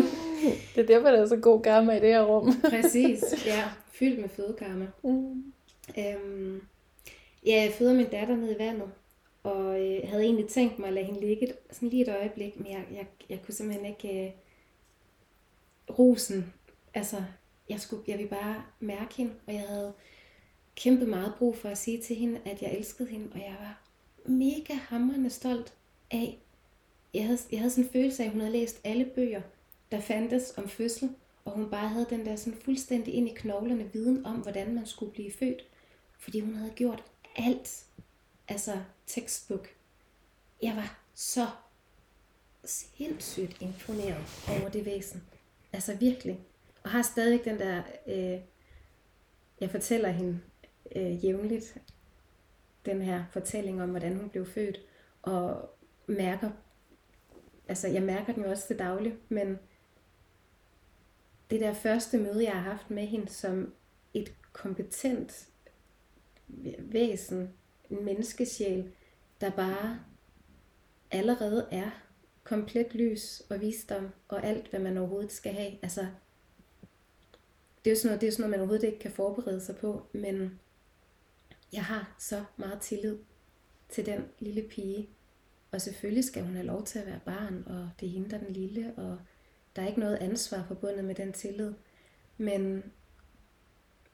det 0.74 0.82
er 0.82 0.86
derfor, 0.86 1.10
der 1.10 1.22
er 1.22 1.26
så 1.26 1.36
god 1.36 1.62
karma 1.62 1.96
i 1.96 2.00
det 2.00 2.08
her 2.08 2.22
rum. 2.22 2.54
Præcis, 2.70 3.46
ja. 3.46 3.64
Fyldt 3.92 4.20
med 4.20 4.28
fødekarma. 4.28 4.86
Mm. 5.04 5.52
Øhm, 5.98 6.62
ja, 7.46 7.62
jeg 7.62 7.72
føder 7.78 7.94
min 7.94 8.08
datter 8.08 8.36
ned 8.36 8.54
i 8.56 8.58
vandet, 8.58 8.90
og 9.42 9.80
øh, 9.82 10.08
havde 10.08 10.24
egentlig 10.24 10.48
tænkt 10.48 10.78
mig 10.78 10.88
at 10.88 10.94
lade 10.94 11.06
hende 11.06 11.20
ligge 11.20 11.52
sådan 11.70 11.88
lige 11.88 12.02
et 12.02 12.16
øjeblik, 12.16 12.60
men 12.60 12.72
jeg, 12.72 12.84
jeg, 12.92 13.06
jeg 13.28 13.38
kunne 13.44 13.54
simpelthen 13.54 13.86
ikke... 13.86 14.24
Øh, 14.24 14.30
rosen, 15.98 16.52
altså 16.94 17.16
jeg, 17.68 17.80
skulle, 17.80 18.02
jeg 18.06 18.18
ville 18.18 18.30
bare 18.30 18.62
mærke 18.80 19.14
hende, 19.14 19.32
og 19.46 19.54
jeg 19.54 19.62
havde 19.68 19.92
kæmpe 20.76 21.06
meget 21.06 21.34
brug 21.38 21.56
for 21.56 21.68
at 21.68 21.78
sige 21.78 22.02
til 22.02 22.16
hende, 22.16 22.40
at 22.44 22.62
jeg 22.62 22.74
elskede 22.74 23.08
hende, 23.08 23.28
og 23.34 23.38
jeg 23.38 23.56
var 23.60 23.80
mega 24.26 24.74
hammerende 24.74 25.30
stolt 25.30 25.74
af, 26.10 26.38
jeg 27.14 27.24
havde, 27.24 27.38
jeg 27.52 27.58
havde 27.58 27.70
sådan 27.70 27.84
en 27.84 27.90
følelse 27.90 28.22
af, 28.22 28.26
at 28.26 28.32
hun 28.32 28.40
havde 28.40 28.52
læst 28.52 28.80
alle 28.84 29.04
bøger, 29.04 29.42
der 29.92 30.00
fandtes 30.00 30.54
om 30.56 30.68
fødsel, 30.68 31.10
og 31.44 31.52
hun 31.52 31.70
bare 31.70 31.88
havde 31.88 32.06
den 32.10 32.26
der 32.26 32.36
sådan 32.36 32.60
fuldstændig 32.60 33.14
ind 33.14 33.28
i 33.28 33.34
knoglerne 33.34 33.92
viden 33.92 34.26
om, 34.26 34.36
hvordan 34.36 34.74
man 34.74 34.86
skulle 34.86 35.12
blive 35.12 35.32
født, 35.32 35.62
fordi 36.18 36.40
hun 36.40 36.54
havde 36.54 36.72
gjort 36.72 37.04
alt, 37.36 37.84
altså 38.48 38.72
textbook. 39.06 39.68
Jeg 40.62 40.76
var 40.76 40.98
så 41.14 41.46
sindssygt 42.64 43.62
imponeret 43.62 44.24
over 44.48 44.68
det 44.68 44.84
væsen. 44.84 45.22
Altså 45.72 45.94
virkelig. 45.94 46.40
Og 46.82 46.90
har 46.90 47.02
stadig 47.02 47.44
den 47.44 47.58
der, 47.58 47.82
øh, 48.06 48.40
jeg 49.60 49.70
fortæller 49.70 50.08
hende 50.08 50.40
øh, 50.96 51.24
jævnligt, 51.24 51.78
den 52.86 53.02
her 53.02 53.24
fortælling 53.30 53.82
om, 53.82 53.90
hvordan 53.90 54.16
hun 54.16 54.28
blev 54.28 54.46
født, 54.46 54.80
og 55.22 55.70
mærker, 56.06 56.50
altså 57.68 57.88
jeg 57.88 58.02
mærker 58.02 58.32
den 58.32 58.42
jo 58.42 58.50
også 58.50 58.66
til 58.66 58.78
daglig, 58.78 59.14
men 59.28 59.58
det 61.50 61.60
der 61.60 61.74
første 61.74 62.18
møde, 62.18 62.44
jeg 62.44 62.52
har 62.52 62.70
haft 62.70 62.90
med 62.90 63.06
hende 63.06 63.28
som 63.28 63.74
et 64.14 64.34
kompetent 64.52 65.48
væsen, 66.78 67.54
en 67.90 68.04
menneskesjæl, 68.04 68.92
der 69.40 69.50
bare 69.50 70.00
allerede 71.10 71.68
er 71.70 71.90
komplet 72.44 72.94
lys 72.94 73.42
og 73.50 73.60
visdom 73.60 74.08
og 74.28 74.46
alt, 74.46 74.70
hvad 74.70 74.80
man 74.80 74.98
overhovedet 74.98 75.32
skal 75.32 75.52
have. 75.52 75.72
Altså, 75.82 76.06
det 77.84 77.90
er 77.90 77.94
jo 77.94 77.96
sådan 77.96 78.08
noget, 78.08 78.20
det 78.20 78.26
er 78.26 78.30
sådan 78.30 78.40
noget 78.40 78.50
man 78.50 78.60
overhovedet 78.60 78.86
ikke 78.86 78.98
kan 78.98 79.10
forberede 79.10 79.60
sig 79.60 79.76
på, 79.76 80.06
men 80.12 80.60
jeg 81.72 81.84
har 81.84 82.14
så 82.18 82.44
meget 82.56 82.80
tillid 82.80 83.18
til 83.88 84.06
den 84.06 84.24
lille 84.38 84.62
pige. 84.68 85.08
Og 85.74 85.80
selvfølgelig 85.80 86.24
skal 86.24 86.44
hun 86.44 86.54
have 86.54 86.66
lov 86.66 86.84
til 86.84 86.98
at 86.98 87.06
være 87.06 87.20
barn, 87.24 87.64
og 87.66 87.90
det 88.00 88.06
er 88.06 88.10
hende, 88.10 88.30
der 88.30 88.38
er 88.38 88.44
den 88.44 88.52
lille, 88.52 88.94
og 88.96 89.18
der 89.76 89.82
er 89.82 89.86
ikke 89.86 90.00
noget 90.00 90.16
ansvar 90.16 90.64
forbundet 90.68 91.04
med 91.04 91.14
den 91.14 91.32
tillid. 91.32 91.74
Men, 92.38 92.92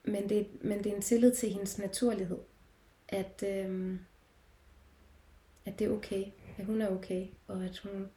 men, 0.04 0.28
det, 0.28 0.64
men 0.64 0.84
det 0.84 0.92
er 0.92 0.96
en 0.96 1.02
tillid 1.02 1.34
til 1.34 1.50
hendes 1.50 1.78
naturlighed. 1.78 2.38
At, 3.08 3.44
øh, 3.46 3.98
at 5.64 5.78
det 5.78 5.86
er 5.86 5.90
okay, 5.90 6.24
at 6.58 6.64
hun 6.64 6.80
er 6.80 6.88
okay, 6.88 7.26
og 7.46 7.64
at 7.64 7.78
hun 7.78 8.08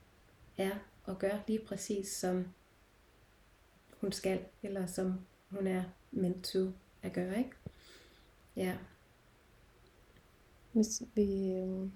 er 0.58 0.71
og 1.03 1.19
gør 1.19 1.43
lige 1.47 1.65
præcis 1.65 2.08
som 2.08 2.47
hun 4.01 4.12
skal, 4.12 4.39
eller 4.62 4.86
som 4.86 5.19
hun 5.49 5.67
er 5.67 5.84
meant 6.12 6.45
to 6.45 6.71
at 7.01 7.13
gøre, 7.13 7.38
ikke? 7.38 7.51
Ja. 8.56 8.77
Hvis 10.71 11.03
vi 11.15 11.51
øh, 11.51 11.89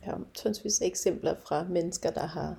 har 0.00 0.24
tonsvis 0.34 0.80
eksempler 0.82 1.34
fra 1.34 1.64
mennesker, 1.64 2.10
der 2.10 2.26
har 2.26 2.56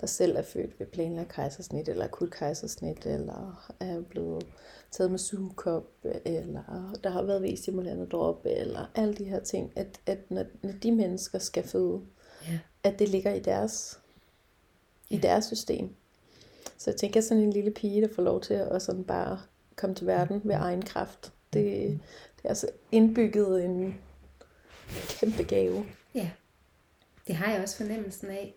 der 0.00 0.06
selv 0.06 0.36
er 0.36 0.42
født 0.42 0.80
ved 0.80 0.86
planlagt 0.86 1.32
kejsersnit, 1.32 1.88
eller 1.88 2.04
akut 2.04 2.30
kejsersnit, 2.30 3.06
eller 3.06 3.70
er 3.80 4.00
blevet 4.00 4.46
taget 4.90 5.10
med 5.10 5.18
sugekop, 5.18 5.84
eller 6.24 6.92
der 7.04 7.10
har 7.10 7.22
været 7.22 7.42
V-stimulerende 7.42 8.06
drop, 8.06 8.40
eller 8.44 8.90
alle 8.94 9.14
de 9.14 9.24
her 9.24 9.40
ting, 9.40 9.72
at, 9.76 10.00
at 10.06 10.30
når, 10.30 10.44
når 10.62 10.72
de 10.82 10.92
mennesker 10.92 11.38
skal 11.38 11.62
føde, 11.64 12.00
Ja. 12.46 12.58
at 12.82 12.98
det 12.98 13.08
ligger 13.08 13.34
i 13.34 13.40
deres, 13.40 14.00
i 15.10 15.16
deres 15.16 15.44
system. 15.44 15.94
Så 16.78 16.90
jeg 16.90 16.96
tænker, 16.96 17.20
sådan 17.20 17.42
en 17.42 17.52
lille 17.52 17.70
pige, 17.70 18.02
der 18.02 18.08
får 18.14 18.22
lov 18.22 18.40
til 18.40 18.54
at 18.54 18.82
sådan 18.82 19.04
bare 19.04 19.40
komme 19.76 19.96
til 19.96 20.06
verden 20.06 20.40
ved 20.44 20.54
egen 20.54 20.82
kraft, 20.82 21.32
det, 21.52 21.62
det 22.36 22.44
er 22.44 22.48
altså 22.48 22.68
indbygget 22.92 23.64
en 23.64 23.98
kæmpe 25.08 25.42
gave. 25.42 25.84
Ja, 26.14 26.30
det 27.26 27.34
har 27.34 27.52
jeg 27.52 27.62
også 27.62 27.76
fornemmelsen 27.76 28.30
af. 28.30 28.54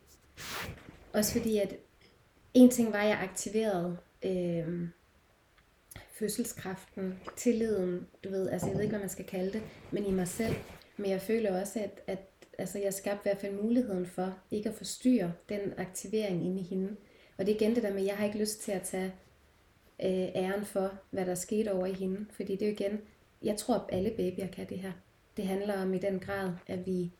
Også 1.13 1.32
fordi, 1.32 1.58
at 1.58 1.75
en 2.53 2.69
ting 2.69 2.93
var, 2.93 3.01
at 3.01 3.10
jeg 3.10 3.19
aktiverede 3.19 3.97
øh, 4.25 4.89
fødselskraften, 6.12 7.19
tilliden, 7.38 8.08
du 8.23 8.29
ved, 8.29 8.49
altså 8.49 8.67
jeg 8.67 8.75
ved 8.75 8.82
ikke, 8.82 8.91
hvad 8.91 8.99
man 8.99 9.10
skal 9.10 9.25
kalde 9.25 9.53
det, 9.53 9.62
men 9.91 10.05
i 10.05 10.12
mig 10.12 10.27
selv. 10.27 10.55
Men 10.97 11.12
jeg 11.12 11.21
føler 11.21 11.62
også, 11.62 11.79
at, 11.79 12.01
at 12.08 12.19
altså, 12.58 12.79
jeg 12.79 12.93
skabte 12.93 13.19
i 13.19 13.29
hvert 13.29 13.41
fald 13.41 13.62
muligheden 13.62 14.05
for 14.05 14.38
ikke 14.51 14.69
at 14.69 14.75
forstyrre 14.75 15.34
den 15.49 15.60
aktivering 15.77 16.45
inde 16.45 16.60
i 16.60 16.63
hende. 16.63 16.95
Og 17.38 17.45
det 17.45 17.51
er 17.51 17.55
igen 17.55 17.75
det 17.75 17.84
der 17.84 17.93
med, 17.93 18.01
at 18.01 18.08
jeg 18.08 18.17
har 18.17 18.25
ikke 18.25 18.39
lyst 18.39 18.62
til 18.62 18.71
at 18.71 18.82
tage 18.82 19.13
øh, 20.03 20.27
æren 20.36 20.65
for, 20.65 20.99
hvad 21.12 21.25
der 21.25 21.36
skete 21.36 21.71
over 21.71 21.86
i 21.86 21.93
hende. 21.93 22.25
Fordi 22.32 22.55
det 22.55 22.62
er 22.62 22.67
jo 22.67 22.75
igen, 22.75 23.01
jeg 23.43 23.58
tror, 23.58 23.75
at 23.75 23.97
alle 23.97 24.12
babyer 24.17 24.47
kan 24.47 24.69
det 24.69 24.79
her. 24.79 24.91
Det 25.38 25.47
handler 25.47 25.82
om 25.82 25.93
i 25.93 25.99
den 25.99 26.19
grad, 26.19 26.51
at 26.67 26.86
vi 26.86 27.12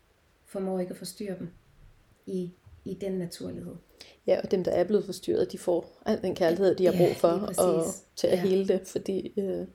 formår 0.52 0.80
ikke 0.80 0.90
at 0.90 0.96
forstyrre 0.96 1.38
dem 1.38 1.48
i, 2.26 2.52
i 2.84 2.94
den 2.94 3.12
naturlighed. 3.12 3.74
Ja, 4.26 4.40
og 4.44 4.50
dem, 4.50 4.64
der 4.64 4.70
er 4.70 4.84
blevet 4.84 5.04
forstyrret, 5.04 5.52
de 5.52 5.58
får 5.58 6.02
al 6.06 6.22
den 6.22 6.34
kærlighed, 6.34 6.74
de 6.74 6.84
har 6.86 6.92
brug 6.92 7.16
for, 7.16 7.28
og 7.58 7.84
til 8.16 8.26
at 8.26 8.32
Ja. 8.38 8.42
hele 8.42 8.68
det, 8.68 8.80
fordi 8.86 9.32
øh, 9.40 9.66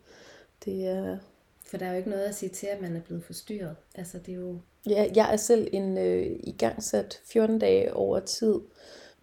det 0.66 0.88
er... 0.88 1.18
For 1.66 1.78
der 1.78 1.86
er 1.86 1.92
jo 1.92 1.98
ikke 1.98 2.10
noget 2.10 2.24
at 2.24 2.36
sige 2.36 2.50
til, 2.50 2.68
at 2.68 2.82
man 2.82 2.96
er 2.96 3.02
blevet 3.02 3.24
forstyrret. 3.24 3.76
Altså 3.96 4.20
det 4.20 4.32
er 4.32 4.36
jo, 4.38 4.60
Ja, 4.90 5.08
jeg 5.16 5.34
er 5.34 5.38
selv 5.38 5.68
en 5.74 5.98
øh, 5.98 6.40
igangsat 6.44 7.22
14 7.26 7.60
dage 7.60 7.94
over 7.94 8.20
tid 8.20 8.56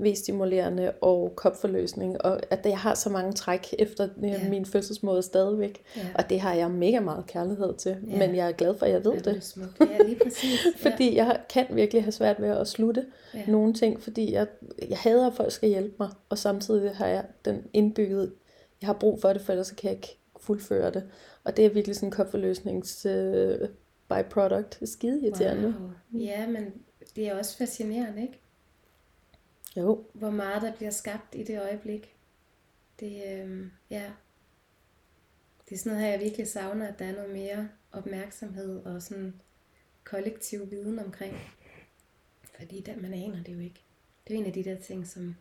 V-stimulerende 0.02 0.92
og 1.00 1.32
kopforløsning, 1.36 2.22
og 2.24 2.40
at 2.50 2.60
jeg 2.66 2.78
har 2.78 2.94
så 2.94 3.10
mange 3.10 3.32
træk 3.32 3.74
efter 3.78 4.08
ja. 4.22 4.26
Ja. 4.28 4.48
min 4.48 4.66
fødselsmåde 4.66 5.22
stadigvæk, 5.22 5.82
Ja. 5.96 6.00
og 6.14 6.30
det 6.30 6.40
har 6.40 6.54
jeg 6.54 6.70
mega 6.70 7.00
meget 7.00 7.26
kærlighed 7.26 7.74
til, 7.74 7.96
Ja. 8.10 8.18
men 8.18 8.36
jeg 8.36 8.48
er 8.48 8.52
glad 8.52 8.78
for, 8.78 8.86
at 8.86 8.92
jeg 8.92 9.04
ved 9.04 9.12
det. 9.12 9.24
det 9.24 9.44
smukt. 9.44 9.80
Ja, 9.80 10.04
lige 10.06 10.18
præcis. 10.24 10.60
Fordi 10.86 11.16
jeg 11.16 11.40
kan 11.48 11.66
virkelig 11.70 12.02
have 12.04 12.12
svært 12.12 12.42
ved 12.42 12.48
at 12.48 12.68
slutte 12.68 13.04
Ja. 13.34 13.38
ja. 13.38 13.44
nogle 13.52 13.74
ting, 13.74 14.02
fordi 14.02 14.32
jeg, 14.32 14.46
jeg 14.88 14.98
hader, 14.98 15.26
at 15.26 15.34
folk 15.34 15.52
skal 15.52 15.68
hjælpe 15.68 15.94
mig, 15.98 16.08
og 16.28 16.38
samtidig 16.38 16.90
har 16.94 17.06
jeg 17.06 17.24
den 17.44 17.62
indbygget, 17.72 18.32
jeg 18.80 18.86
har 18.86 18.94
brug 19.00 19.20
for 19.20 19.32
det, 19.32 19.42
for 19.42 19.52
ellers 19.52 19.66
så 19.66 19.74
kan 19.74 19.88
jeg 19.90 19.96
ikke 19.96 20.18
fuldføre 20.40 20.90
det. 20.90 21.02
Og 21.44 21.56
det 21.56 21.66
er 21.66 21.70
virkelig 21.70 21.96
sådan 21.96 22.06
en 22.06 22.10
kopforløsnings 22.10 23.06
øh, 23.06 23.58
byproduct. 24.08 24.80
Skide 24.88 25.20
irriterende. 25.22 25.74
Wow. 26.12 26.20
Ja, 26.20 26.46
men 26.46 26.66
det 27.16 27.28
er 27.28 27.38
også 27.38 27.56
fascinerende, 27.56 28.22
ikke? 28.22 28.41
Jo, 29.76 30.04
Hvor 30.12 30.30
meget 30.30 30.62
der 30.62 30.72
bliver 30.76 30.90
skabt 30.90 31.34
i 31.34 31.42
det 31.42 31.60
øjeblik. 31.60 32.16
Det, 33.00 33.22
øh, 33.26 33.66
ja. 33.90 34.10
Det 35.68 35.74
er 35.74 35.78
sådan 35.78 35.92
noget 35.92 36.04
her, 36.04 36.10
jeg 36.10 36.20
virkelig 36.20 36.48
savner, 36.48 36.88
at 36.88 36.98
der 36.98 37.04
er 37.04 37.12
noget 37.12 37.30
mere 37.30 37.68
opmærksomhed 37.92 38.84
og 38.84 39.02
sådan 39.02 39.34
kollektiv 40.04 40.70
viden 40.70 40.98
omkring. 40.98 41.36
Fordi 42.58 42.80
der, 42.80 42.96
man 42.96 43.14
aner 43.14 43.42
det 43.42 43.54
jo 43.54 43.58
ikke. 43.58 43.80
Det 44.28 44.34
er 44.34 44.38
en 44.38 44.46
af 44.46 44.52
de 44.52 44.64
der 44.64 44.76
ting, 44.76 45.06
som 45.06 45.36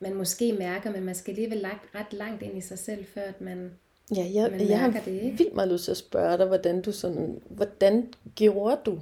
man 0.00 0.14
måske 0.14 0.52
mærker, 0.52 0.92
men 0.92 1.04
man 1.04 1.14
skal 1.14 1.32
alligevel 1.32 1.58
lagt 1.58 1.94
ret 1.94 2.12
langt 2.12 2.42
ind 2.42 2.58
i 2.58 2.60
sig 2.60 2.78
selv, 2.78 3.04
før 3.04 3.22
at 3.22 3.40
man... 3.40 3.78
ja, 4.16 4.30
jeg, 4.34 4.50
Man 4.50 4.68
jeg 4.68 4.80
har 4.80 4.88
mærker 4.90 5.04
det, 5.04 5.22
ikke? 5.22 5.38
vildt 5.38 5.54
meget 5.54 5.72
lyst 5.72 5.84
til 5.84 5.90
at 5.90 5.96
spørge 5.96 6.38
dig, 6.38 6.46
hvordan 6.46 6.82
du 6.82 6.92
sådan, 6.92 7.42
hvordan 7.50 8.12
gjorde 8.34 8.80
du 8.86 9.00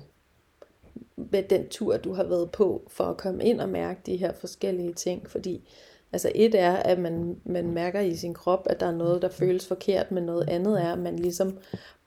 med 1.31 1.43
den 1.43 1.69
tur, 1.69 1.97
du 1.97 2.12
har 2.12 2.25
været 2.25 2.51
på, 2.51 2.83
for 2.88 3.05
at 3.05 3.16
komme 3.16 3.45
ind 3.45 3.61
og 3.61 3.69
mærke 3.69 4.01
de 4.07 4.16
her 4.16 4.33
forskellige 4.33 4.93
ting? 4.93 5.31
Fordi 5.31 5.69
altså 6.12 6.33
et 6.35 6.55
er, 6.55 6.73
at 6.73 6.99
man, 6.99 7.40
man 7.45 7.71
mærker 7.71 8.01
i 8.01 8.16
sin 8.16 8.35
krop, 8.35 8.66
at 8.71 8.81
der 8.81 8.87
er 8.87 8.97
noget, 8.97 9.23
der 9.23 9.29
føles 9.29 9.66
forkert, 9.66 10.11
men 10.11 10.23
noget 10.23 10.49
andet 10.49 10.83
er, 10.83 10.93
at 10.93 10.99
man 10.99 11.16
ligesom 11.16 11.59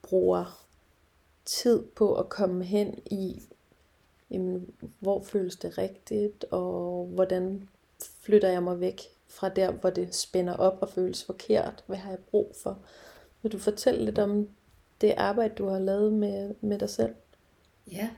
bruger 0.02 0.66
tid 1.44 1.82
på 1.82 2.14
at 2.14 2.28
komme 2.28 2.64
hen 2.64 2.98
i, 3.06 3.42
jamen, 4.30 4.70
hvor 5.00 5.22
føles 5.22 5.56
det 5.56 5.78
rigtigt, 5.78 6.44
og 6.50 7.06
hvordan 7.14 7.68
flytter 8.20 8.48
jeg 8.48 8.62
mig 8.62 8.80
væk 8.80 9.00
fra 9.28 9.48
der, 9.48 9.70
hvor 9.70 9.90
det 9.90 10.14
spænder 10.14 10.54
op 10.54 10.78
og 10.80 10.88
føles 10.88 11.24
forkert? 11.24 11.84
Hvad 11.86 11.96
har 11.96 12.10
jeg 12.10 12.18
brug 12.18 12.54
for? 12.62 12.78
Vil 13.42 13.52
du 13.52 13.58
fortælle 13.58 14.04
lidt 14.04 14.18
om 14.18 14.48
det 15.00 15.14
arbejde, 15.16 15.54
du 15.54 15.66
har 15.68 15.78
lavet 15.78 16.12
med, 16.12 16.54
med 16.60 16.78
dig 16.78 16.90
selv? 16.90 17.14
Ja, 17.92 18.10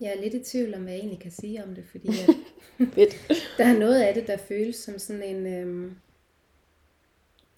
jeg 0.00 0.12
er 0.16 0.20
lidt 0.20 0.34
i 0.34 0.44
tvivl 0.44 0.74
om, 0.74 0.82
hvad 0.82 0.92
jeg 0.92 1.00
egentlig 1.00 1.20
kan 1.20 1.30
sige 1.30 1.64
om 1.64 1.74
det, 1.74 1.84
fordi 1.90 2.08
at 2.08 2.36
der 3.58 3.64
er 3.64 3.78
noget 3.78 4.02
af 4.02 4.14
det, 4.14 4.26
der 4.26 4.36
føles 4.36 4.76
som 4.76 4.98
sådan 4.98 5.22
en... 5.22 5.46
Øhm, 5.46 5.96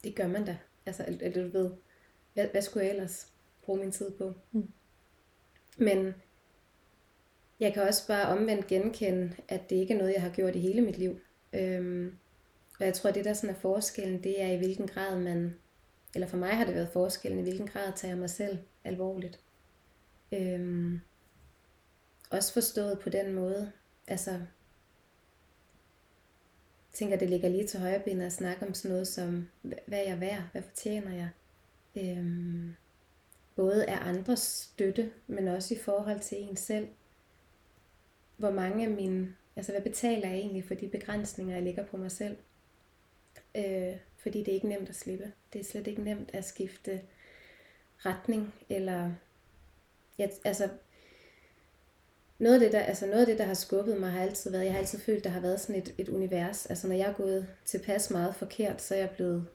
det 0.04 0.14
gør 0.14 0.26
man 0.26 0.44
da. 0.44 0.56
Altså, 0.86 1.04
eller 1.06 1.26
eller 1.26 1.42
du 1.42 1.58
ved, 1.58 1.70
hvad, 2.34 2.46
hvad 2.46 2.62
skulle 2.62 2.86
jeg 2.86 2.94
ellers 2.94 3.32
bruge 3.62 3.78
min 3.78 3.92
tid 3.92 4.10
på? 4.10 4.32
Mm. 4.52 4.68
Men 5.76 6.14
jeg 7.60 7.74
kan 7.74 7.82
også 7.82 8.06
bare 8.06 8.38
omvendt 8.38 8.66
genkende, 8.66 9.32
at 9.48 9.70
det 9.70 9.76
ikke 9.76 9.94
er 9.94 9.98
noget, 9.98 10.12
jeg 10.12 10.22
har 10.22 10.30
gjort 10.30 10.56
i 10.56 10.60
hele 10.60 10.80
mit 10.80 10.98
liv. 10.98 11.18
Øhm, 11.52 12.16
og 12.80 12.86
jeg 12.86 12.94
tror, 12.94 13.08
at 13.10 13.14
det 13.14 13.24
der 13.24 13.32
sådan 13.32 13.56
er 13.56 13.60
forskellen, 13.60 14.22
det 14.22 14.42
er 14.42 14.52
i 14.52 14.56
hvilken 14.56 14.86
grad 14.88 15.20
man, 15.20 15.54
eller 16.14 16.28
for 16.28 16.36
mig 16.36 16.50
har 16.50 16.64
det 16.64 16.74
været 16.74 16.88
forskellen, 16.92 17.38
i 17.38 17.42
hvilken 17.42 17.66
grad 17.66 17.92
tager 17.96 18.12
jeg 18.12 18.18
mig 18.18 18.30
selv 18.30 18.58
alvorligt. 18.84 19.40
Øhm, 20.32 21.00
også 22.32 22.52
forstået 22.52 22.98
på 22.98 23.10
den 23.10 23.32
måde, 23.32 23.72
altså 24.06 24.40
tænker, 26.92 27.16
det 27.16 27.30
ligger 27.30 27.48
lige 27.48 27.66
til 27.66 27.80
højre 27.80 28.00
ben 28.00 28.20
at 28.20 28.32
snakke 28.32 28.66
om 28.66 28.74
sådan 28.74 28.90
noget 28.90 29.08
som, 29.08 29.48
hvad 29.62 29.98
er 29.98 30.08
jeg 30.08 30.20
værd? 30.20 30.42
Hvad 30.52 30.62
fortjener 30.62 31.14
jeg? 31.14 31.28
Øhm, 31.96 32.74
både 33.56 33.86
af 33.86 34.08
andres 34.08 34.40
støtte, 34.40 35.12
men 35.26 35.48
også 35.48 35.74
i 35.74 35.78
forhold 35.78 36.20
til 36.20 36.38
en 36.38 36.56
selv. 36.56 36.88
Hvor 38.36 38.50
mange 38.50 38.84
af 38.84 38.90
mine, 38.90 39.34
altså 39.56 39.72
hvad 39.72 39.82
betaler 39.82 40.28
jeg 40.28 40.38
egentlig 40.38 40.64
for 40.64 40.74
de 40.74 40.88
begrænsninger, 40.88 41.54
jeg 41.54 41.62
lægger 41.62 41.86
på 41.86 41.96
mig 41.96 42.10
selv? 42.10 42.36
Øh, 43.54 43.96
fordi 44.16 44.38
det 44.38 44.48
er 44.48 44.54
ikke 44.54 44.68
nemt 44.68 44.88
at 44.88 44.94
slippe. 44.94 45.32
Det 45.52 45.60
er 45.60 45.64
slet 45.64 45.86
ikke 45.86 46.02
nemt 46.02 46.30
at 46.32 46.44
skifte 46.44 47.00
retning, 47.98 48.54
eller 48.68 49.12
ja, 50.18 50.28
altså 50.44 50.68
noget 52.42 52.54
af 52.54 52.60
det, 52.60 52.72
der, 52.72 52.80
altså 52.80 53.06
noget 53.06 53.20
af 53.20 53.26
det, 53.26 53.38
der 53.38 53.44
har 53.44 53.54
skubbet 53.54 54.00
mig, 54.00 54.10
har 54.10 54.22
altid 54.22 54.50
været, 54.50 54.64
jeg 54.64 54.72
har 54.72 54.78
altid 54.78 54.98
følt, 54.98 55.24
der 55.24 55.30
har 55.30 55.40
været 55.40 55.60
sådan 55.60 55.76
et, 55.76 55.94
et 55.98 56.08
univers. 56.08 56.66
Altså 56.66 56.88
når 56.88 56.94
jeg 56.94 57.08
er 57.08 57.12
gået 57.12 57.46
tilpas 57.64 58.10
meget 58.10 58.34
forkert, 58.34 58.82
så 58.82 58.94
er 58.94 58.98
jeg 58.98 59.10
blevet 59.10 59.46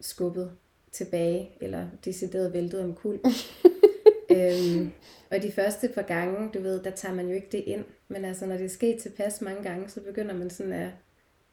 skubbet 0.00 0.52
tilbage, 0.92 1.50
eller 1.60 1.86
decideret 2.04 2.52
væltet 2.52 2.80
om 2.80 2.94
kul. 2.94 3.14
øhm, 4.36 4.92
og 5.30 5.42
de 5.42 5.52
første 5.52 5.88
par 5.88 6.02
gange, 6.02 6.50
du 6.54 6.62
ved, 6.62 6.82
der 6.82 6.90
tager 6.90 7.14
man 7.14 7.28
jo 7.28 7.34
ikke 7.34 7.48
det 7.52 7.64
ind. 7.66 7.84
Men 8.08 8.24
altså 8.24 8.46
når 8.46 8.56
det 8.56 8.64
er 8.64 8.68
sket 8.68 9.02
tilpas 9.02 9.40
mange 9.40 9.62
gange, 9.62 9.88
så 9.88 10.00
begynder 10.00 10.34
man 10.34 10.50
sådan 10.50 10.72
at 10.72 10.90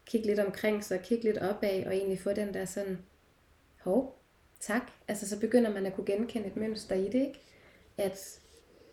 kigge 0.05 0.27
lidt 0.27 0.39
omkring 0.39 0.83
sig, 0.83 1.01
kigge 1.01 1.23
lidt 1.23 1.37
opad, 1.37 1.83
og 1.85 1.95
egentlig 1.95 2.19
få 2.19 2.33
den 2.33 2.53
der 2.53 2.65
sådan, 2.65 2.97
hov, 3.81 4.21
tak. 4.59 4.91
Altså 5.07 5.29
så 5.29 5.39
begynder 5.39 5.73
man 5.73 5.85
at 5.85 5.93
kunne 5.93 6.05
genkende 6.05 6.47
et 6.47 6.57
mønster 6.57 6.95
i 6.95 7.05
det, 7.05 7.15
ikke? 7.15 7.41
At 7.97 8.39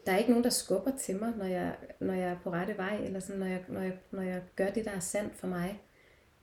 der 0.09 0.15
er 0.15 0.19
ikke 0.19 0.31
nogen, 0.31 0.45
der 0.45 0.51
skubber 0.51 0.97
til 0.97 1.17
mig, 1.17 1.33
når 1.37 1.45
jeg, 1.45 1.77
når 2.01 2.15
jeg 2.15 2.29
er 2.29 2.39
på 2.45 2.51
rette 2.51 2.77
vej, 2.77 2.97
eller 3.05 3.21
sådan, 3.21 3.39
når, 3.39 3.47
jeg, 3.47 3.65
når, 3.69 3.81
jeg, 3.81 3.99
når 4.11 4.23
jeg 4.23 4.43
gør 4.57 4.71
det, 4.71 4.85
der 4.85 4.91
er 4.91 5.01
sandt 5.01 5.37
for 5.37 5.47
mig. 5.47 5.83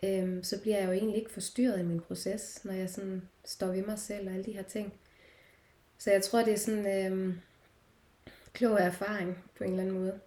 Øhm, 0.03 0.43
så 0.43 0.61
bliver 0.61 0.77
jeg 0.77 0.87
jo 0.87 0.91
egentlig 0.91 1.17
ikke 1.17 1.31
forstyrret 1.31 1.79
i 1.79 1.83
min 1.83 1.99
proces, 1.99 2.65
når 2.65 2.73
jeg 2.73 2.89
sådan 2.89 3.29
står 3.45 3.67
ved 3.67 3.85
mig 3.85 3.99
selv 3.99 4.27
og 4.27 4.33
alle 4.33 4.45
de 4.45 4.51
her 4.51 4.63
ting. 4.63 4.93
Så 5.97 6.11
jeg 6.11 6.23
tror, 6.23 6.39
det 6.43 6.53
er 6.53 6.57
sådan 6.57 7.05
øhm, 7.05 7.39
klog 8.53 8.81
erfaring 8.81 9.43
på 9.57 9.63
en 9.63 9.69
eller 9.69 9.83
anden 9.83 9.99
måde. 9.99 10.19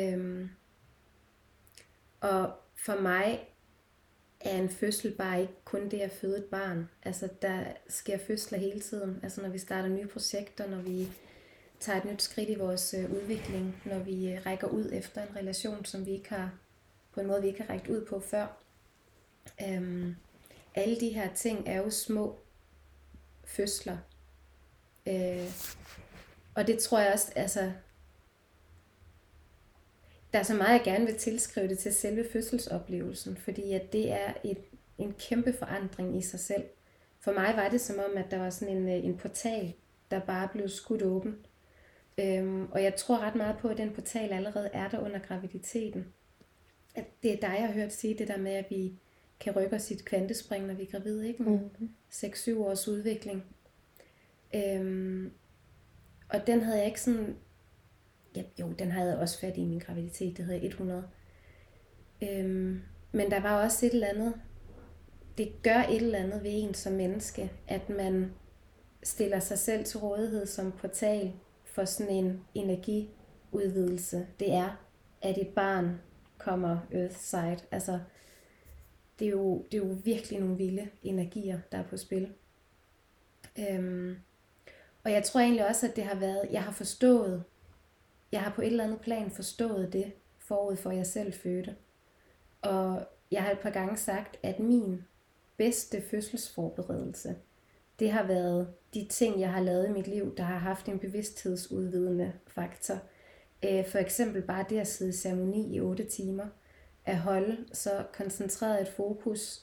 Øhm, 0.00 0.50
og 2.20 2.52
for 2.74 3.00
mig 3.00 3.48
er 4.40 4.58
en 4.58 4.68
fødsel 4.68 5.12
bare 5.12 5.40
ikke 5.40 5.54
kun 5.64 5.88
det 5.88 6.00
at 6.00 6.12
føde 6.12 6.38
et 6.38 6.44
barn. 6.44 6.88
Altså, 7.02 7.28
der 7.42 7.64
sker 7.88 8.18
fødsler 8.18 8.58
hele 8.58 8.80
tiden. 8.80 9.20
Altså, 9.22 9.42
når 9.42 9.48
vi 9.48 9.58
starter 9.58 9.88
nye 9.88 10.06
projekter, 10.06 10.68
når 10.68 10.80
vi 10.80 11.08
tager 11.84 11.98
et 11.98 12.04
nyt 12.04 12.22
skridt 12.22 12.48
i 12.48 12.54
vores 12.54 12.94
øh, 12.94 13.12
udvikling, 13.12 13.82
når 13.84 13.98
vi 13.98 14.32
øh, 14.32 14.46
rækker 14.46 14.68
ud 14.68 14.90
efter 14.92 15.22
en 15.22 15.36
relation, 15.36 15.84
som 15.84 16.06
vi 16.06 16.10
ikke 16.10 16.28
har, 16.28 16.52
på 17.12 17.20
en 17.20 17.26
måde 17.26 17.42
vi 17.42 17.48
ikke 17.48 17.62
har 17.62 17.74
rækket 17.74 17.96
ud 17.96 18.04
på 18.04 18.20
før. 18.20 18.46
Øhm, 19.62 20.16
alle 20.74 21.00
de 21.00 21.08
her 21.08 21.34
ting 21.34 21.68
er 21.68 21.76
jo 21.76 21.90
små 21.90 22.38
fødsler. 23.44 23.98
Øh, 25.06 25.50
og 26.54 26.66
det 26.66 26.78
tror 26.78 26.98
jeg 26.98 27.12
også, 27.12 27.32
altså, 27.36 27.72
der 30.32 30.38
er 30.38 30.42
så 30.42 30.54
meget, 30.54 30.72
jeg 30.72 30.82
gerne 30.84 31.06
vil 31.06 31.18
tilskrive 31.18 31.68
det 31.68 31.78
til 31.78 31.94
selve 31.94 32.26
fødselsoplevelsen, 32.32 33.36
fordi 33.36 33.72
at 33.72 33.92
det 33.92 34.12
er 34.12 34.34
et, 34.44 34.58
en 34.98 35.14
kæmpe 35.28 35.52
forandring 35.58 36.18
i 36.18 36.22
sig 36.22 36.40
selv. 36.40 36.64
For 37.20 37.32
mig 37.32 37.54
var 37.56 37.68
det 37.68 37.80
som 37.80 37.98
om, 37.98 38.16
at 38.16 38.30
der 38.30 38.38
var 38.38 38.50
sådan 38.50 38.76
en, 38.76 38.88
øh, 38.88 39.04
en 39.04 39.16
portal, 39.18 39.74
der 40.10 40.20
bare 40.20 40.48
blev 40.52 40.68
skudt 40.68 41.02
åben. 41.02 41.46
Øhm, 42.18 42.72
og 42.72 42.82
jeg 42.82 42.94
tror 42.94 43.18
ret 43.18 43.34
meget 43.34 43.56
på, 43.58 43.68
at 43.68 43.78
den 43.78 43.90
portal 43.90 44.32
allerede 44.32 44.70
er 44.72 44.88
der 44.88 44.98
under 44.98 45.18
graviditeten. 45.18 46.06
At 46.94 47.04
det 47.22 47.32
er 47.32 47.36
dig, 47.36 47.56
jeg 47.58 47.66
har 47.66 47.74
hørt 47.74 47.92
sige 47.92 48.18
det 48.18 48.28
der 48.28 48.36
med, 48.36 48.52
at 48.52 48.66
vi 48.70 48.92
kan 49.40 49.56
rykke 49.56 49.76
os 49.76 49.90
i 49.90 49.94
et 49.94 50.04
kvantespring, 50.04 50.66
når 50.66 50.74
vi 50.74 50.82
er 50.82 50.90
gravide, 50.90 51.28
ikke? 51.28 51.42
Mm-hmm. 51.42 51.90
6-7 52.12 52.58
års 52.58 52.88
udvikling. 52.88 53.44
Øhm, 54.54 55.32
og 56.28 56.46
den 56.46 56.60
havde 56.60 56.78
jeg 56.78 56.86
ikke 56.86 57.00
sådan... 57.00 57.36
Ja, 58.36 58.42
jo, 58.60 58.72
den 58.72 58.90
havde 58.90 59.10
jeg 59.10 59.18
også 59.18 59.40
fat 59.40 59.56
i 59.56 59.64
min 59.64 59.78
graviditet, 59.78 60.36
det 60.36 60.48
jeg 60.48 60.64
100. 60.64 61.08
Øhm, 62.22 62.82
men 63.12 63.30
der 63.30 63.40
var 63.40 63.64
også 63.64 63.86
et 63.86 63.94
eller 63.94 64.06
andet... 64.06 64.34
Det 65.38 65.62
gør 65.62 65.78
et 65.78 65.96
eller 65.96 66.18
andet 66.18 66.42
ved 66.42 66.50
en 66.52 66.74
som 66.74 66.92
menneske, 66.92 67.52
at 67.68 67.88
man 67.88 68.32
stiller 69.02 69.40
sig 69.40 69.58
selv 69.58 69.84
til 69.84 69.98
rådighed 69.98 70.46
som 70.46 70.72
portal 70.72 71.32
for 71.74 71.84
sådan 71.84 72.12
en 72.12 72.44
energiudvidelse. 72.54 74.26
Det 74.40 74.52
er, 74.52 74.84
at 75.22 75.38
et 75.38 75.48
barn 75.48 76.00
kommer 76.38 76.78
earthside. 76.92 77.58
Altså, 77.70 78.00
det 79.18 79.26
er, 79.26 79.30
jo, 79.30 79.64
det 79.72 79.74
er 79.74 79.86
jo 79.88 79.96
virkelig 80.04 80.40
nogle 80.40 80.56
vilde 80.56 80.88
energier, 81.02 81.60
der 81.72 81.78
er 81.78 81.82
på 81.82 81.96
spil. 81.96 82.32
Øhm, 83.58 84.16
og 85.04 85.12
jeg 85.12 85.24
tror 85.24 85.40
egentlig 85.40 85.66
også, 85.66 85.88
at 85.88 85.96
det 85.96 86.04
har 86.04 86.14
været, 86.14 86.48
jeg 86.50 86.62
har 86.62 86.72
forstået, 86.72 87.44
jeg 88.32 88.42
har 88.42 88.50
på 88.50 88.62
et 88.62 88.66
eller 88.66 88.84
andet 88.84 89.00
plan 89.00 89.30
forstået 89.30 89.92
det, 89.92 90.12
forud 90.38 90.76
for 90.76 90.90
jeg 90.90 91.06
selv 91.06 91.32
fødte. 91.32 91.76
Og 92.62 93.06
jeg 93.30 93.42
har 93.42 93.50
et 93.50 93.58
par 93.58 93.70
gange 93.70 93.96
sagt, 93.96 94.36
at 94.42 94.58
min 94.60 95.04
bedste 95.56 96.02
fødselsforberedelse, 96.10 97.36
det 97.98 98.10
har 98.10 98.22
været 98.22 98.74
de 98.94 99.06
ting, 99.10 99.40
jeg 99.40 99.52
har 99.52 99.60
lavet 99.60 99.88
i 99.88 99.92
mit 99.92 100.06
liv, 100.06 100.36
der 100.36 100.42
har 100.42 100.58
haft 100.58 100.88
en 100.88 100.98
bevidsthedsudvidende 100.98 102.32
faktor. 102.46 102.98
Øh, 103.64 103.86
for 103.86 103.98
eksempel 103.98 104.42
bare 104.42 104.64
det 104.68 104.78
at 104.78 104.86
sidde 104.86 105.10
i 105.10 105.14
ceremoni 105.14 105.76
i 105.76 105.80
8 105.80 106.04
timer, 106.04 106.46
at 107.04 107.18
holde 107.18 107.64
så 107.72 108.04
koncentreret 108.12 108.80
et 108.80 108.88
fokus 108.88 109.62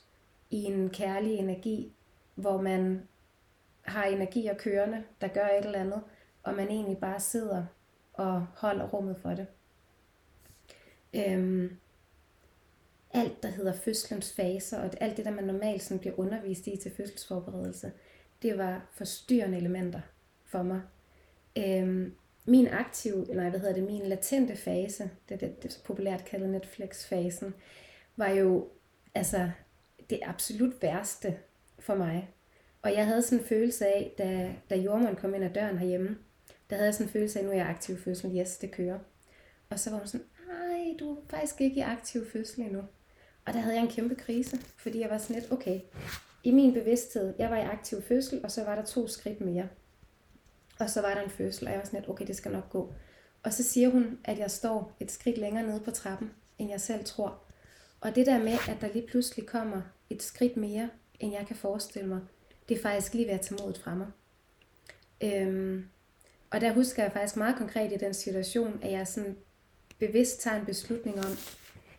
i 0.50 0.64
en 0.64 0.90
kærlig 0.90 1.36
energi, 1.36 1.94
hvor 2.36 2.62
man 2.62 3.08
har 3.82 4.04
energier 4.04 4.54
kørende, 4.54 5.04
der 5.22 5.28
gør 5.28 5.48
et 5.48 5.66
eller 5.66 5.80
andet, 5.80 6.02
og 6.44 6.54
man 6.54 6.68
egentlig 6.68 6.98
bare 6.98 7.20
sidder 7.20 7.66
og 8.14 8.46
holder 8.56 8.88
rummet 8.88 9.18
for 9.18 9.30
det. 9.30 9.48
Øhm, 11.14 11.78
alt, 13.14 13.44
der 13.44 13.50
hedder 13.50 13.74
fødselens 13.74 14.34
faser, 14.34 14.80
og 14.80 14.90
alt 15.02 15.18
det, 15.18 15.26
der 15.26 15.32
man 15.32 15.44
normalt 15.44 15.84
sådan 15.84 16.00
bliver 16.00 16.20
undervist 16.20 16.68
i 16.68 16.78
til 16.78 16.92
fødselsforberedelse, 16.98 17.92
det 18.42 18.58
var 18.58 18.88
forstyrrende 18.92 19.58
elementer 19.58 20.02
for 20.46 20.64
mig. 20.64 20.82
Øhm, 21.58 22.16
min 22.46 22.68
aktive, 22.68 23.30
eller 23.30 23.50
hvad 23.50 23.60
hedder 23.60 23.76
det, 23.76 23.84
min 23.84 24.06
latente 24.06 24.56
fase, 24.56 25.10
det 25.30 25.36
er 25.36 25.48
det, 25.48 25.64
det 25.64 25.76
er 25.76 25.80
populært 25.86 26.26
kaldet 26.26 26.50
Netflix-fasen, 26.50 27.54
var 28.16 28.30
jo 28.30 28.68
altså 29.16 29.50
det 30.10 30.20
absolut 30.24 30.82
værste 30.82 31.38
for 31.80 31.96
mig. 31.96 32.30
Og 32.82 32.94
jeg 32.94 33.06
havde 33.06 33.22
sådan 33.22 33.40
en 33.40 33.46
følelse 33.46 33.86
af, 33.86 34.14
da, 34.18 34.56
da 34.70 34.76
jordmoren 34.76 35.16
kom 35.16 35.36
ind 35.36 35.44
ad 35.44 35.50
døren 35.50 35.78
herhjemme, 35.78 36.18
der 36.70 36.76
havde 36.76 36.86
jeg 36.86 36.94
sådan 36.94 37.08
en 37.08 37.12
følelse 37.12 37.40
af, 37.40 37.44
at 37.44 37.46
nu 37.46 37.52
er 37.52 37.58
jeg 37.58 37.68
aktiv 37.68 37.98
fødsel, 37.98 38.38
yes, 38.38 38.58
det 38.58 38.72
kører. 38.72 39.00
Og 39.70 39.80
så 39.80 39.90
var 39.90 39.98
hun 39.98 40.08
sådan, 40.08 40.28
nej, 40.48 40.96
du 41.00 41.12
er 41.12 41.22
faktisk 41.30 41.62
ikke 41.62 41.78
i 41.78 41.80
aktiv 41.82 42.26
fødsel 42.32 42.62
endnu. 42.62 42.84
Og 43.46 43.54
der 43.54 43.60
havde 43.60 43.76
jeg 43.76 43.84
en 43.84 43.92
kæmpe 43.92 44.16
krise, 44.16 44.58
fordi 44.78 45.00
jeg 45.00 45.10
var 45.10 45.18
sådan 45.18 45.36
lidt, 45.36 45.52
okay, 45.52 45.80
i 46.44 46.52
min 46.52 46.74
bevidsthed, 46.74 47.34
jeg 47.40 47.50
var 47.50 47.58
i 47.58 47.66
aktiv 47.66 48.02
fødsel, 48.02 48.42
og 48.44 48.52
så 48.52 48.64
var 48.64 48.76
der 48.76 48.86
to 48.86 49.08
skridt 49.08 49.42
mere. 49.42 49.70
Og 50.80 50.90
så 50.90 51.02
var 51.02 51.14
der 51.14 51.22
en 51.22 51.30
fødsel, 51.30 51.68
og 51.68 51.72
jeg 51.72 51.80
var 51.80 51.86
sådan 51.86 52.00
lidt, 52.00 52.10
okay, 52.10 52.28
det 52.28 52.36
skal 52.36 52.52
nok 52.52 52.70
gå. 52.70 52.94
Og 53.44 53.54
så 53.54 53.64
siger 53.64 53.90
hun, 53.90 54.20
at 54.24 54.40
jeg 54.40 54.52
står 54.52 54.96
et 55.00 55.12
skridt 55.12 55.38
længere 55.38 55.68
nede 55.68 55.80
på 55.80 55.92
trappen, 55.92 56.32
end 56.60 56.70
jeg 56.70 56.82
selv 56.82 57.06
tror. 57.06 57.40
Og 58.02 58.16
det 58.16 58.26
der 58.26 58.40
med, 58.40 58.58
at 58.70 58.78
der 58.82 58.94
lige 58.94 59.08
pludselig 59.08 59.46
kommer 59.46 59.82
et 60.10 60.24
skridt 60.24 60.58
mere, 60.58 60.90
end 61.20 61.34
jeg 61.34 61.48
kan 61.48 61.56
forestille 61.56 62.10
mig, 62.10 62.20
det 62.70 62.78
er 62.78 62.82
faktisk 62.82 63.14
lige 63.14 63.28
ved 63.28 63.34
at 63.34 63.42
tage 63.42 63.64
modet 63.64 63.78
fra 63.78 63.96
mig. 63.96 64.08
Øhm, 65.24 65.86
og 66.50 66.62
der 66.62 66.74
husker 66.74 67.04
jeg 67.04 67.12
faktisk 67.12 67.38
meget 67.38 67.56
konkret 67.56 67.94
i 67.94 67.98
den 67.98 68.14
situation, 68.14 68.80
at 68.82 68.92
jeg 68.92 69.08
sådan 69.08 69.38
bevidst 70.00 70.42
tager 70.42 70.60
en 70.60 70.66
beslutning 70.66 71.20
om 71.20 71.32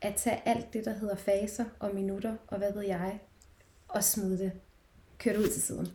at 0.01 0.15
tage 0.15 0.43
alt 0.45 0.73
det, 0.73 0.85
der 0.85 0.93
hedder 0.93 1.17
faser 1.17 1.65
og 1.79 1.95
minutter, 1.95 2.37
og 2.47 2.59
hvad 2.59 2.73
ved 2.73 2.83
jeg, 2.83 3.21
og 3.95 4.05
smide 4.05 4.39
det, 4.39 4.53
køre 5.19 5.35
det 5.35 5.41
ud 5.41 5.49
til 5.49 5.63
siden. 5.63 5.89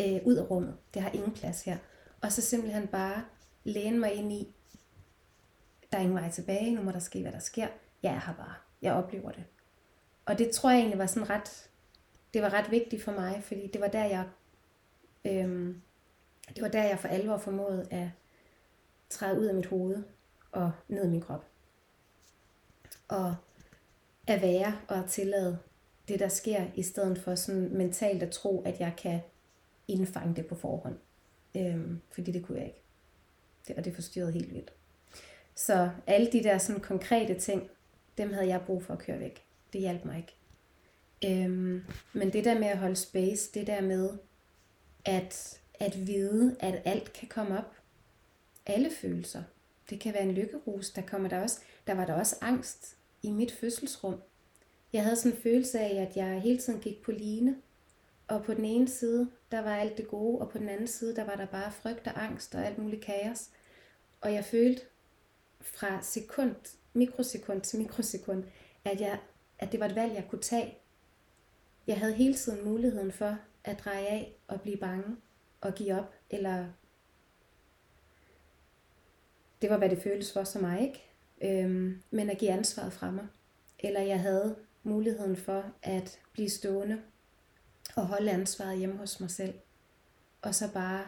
Øh, 0.00 0.20
ud 0.24 0.36
af 0.36 0.50
rummet. 0.50 0.76
Det 0.94 1.02
har 1.02 1.10
ingen 1.10 1.32
plads 1.32 1.62
her. 1.62 1.76
Og 2.20 2.32
så 2.32 2.42
simpelthen 2.42 2.86
bare 2.86 3.24
læne 3.64 3.98
mig 3.98 4.12
ind 4.14 4.32
i, 4.32 4.54
der 5.92 5.98
er 5.98 6.02
ingen 6.02 6.16
vej 6.16 6.30
tilbage, 6.30 6.74
nu 6.74 6.82
må 6.82 6.92
der 6.92 6.98
ske, 6.98 7.22
hvad 7.22 7.32
der 7.32 7.38
sker. 7.38 7.68
Jeg 8.02 8.14
er 8.14 8.20
her 8.26 8.34
bare. 8.34 8.54
Jeg 8.82 8.92
oplever 8.92 9.30
det. 9.30 9.44
Og 10.26 10.38
det 10.38 10.50
tror 10.50 10.70
jeg 10.70 10.78
egentlig 10.78 10.98
var 10.98 11.06
sådan 11.06 11.30
ret 11.30 11.68
det 12.34 12.42
var 12.42 12.52
ret 12.52 12.70
vigtigt 12.70 13.02
for 13.02 13.12
mig, 13.12 13.42
fordi 13.44 13.66
det 13.66 13.80
var 13.80 13.88
der, 13.88 14.04
jeg, 14.04 14.28
øhm, 15.24 15.82
det 16.48 16.62
var 16.62 16.68
der, 16.68 16.84
jeg 16.84 16.98
for 16.98 17.08
alvor 17.08 17.38
formåede 17.38 17.86
at 17.90 18.08
træde 19.10 19.40
ud 19.40 19.44
af 19.44 19.54
mit 19.54 19.66
hoved 19.66 20.02
og 20.52 20.72
ned 20.88 21.04
i 21.04 21.08
min 21.08 21.20
krop. 21.20 21.44
Og 23.08 23.36
at 24.26 24.42
være 24.42 24.78
og 24.88 24.98
at 24.98 25.10
tillade 25.10 25.58
det, 26.08 26.20
der 26.20 26.28
sker, 26.28 26.66
i 26.74 26.82
stedet 26.82 27.18
for 27.18 27.34
sådan 27.34 27.76
mentalt 27.76 28.22
at 28.22 28.30
tro, 28.30 28.62
at 28.62 28.80
jeg 28.80 28.92
kan 28.98 29.20
indfange 29.88 30.36
det 30.36 30.46
på 30.46 30.54
forhånd. 30.54 30.96
Øhm, 31.56 32.00
fordi 32.10 32.32
det 32.32 32.44
kunne 32.44 32.58
jeg 32.58 32.66
ikke. 32.66 32.82
Det, 33.68 33.76
og 33.76 33.84
det 33.84 33.94
forstyrrede 33.94 34.32
helt 34.32 34.54
vildt. 34.54 34.72
Så 35.54 35.90
alle 36.06 36.32
de 36.32 36.42
der 36.42 36.58
sådan 36.58 36.82
konkrete 36.82 37.34
ting, 37.34 37.70
dem 38.18 38.32
havde 38.32 38.48
jeg 38.48 38.62
brug 38.66 38.82
for 38.82 38.92
at 38.92 38.98
køre 38.98 39.20
væk. 39.20 39.44
Det 39.72 39.80
hjalp 39.80 40.04
mig 40.04 40.16
ikke. 40.16 40.34
Øhm, 41.24 41.84
men 42.12 42.32
det 42.32 42.44
der 42.44 42.58
med 42.58 42.68
at 42.68 42.78
holde 42.78 42.96
space, 42.96 43.50
det 43.54 43.66
der 43.66 43.80
med 43.80 44.10
at, 45.04 45.60
at 45.74 46.06
vide, 46.06 46.56
at 46.60 46.82
alt 46.84 47.12
kan 47.12 47.28
komme 47.28 47.58
op. 47.58 47.76
Alle 48.66 48.90
følelser. 49.00 49.42
Det 49.90 50.00
kan 50.00 50.14
være 50.14 50.22
en 50.22 50.32
lykkerus. 50.32 50.90
Der, 50.90 51.02
kommer 51.02 51.28
der, 51.28 51.42
også, 51.42 51.60
der 51.86 51.94
var 51.94 52.06
der 52.06 52.14
også 52.14 52.36
angst 52.40 52.96
i 53.22 53.30
mit 53.30 53.52
fødselsrum. 53.52 54.20
Jeg 54.94 55.02
havde 55.02 55.16
sådan 55.16 55.32
en 55.32 55.42
følelse 55.42 55.80
af, 55.80 56.02
at 56.02 56.16
jeg 56.16 56.40
hele 56.40 56.58
tiden 56.58 56.80
gik 56.80 57.02
på 57.02 57.12
line. 57.12 57.56
Og 58.28 58.44
på 58.44 58.54
den 58.54 58.64
ene 58.64 58.88
side, 58.88 59.30
der 59.50 59.60
var 59.60 59.76
alt 59.76 59.96
det 59.96 60.08
gode, 60.08 60.38
og 60.38 60.50
på 60.50 60.58
den 60.58 60.68
anden 60.68 60.86
side, 60.86 61.16
der 61.16 61.24
var 61.24 61.36
der 61.36 61.46
bare 61.46 61.72
frygt 61.72 62.06
og 62.06 62.24
angst 62.24 62.54
og 62.54 62.66
alt 62.66 62.78
muligt 62.78 63.04
kaos. 63.04 63.50
Og 64.20 64.34
jeg 64.34 64.44
følte 64.44 64.82
fra 65.60 66.02
sekund, 66.02 66.54
mikrosekund 66.92 67.60
til 67.60 67.78
mikrosekund, 67.78 68.44
at, 68.84 69.00
jeg, 69.00 69.18
at 69.58 69.72
det 69.72 69.80
var 69.80 69.86
et 69.86 69.94
valg, 69.94 70.14
jeg 70.14 70.26
kunne 70.30 70.42
tage. 70.42 70.78
Jeg 71.86 71.98
havde 71.98 72.14
hele 72.14 72.34
tiden 72.34 72.64
muligheden 72.64 73.12
for 73.12 73.38
at 73.64 73.78
dreje 73.84 74.06
af 74.06 74.36
og 74.48 74.60
blive 74.60 74.76
bange 74.76 75.16
og 75.60 75.74
give 75.74 75.98
op, 75.98 76.14
eller 76.30 76.66
det 79.62 79.70
var, 79.70 79.78
hvad 79.78 79.88
det 79.90 80.02
føltes 80.02 80.32
for 80.32 80.44
som 80.44 80.62
mig, 80.62 80.82
ikke? 80.82 81.04
Øhm, 81.42 82.02
men 82.10 82.30
at 82.30 82.38
give 82.38 82.50
ansvaret 82.50 82.92
fra 82.92 83.10
mig. 83.10 83.26
Eller 83.78 84.00
jeg 84.00 84.20
havde 84.20 84.56
muligheden 84.84 85.36
for 85.36 85.64
at 85.82 86.18
blive 86.32 86.50
stående 86.50 87.00
og 87.96 88.06
holde 88.06 88.30
ansvaret 88.30 88.78
hjemme 88.78 88.96
hos 88.96 89.20
mig 89.20 89.30
selv. 89.30 89.54
Og 90.42 90.54
så 90.54 90.72
bare 90.72 91.04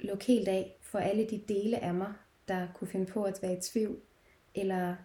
lukke 0.00 0.24
helt 0.24 0.48
af 0.48 0.78
for 0.82 0.98
alle 0.98 1.30
de 1.30 1.44
dele 1.48 1.78
af 1.78 1.94
mig, 1.94 2.12
der 2.48 2.68
kunne 2.74 2.88
finde 2.88 3.06
på 3.06 3.24
at 3.24 3.38
være 3.42 3.52
i 3.52 3.60
tvivl, 3.60 4.00
eller 4.54 4.96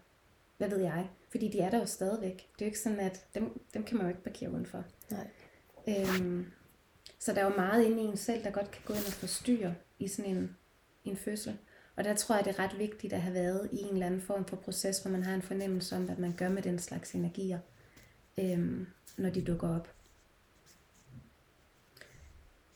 hvad 0.57 0.69
ved 0.69 0.79
jeg, 0.79 1.09
fordi 1.31 1.47
de 1.47 1.59
er 1.59 1.69
der 1.69 1.79
jo 1.79 1.85
stadigvæk. 1.85 2.35
Det 2.35 2.61
er 2.61 2.65
jo 2.65 2.69
ikke 2.69 2.79
sådan, 2.79 2.99
at 2.99 3.25
dem, 3.35 3.61
dem 3.73 3.83
kan 3.83 3.97
man 3.97 4.05
jo 4.05 4.09
ikke 4.09 4.23
parkere 4.23 4.51
udenfor. 4.51 4.83
Nej. 5.11 5.27
Øhm, 5.87 6.45
så 7.19 7.33
der 7.33 7.41
er 7.41 7.45
jo 7.45 7.55
meget 7.55 7.83
inde 7.83 8.01
i 8.01 8.05
en 8.05 8.17
selv, 8.17 8.43
der 8.43 8.51
godt 8.51 8.71
kan 8.71 8.81
gå 8.85 8.93
ind 8.93 9.05
og 9.05 9.13
forstyrre 9.13 9.75
i 9.99 10.07
sådan 10.07 10.31
en, 10.31 10.57
en 11.03 11.17
fødsel. 11.17 11.57
Og 11.95 12.03
der 12.03 12.15
tror 12.15 12.35
jeg, 12.35 12.45
det 12.45 12.59
er 12.59 12.63
ret 12.63 12.79
vigtigt 12.79 13.13
at 13.13 13.21
have 13.21 13.33
været 13.33 13.69
i 13.71 13.81
en 13.81 13.93
eller 13.93 14.05
anden 14.05 14.21
form 14.21 14.45
for 14.45 14.55
proces, 14.55 14.99
hvor 14.99 15.11
man 15.11 15.23
har 15.23 15.35
en 15.35 15.41
fornemmelse 15.41 15.95
om, 15.95 16.05
hvad 16.05 16.15
man 16.15 16.33
gør 16.37 16.49
med 16.49 16.61
den 16.61 16.79
slags 16.79 17.15
energier, 17.15 17.59
øhm, 18.37 18.87
når 19.17 19.29
de 19.29 19.43
dukker 19.45 19.75
op. 19.75 19.91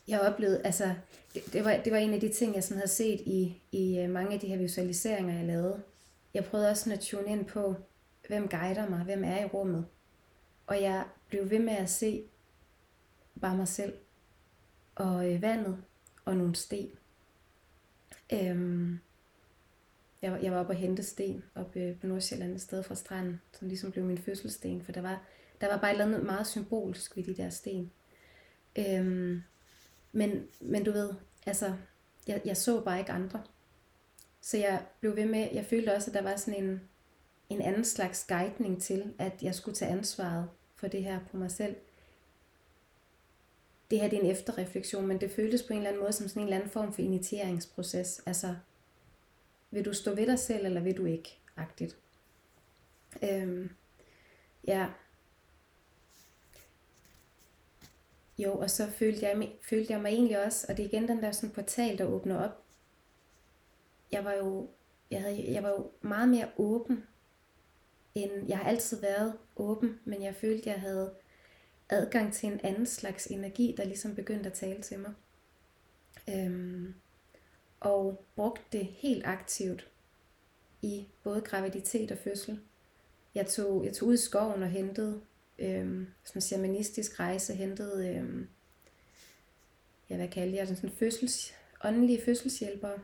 Jeg 0.07 0.21
oplevede, 0.21 0.65
altså, 0.65 0.95
det, 1.33 1.53
det, 1.53 1.65
var, 1.65 1.77
det 1.83 1.91
var 1.91 1.97
en 1.97 2.13
af 2.13 2.19
de 2.19 2.33
ting, 2.33 2.55
jeg 2.55 2.63
sådan 2.63 2.77
havde 2.77 2.89
set 2.89 3.21
i, 3.21 3.61
i 3.71 3.99
øh, 3.99 4.09
mange 4.09 4.33
af 4.33 4.39
de 4.39 4.47
her 4.47 4.57
visualiseringer, 4.57 5.35
jeg 5.35 5.45
lavede. 5.45 5.83
Jeg 6.33 6.45
prøvede 6.45 6.69
også 6.69 6.83
sådan 6.83 6.97
at 6.97 7.03
tune 7.03 7.31
ind 7.31 7.45
på, 7.45 7.75
hvem 8.27 8.47
guider 8.47 8.89
mig, 8.89 9.03
hvem 9.03 9.23
er 9.23 9.41
i 9.41 9.45
rummet. 9.45 9.85
Og 10.67 10.81
jeg 10.81 11.05
blev 11.27 11.49
ved 11.49 11.59
med 11.59 11.73
at 11.73 11.89
se 11.89 12.23
bare 13.41 13.57
mig 13.57 13.67
selv, 13.67 13.93
og 14.95 15.33
øh, 15.33 15.41
vandet, 15.41 15.77
og 16.25 16.37
nogle 16.37 16.55
sten. 16.55 16.89
Øhm, 18.33 18.99
jeg, 20.21 20.39
jeg 20.43 20.51
var 20.51 20.59
oppe 20.59 20.71
og 20.71 20.77
hente 20.77 21.03
sten 21.03 21.43
op 21.55 21.75
øh, 21.75 21.99
på 21.99 22.07
Nordsjælland, 22.07 22.55
et 22.55 22.61
sted 22.61 22.83
fra 22.83 22.95
stranden, 22.95 23.41
som 23.51 23.67
ligesom 23.67 23.91
blev 23.91 24.05
min 24.05 24.17
fødselssten, 24.17 24.81
for 24.81 24.91
der 24.91 25.01
var, 25.01 25.23
der 25.61 25.67
var 25.67 25.77
bare 25.77 25.91
et 25.91 25.93
eller 25.93 26.05
andet 26.05 26.25
meget 26.25 26.47
symbolsk 26.47 27.15
ved 27.15 27.23
de 27.23 27.37
der 27.37 27.49
sten. 27.49 27.91
Øhm, 28.77 29.41
men, 30.11 30.47
men 30.59 30.83
du 30.83 30.91
ved, 30.91 31.13
altså, 31.45 31.73
jeg, 32.27 32.41
jeg 32.45 32.57
så 32.57 32.81
bare 32.81 32.99
ikke 32.99 33.11
andre. 33.11 33.43
Så 34.41 34.57
jeg 34.57 34.85
blev 34.99 35.15
ved 35.15 35.25
med, 35.25 35.49
jeg 35.53 35.65
følte 35.65 35.93
også, 35.95 36.09
at 36.09 36.13
der 36.13 36.21
var 36.21 36.35
sådan 36.35 36.63
en, 36.63 36.81
en 37.49 37.61
anden 37.61 37.85
slags 37.85 38.25
guidning 38.27 38.81
til, 38.81 39.13
at 39.17 39.43
jeg 39.43 39.55
skulle 39.55 39.75
tage 39.75 39.91
ansvaret 39.91 40.49
for 40.75 40.87
det 40.87 41.03
her 41.03 41.19
på 41.31 41.37
mig 41.37 41.51
selv. 41.51 41.75
Det 43.91 43.99
her 43.99 44.09
det 44.09 44.19
er 44.19 44.23
en 44.23 44.31
efterreflektion, 44.31 45.07
men 45.07 45.21
det 45.21 45.31
føltes 45.31 45.63
på 45.63 45.73
en 45.73 45.77
eller 45.77 45.89
anden 45.89 46.01
måde 46.01 46.13
som 46.13 46.27
sådan 46.27 46.41
en 46.41 46.47
eller 46.47 46.57
anden 46.57 46.71
form 46.71 46.93
for 46.93 47.01
initieringsproces. 47.01 48.21
Altså, 48.25 48.55
vil 49.71 49.85
du 49.85 49.93
stå 49.93 50.15
ved 50.15 50.27
dig 50.27 50.39
selv, 50.39 50.65
eller 50.65 50.81
vil 50.81 50.97
du 50.97 51.05
ikke? 51.05 51.39
Agtigt. 51.57 51.97
Øhm, 53.23 53.69
ja. 54.67 54.87
Jo, 58.39 58.57
og 58.57 58.69
så 58.69 58.87
følte 58.87 59.25
jeg, 59.25 59.51
følte 59.61 59.93
jeg 59.93 60.01
mig 60.01 60.09
egentlig 60.09 60.45
også, 60.45 60.65
og 60.69 60.77
det 60.77 60.83
er 60.83 60.87
igen 60.87 61.07
den 61.07 61.23
der 61.23 61.31
sådan 61.31 61.55
portal, 61.55 61.97
der 61.97 62.05
åbner 62.05 62.39
op. 62.39 62.63
Jeg 64.11 64.25
var 64.25 64.33
jo, 64.33 64.69
jeg, 65.11 65.21
havde, 65.21 65.53
jeg 65.53 65.63
var 65.63 65.69
jo 65.69 65.91
meget 66.01 66.29
mere 66.29 66.49
åben, 66.57 67.03
end 68.15 68.47
jeg 68.47 68.57
har 68.57 68.69
altid 68.69 69.01
været 69.01 69.33
åben, 69.55 69.99
men 70.05 70.23
jeg 70.23 70.35
følte, 70.35 70.69
jeg 70.69 70.79
havde 70.79 71.13
adgang 71.89 72.33
til 72.33 72.49
en 72.49 72.59
anden 72.63 72.85
slags 72.85 73.25
energi, 73.25 73.75
der 73.77 73.83
ligesom 73.83 74.15
begyndte 74.15 74.49
at 74.49 74.55
tale 74.55 74.81
til 74.81 74.99
mig. 74.99 75.13
Øhm, 76.29 76.93
og 77.79 78.25
brugte 78.35 78.63
det 78.71 78.85
helt 78.85 79.25
aktivt 79.25 79.87
i 80.81 81.07
både 81.23 81.41
graviditet 81.41 82.11
og 82.11 82.17
fødsel. 82.17 82.59
Jeg 83.35 83.47
tog, 83.47 83.85
jeg 83.85 83.93
tog 83.93 84.07
ud 84.07 84.13
i 84.13 84.17
skoven 84.17 84.63
og 84.63 84.69
hentede 84.69 85.21
øhm, 85.59 86.07
sådan 86.23 86.37
en 86.37 86.41
shamanistisk 86.41 87.19
rejse, 87.19 87.53
hentet, 87.53 88.05
øh, 88.05 88.45
ja, 90.09 90.15
hvad 90.15 90.27
kalder 90.27 90.55
jeg 90.55 90.67
det, 90.67 90.77
sådan 90.77 90.95
fødsels, 90.95 91.53
åndelige 91.83 92.21
fødselshjælpere. 92.25 92.99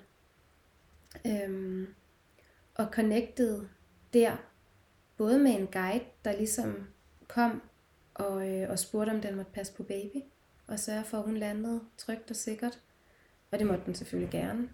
Øh, 1.28 1.88
og 2.76 2.88
connected 2.92 3.66
der, 4.14 4.38
både 5.18 5.40
med 5.40 5.52
en 5.52 5.68
guide, 5.68 6.06
der 6.26 6.38
ligesom 6.38 6.88
kom 7.28 7.62
og, 8.14 8.50
øh, 8.50 8.70
og 8.70 8.80
spurgte, 8.80 9.12
om 9.12 9.22
den 9.22 9.36
måtte 9.36 9.52
passe 9.52 9.74
på 9.74 9.84
baby, 9.84 10.18
og 10.68 10.80
sørge 10.80 11.04
for, 11.04 11.18
at 11.18 11.24
hun 11.24 11.38
landede 11.38 11.82
trygt 11.98 12.30
og 12.30 12.36
sikkert. 12.36 12.80
Og 13.52 13.60
det 13.60 13.68
måtte 13.68 13.86
den 13.86 13.96
selvfølgelig 13.96 14.32
gerne. 14.32 14.70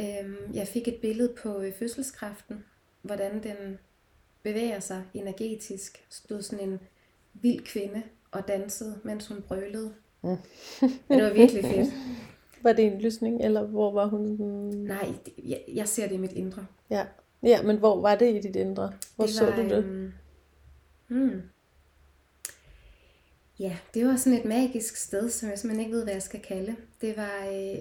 Øhm, 0.00 0.54
jeg 0.54 0.68
fik 0.68 0.88
et 0.88 0.98
billede 1.00 1.34
på 1.42 1.60
øh, 1.60 1.74
fødselskraften, 1.74 2.64
hvordan 3.02 3.42
den 3.42 3.78
bevæger 4.42 4.80
sig 4.80 5.04
energetisk. 5.14 6.06
Stod 6.08 6.42
sådan 6.42 6.68
en 6.68 6.80
vild 7.34 7.64
kvinde 7.64 8.02
og 8.30 8.48
dansede, 8.48 9.00
mens 9.04 9.26
hun 9.26 9.42
brølede. 9.42 9.92
Mm. 10.22 10.36
det 10.80 11.22
var 11.22 11.32
virkelig 11.32 11.64
fedt. 11.64 11.94
Var 12.62 12.72
det 12.72 12.84
en 12.84 13.00
lysning, 13.00 13.44
eller 13.44 13.62
hvor 13.62 13.92
var 13.92 14.06
hun? 14.06 14.20
Nej, 14.74 15.14
jeg, 15.44 15.64
jeg 15.68 15.88
ser 15.88 16.08
det 16.08 16.14
i 16.14 16.18
mit 16.18 16.32
indre. 16.32 16.66
Ja. 16.90 17.06
ja, 17.42 17.62
men 17.62 17.76
hvor 17.76 18.00
var 18.00 18.14
det 18.14 18.34
i 18.34 18.40
dit 18.40 18.56
indre? 18.56 18.92
Hvor 19.16 19.26
det 19.26 19.34
så 19.34 19.44
var, 19.44 19.56
du 19.56 19.62
det? 19.62 19.84
Um, 19.84 20.12
hmm. 21.08 21.42
Ja, 23.58 23.76
det 23.94 24.06
var 24.06 24.16
sådan 24.16 24.38
et 24.38 24.44
magisk 24.44 24.96
sted, 24.96 25.30
som 25.30 25.48
jeg 25.48 25.58
simpelthen 25.58 25.86
ikke 25.86 25.96
ved, 25.96 26.04
hvad 26.04 26.12
jeg 26.12 26.22
skal 26.22 26.40
kalde. 26.40 26.76
Det 27.00 27.16
var, 27.16 27.46
øh, 27.46 27.78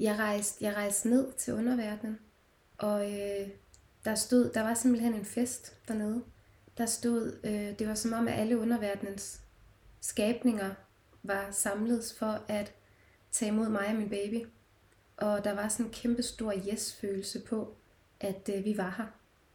jeg, 0.00 0.18
rejste, 0.18 0.64
jeg 0.64 0.74
rejste 0.74 1.10
ned 1.10 1.32
til 1.32 1.54
underverdenen, 1.54 2.18
og 2.78 3.12
øh, 3.12 3.48
der 4.04 4.14
stod, 4.14 4.50
der 4.54 4.62
var 4.62 4.74
simpelthen 4.74 5.14
en 5.14 5.24
fest 5.24 5.76
dernede. 5.88 6.22
Der 6.78 6.86
stod, 6.86 7.38
øh, 7.44 7.78
det 7.78 7.88
var 7.88 7.94
som 7.94 8.12
om, 8.12 8.28
at 8.28 8.40
alle 8.40 8.58
underverdenens 8.58 9.40
skabninger 10.00 10.70
var 11.22 11.50
samlet 11.50 12.14
for 12.18 12.40
at 12.48 12.72
tage 13.30 13.48
imod 13.48 13.68
mig 13.68 13.86
og 13.88 13.94
min 13.94 14.08
baby. 14.08 14.46
Og 15.16 15.44
der 15.44 15.52
var 15.52 15.68
sådan 15.68 15.86
en 15.86 15.92
kæmpe 15.92 16.22
stor 16.22 16.52
yes-følelse 16.72 17.40
på, 17.40 17.74
at 18.20 18.50
øh, 18.54 18.64
vi 18.64 18.76
var 18.76 18.94
her. 18.98 19.06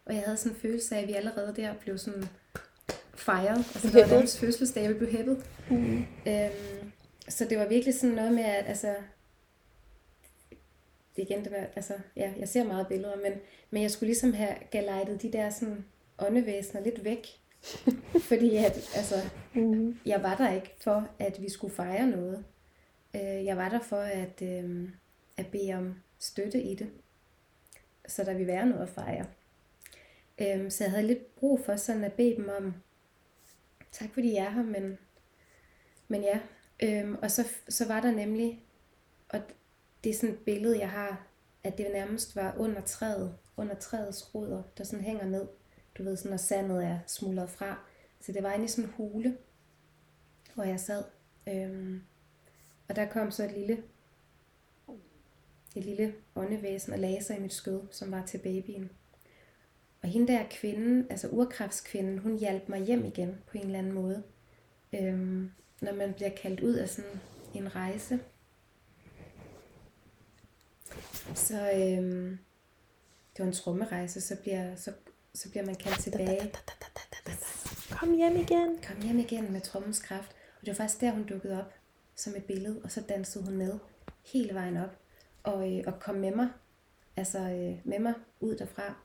Og 0.06 0.16
jeg 0.16 0.24
havde 0.24 0.38
sådan 0.38 0.52
en 0.52 0.62
følelse 0.62 0.96
af, 0.96 1.02
at 1.02 1.08
vi 1.08 1.14
allerede 1.14 1.56
der 1.56 1.74
blev 1.74 1.98
sådan 1.98 2.26
fejret. 3.16 3.58
Altså, 3.58 3.88
det 3.88 4.02
var 4.02 4.08
deres 4.08 4.40
fødselsdag, 4.40 4.90
vi 4.90 4.94
blev 4.94 5.12
hæppet. 5.12 5.46
Mm. 5.70 6.06
Øhm, 6.28 6.92
så 7.30 7.46
det 7.46 7.60
var 7.60 7.68
virkelig 7.68 8.00
sådan 8.00 8.16
noget 8.16 8.34
med, 8.34 8.44
at 8.44 8.66
altså, 8.68 8.96
det 11.16 11.22
igen, 11.22 11.44
det 11.44 11.52
var, 11.52 11.68
altså, 11.76 11.94
ja, 12.16 12.34
jeg 12.40 12.50
ser 12.50 12.64
meget 12.64 12.88
billeder, 12.88 13.16
men, 13.16 13.32
men 13.70 13.82
jeg 13.82 13.92
skulle 13.92 14.08
ligesom 14.08 14.34
have 14.34 14.56
galejtet 14.72 15.22
de 15.22 15.32
der 15.32 15.50
sådan 15.50 15.86
åndevæsener 16.20 16.84
lidt 16.84 17.04
væk. 17.04 17.28
fordi 18.30 18.56
at, 18.56 18.90
altså, 18.96 19.16
mm. 19.54 20.00
jeg 20.06 20.24
var 20.24 20.36
der 20.36 20.52
ikke 20.52 20.76
for, 20.80 21.08
at 21.20 21.42
vi 21.42 21.50
skulle 21.50 21.76
fejre 21.76 22.08
noget. 22.08 22.46
Øh, 23.16 23.46
jeg 23.46 23.58
var 23.58 23.70
der 23.70 23.80
for 23.80 24.00
at, 24.00 24.42
øh, 24.42 24.90
at 25.38 25.48
bede 25.48 25.74
om 25.74 25.96
støtte 26.20 26.62
i 26.62 26.76
det. 26.76 26.90
Så 28.08 28.24
der 28.24 28.34
ville 28.34 28.48
være 28.48 28.66
noget 28.66 28.84
at 28.84 28.90
fejre. 28.90 29.26
Øh, 30.42 30.72
så 30.72 30.84
jeg 30.84 30.92
havde 30.92 31.08
lidt 31.08 31.36
brug 31.36 31.66
for 31.66 31.76
sådan 31.76 32.04
at 32.04 32.14
bede 32.14 32.36
dem 32.36 32.50
om, 32.58 32.74
tak 33.92 34.10
fordi 34.14 34.32
I 34.32 34.36
er 34.36 34.50
her, 34.50 34.64
men, 34.64 34.98
men 36.08 36.22
ja. 36.22 36.40
Øhm, 36.84 37.16
og 37.22 37.32
så, 37.32 37.48
så 37.70 37.88
var 37.88 38.02
der 38.02 38.12
nemlig, 38.12 38.64
og 39.30 39.42
det 40.04 40.10
er 40.10 40.14
sådan 40.14 40.36
et 40.36 40.40
billede, 40.40 40.80
jeg 40.80 40.90
har, 40.90 41.28
at 41.64 41.78
det 41.78 41.88
nærmest 41.94 42.36
var 42.36 42.56
under 42.58 42.82
træet, 42.82 43.38
under 43.58 43.76
træets 43.76 44.36
roder, 44.36 44.64
der 44.78 44.84
sådan 44.84 45.06
hænger 45.06 45.26
ned. 45.26 45.48
Du 45.98 46.04
ved, 46.04 46.18
sådan 46.18 46.30
når 46.32 46.38
sandet 46.38 46.86
er 46.86 47.00
smuldret 47.08 47.50
fra. 47.50 47.80
Så 48.22 48.32
det 48.32 48.44
var 48.44 48.54
inde 48.54 48.66
i 48.66 48.68
sådan 48.68 48.84
en 48.84 48.94
hule, 48.98 49.38
hvor 50.54 50.64
jeg 50.64 50.80
sad. 50.80 51.04
Øhm, 51.48 52.02
og 52.90 52.96
der 52.96 53.06
kom 53.06 53.32
så 53.32 53.44
et 53.44 53.52
lille, 53.52 53.84
et 55.76 55.86
lille 55.86 56.16
åndevæsen 56.36 56.94
og 56.94 57.00
lagde 57.00 57.24
sig 57.24 57.38
i 57.38 57.42
mit 57.42 57.54
skød, 57.54 57.82
som 57.92 58.12
var 58.12 58.26
til 58.26 58.38
babyen. 58.38 58.90
Og 60.02 60.10
hende 60.10 60.34
der 60.34 60.44
kvinden, 60.50 61.08
altså 61.10 61.30
urkraftskvinden, 61.30 62.18
hun 62.18 62.38
hjalp 62.38 62.70
mig 62.70 62.80
hjem 62.80 63.06
igen 63.06 63.38
på 63.48 63.58
en 63.58 63.66
eller 63.66 63.80
anden 63.80 63.94
måde. 63.94 64.24
Øhm, 64.94 65.52
når 65.82 65.94
man 65.94 66.14
bliver 66.14 66.30
kaldt 66.30 66.60
ud 66.60 66.74
af 66.74 66.90
sådan 66.90 67.20
en 67.54 67.76
rejse. 67.76 68.20
Så 71.36 71.72
øhm, 71.72 72.38
det 73.34 73.40
var 73.40 73.46
en 73.46 73.54
trummerejse, 73.54 74.22
så 74.22 74.36
bliver, 74.42 74.76
så, 74.76 74.94
så 75.38 75.50
bliver 75.50 75.66
man 75.66 75.76
kaldt 75.76 76.00
tilbage. 76.00 76.52
Kom 77.92 78.16
hjem 78.16 78.36
igen. 78.36 78.80
Kom 78.88 79.02
hjem 79.02 79.20
igen 79.20 79.52
med 79.52 79.62
trommens 79.62 80.00
kraft. 80.00 80.32
Og 80.32 80.66
det 80.66 80.68
var 80.68 80.76
faktisk 80.76 81.02
der, 81.02 81.12
hun 81.12 81.24
dukkede 81.24 81.60
op 81.60 81.74
som 82.16 82.36
et 82.36 82.46
billede, 82.46 82.82
og 82.84 82.92
så 82.92 83.02
dansede 83.02 83.46
hun 83.46 83.58
med 83.58 83.80
hele 84.26 84.54
vejen 84.54 84.78
op 84.78 84.98
og, 85.44 85.74
øh, 85.74 85.84
og 85.88 86.00
kom 86.00 86.16
med 86.16 86.36
mig, 86.36 86.50
altså 87.16 87.40
øh, 87.40 87.78
med 87.84 88.00
mig 88.00 88.14
ud 88.40 88.56
derfra. 88.56 88.96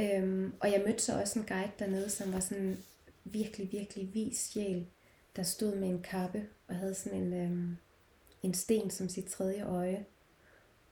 Øhm, 0.00 0.52
og 0.60 0.72
jeg 0.72 0.82
mødte 0.86 1.02
så 1.02 1.20
også 1.20 1.38
en 1.38 1.46
guide 1.46 1.72
dernede, 1.78 2.10
som 2.10 2.32
var 2.32 2.40
sådan 2.40 2.78
virkelig, 3.24 3.72
virkelig 3.72 4.14
vis 4.14 4.38
sjæl, 4.38 4.86
der 5.36 5.42
stod 5.42 5.74
med 5.76 5.88
en 5.88 6.02
kappe 6.02 6.46
og 6.68 6.76
havde 6.76 6.94
sådan 6.94 7.18
en, 7.18 7.32
øhm, 7.32 7.76
en 8.42 8.54
sten 8.54 8.90
som 8.90 9.08
sit 9.08 9.26
tredje 9.26 9.64
øje. 9.64 10.06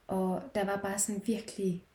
Og 0.07 0.41
der 0.55 0.65
var 0.65 0.79
bare 0.81 0.99
sådan 0.99 1.21
virkelig 1.25 1.85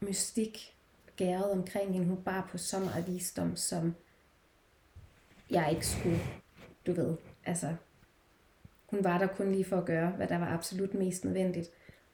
mystik 0.00 0.77
gæret 1.18 1.50
omkring 1.50 1.92
hende. 1.92 2.06
Hun 2.06 2.22
bare 2.22 2.46
på 2.50 2.58
så 2.58 2.78
meget 2.78 3.06
visdom, 3.06 3.56
som 3.56 3.94
jeg 5.50 5.68
ikke 5.72 5.86
skulle, 5.86 6.20
du 6.86 6.92
ved. 6.92 7.16
Altså, 7.44 7.74
hun 8.86 9.04
var 9.04 9.18
der 9.18 9.26
kun 9.26 9.52
lige 9.52 9.64
for 9.64 9.76
at 9.76 9.84
gøre, 9.84 10.10
hvad 10.10 10.26
der 10.26 10.38
var 10.38 10.46
absolut 10.46 10.94
mest 10.94 11.24
nødvendigt. 11.24 11.70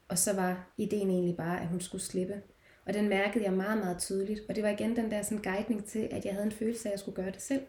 Og 0.09 0.19
så 0.19 0.33
var 0.33 0.71
ideen 0.77 1.11
egentlig 1.11 1.37
bare, 1.37 1.61
at 1.61 1.69
hun 1.69 1.81
skulle 1.81 2.03
slippe. 2.05 2.43
Og 2.87 2.95
den 2.95 3.09
mærkede 3.09 3.45
jeg 3.45 3.53
meget, 3.53 3.79
meget 3.79 3.99
tydeligt. 3.99 4.41
Og 4.49 4.55
det 4.55 4.63
var 4.63 4.69
igen 4.69 4.97
den 4.97 5.11
der 5.11 5.23
sådan 5.23 5.43
guidning 5.43 5.85
til, 5.85 6.09
at 6.11 6.25
jeg 6.25 6.33
havde 6.33 6.47
en 6.47 6.53
følelse 6.53 6.89
af, 6.89 6.91
at 6.91 6.93
jeg 6.93 6.99
skulle 6.99 7.17
gøre 7.17 7.31
det 7.31 7.43
selv. 7.43 7.63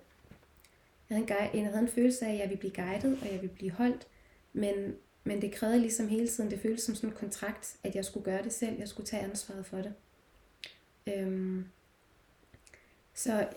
Jeg 1.09 1.17
havde 1.17 1.21
en, 1.21 1.27
guide, 1.27 1.49
jeg 1.53 1.65
havde 1.65 1.79
en 1.79 1.87
følelse 1.87 2.25
af, 2.25 2.33
at 2.33 2.39
jeg 2.39 2.49
ville 2.49 2.59
blive 2.59 2.73
guidet, 2.73 3.19
og 3.21 3.31
jeg 3.31 3.41
ville 3.41 3.55
blive 3.55 3.71
holdt. 3.71 4.07
Men, 4.53 4.95
men 5.23 5.41
det 5.41 5.51
krævede 5.51 5.79
ligesom 5.79 6.07
hele 6.07 6.27
tiden, 6.27 6.51
det 6.51 6.59
føltes 6.59 6.83
som 6.83 6.95
sådan 6.95 7.09
en 7.09 7.15
kontrakt, 7.15 7.77
at 7.83 7.95
jeg 7.95 8.05
skulle 8.05 8.23
gøre 8.23 8.43
det 8.43 8.53
selv. 8.53 8.79
Jeg 8.79 8.87
skulle 8.87 9.07
tage 9.07 9.23
ansvaret 9.23 9.65
for 9.65 9.77
det. 9.77 9.93
Øhm, 11.07 11.65
så 13.13 13.47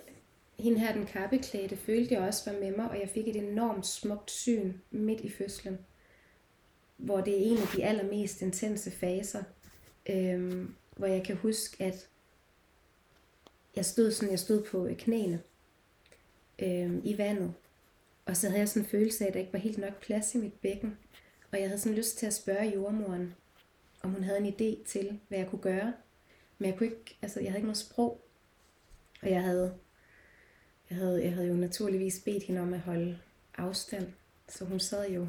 hende 0.58 0.78
her, 0.78 0.92
den 0.92 1.06
kappeklæde, 1.06 1.76
følte 1.76 2.14
jeg 2.14 2.22
også 2.22 2.50
var 2.50 2.60
med 2.60 2.76
mig, 2.76 2.90
og 2.90 3.00
jeg 3.00 3.08
fik 3.08 3.28
et 3.28 3.36
enormt 3.36 3.86
smukt 3.86 4.30
syn 4.30 4.72
midt 4.90 5.20
i 5.20 5.30
fødslen. 5.30 5.78
hvor 6.96 7.20
det 7.20 7.34
er 7.34 7.50
en 7.50 7.58
af 7.58 7.68
de 7.76 7.84
allermest 7.84 8.42
intense 8.42 8.90
faser, 8.90 9.42
øhm, 10.10 10.74
hvor 10.96 11.06
jeg 11.06 11.24
kan 11.24 11.36
huske, 11.36 11.84
at 11.84 12.08
jeg 13.76 13.84
stod 13.84 14.10
sådan, 14.10 14.30
jeg 14.30 14.38
stod 14.38 14.64
på 14.64 14.88
knæene 14.98 15.42
øhm, 16.58 17.00
i 17.04 17.18
vandet, 17.18 17.54
og 18.26 18.36
så 18.36 18.46
havde 18.48 18.60
jeg 18.60 18.68
sådan 18.68 18.82
en 18.82 18.88
følelse 18.88 19.24
af, 19.24 19.28
at 19.28 19.34
der 19.34 19.40
ikke 19.40 19.52
var 19.52 19.58
helt 19.58 19.78
nok 19.78 20.00
plads 20.00 20.34
i 20.34 20.38
mit 20.38 20.52
bækken, 20.52 20.98
og 21.52 21.60
jeg 21.60 21.68
havde 21.68 21.80
sådan 21.80 21.96
lyst 21.98 22.18
til 22.18 22.26
at 22.26 22.34
spørge 22.34 22.72
jordmoren, 22.74 23.34
om 24.02 24.10
hun 24.10 24.24
havde 24.24 24.38
en 24.38 24.54
idé 24.54 24.84
til, 24.86 25.20
hvad 25.28 25.38
jeg 25.38 25.48
kunne 25.48 25.62
gøre. 25.62 25.92
Men 26.58 26.70
jeg 26.70 26.78
kunne 26.78 26.86
ikke, 26.86 27.18
altså 27.22 27.40
jeg 27.40 27.50
havde 27.50 27.58
ikke 27.58 27.66
noget 27.66 27.76
sprog. 27.76 28.24
Og 29.22 29.30
jeg 29.30 29.42
havde, 29.42 29.74
jeg 30.90 30.98
havde, 30.98 31.24
jeg 31.24 31.32
havde 31.32 31.48
jo 31.48 31.54
naturligvis 31.54 32.22
bedt 32.24 32.42
hende 32.42 32.60
om 32.60 32.74
at 32.74 32.80
holde 32.80 33.18
afstand. 33.56 34.12
Så 34.48 34.64
hun 34.64 34.80
sad 34.80 35.10
jo 35.10 35.26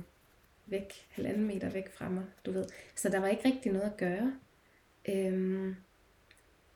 væk, 0.65 1.07
halvanden 1.09 1.47
meter 1.47 1.69
væk 1.69 1.93
fra 1.93 2.09
mig, 2.09 2.23
du 2.45 2.51
ved. 2.51 2.65
Så 2.95 3.09
der 3.09 3.19
var 3.19 3.27
ikke 3.27 3.45
rigtig 3.45 3.71
noget 3.71 3.85
at 3.85 3.97
gøre. 3.97 4.33
Øhm, 5.09 5.75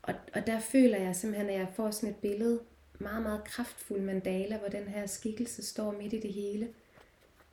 og, 0.01 0.13
og 0.33 0.47
der 0.47 0.59
føler 0.59 0.97
jeg 0.97 1.15
simpelthen, 1.15 1.49
at 1.49 1.59
jeg 1.59 1.67
får 1.75 1.91
sådan 1.91 2.09
et 2.09 2.15
billede, 2.15 2.59
meget, 2.99 3.23
meget 3.23 3.43
kraftfuld 3.43 4.01
mandala, 4.01 4.57
hvor 4.57 4.67
den 4.67 4.87
her 4.87 5.05
skikkelse 5.05 5.65
står 5.65 5.91
midt 5.91 6.13
i 6.13 6.19
det 6.19 6.33
hele. 6.33 6.73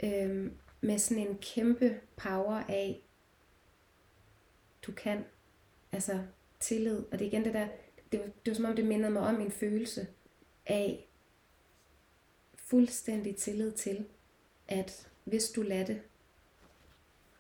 Øhm, 0.05 0.53
med 0.81 0.99
sådan 0.99 1.27
en 1.29 1.39
kæmpe 1.39 2.01
power 2.17 2.65
af, 2.69 3.01
du 4.87 4.93
kan, 4.93 5.25
altså 5.93 6.21
tillid. 6.61 6.99
Og 7.13 7.19
det 7.19 7.21
er 7.21 7.29
igen 7.29 7.45
det 7.45 7.55
der, 7.55 7.69
det 8.13 8.21
var, 8.21 8.27
det 8.27 8.51
var 8.51 8.55
som 8.55 8.65
om 8.65 8.77
det 8.77 8.85
mindede 8.85 9.11
mig 9.11 9.23
om 9.23 9.41
en 9.41 9.51
følelse 9.51 10.07
af 10.67 11.09
fuldstændig 12.55 13.37
tillid 13.37 13.73
til, 13.73 14.05
at 14.69 15.09
hvis 15.25 15.51
du 15.51 15.63
lader 15.63 15.87
det, 15.87 16.01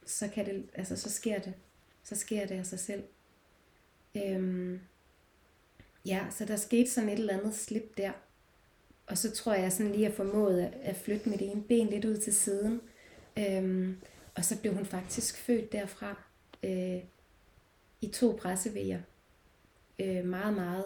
så 0.06 0.28
kan 0.28 0.46
det, 0.46 0.70
altså 0.74 0.96
så 0.96 1.10
sker 1.10 1.38
det. 1.38 1.54
Så 2.02 2.16
sker 2.16 2.46
det 2.46 2.54
af 2.54 2.66
sig 2.66 2.78
selv. 2.78 3.04
Øhm, 4.16 4.80
ja, 6.06 6.26
så 6.30 6.44
der 6.44 6.56
skete 6.56 6.90
sådan 6.90 7.08
et 7.08 7.18
eller 7.18 7.38
andet 7.38 7.54
slip 7.54 7.96
der. 7.96 8.12
Og 9.06 9.18
så 9.18 9.30
tror 9.30 9.54
jeg 9.54 9.72
sådan 9.72 9.92
lige 9.92 10.06
at 10.06 10.14
formået 10.14 10.72
at 10.82 10.96
flytte 10.96 11.28
mit 11.28 11.42
ene 11.42 11.62
ben 11.62 11.86
lidt 11.86 12.04
ud 12.04 12.16
til 12.16 12.34
siden. 12.34 12.80
Øhm, 13.38 14.00
og 14.34 14.44
så 14.44 14.60
blev 14.60 14.74
hun 14.74 14.86
faktisk 14.86 15.36
født 15.36 15.72
derfra 15.72 16.22
øh, 16.62 17.02
i 18.00 18.08
to 18.08 18.38
pressevejer. 18.40 19.00
Øh, 20.00 20.24
meget, 20.24 20.54
meget 20.54 20.84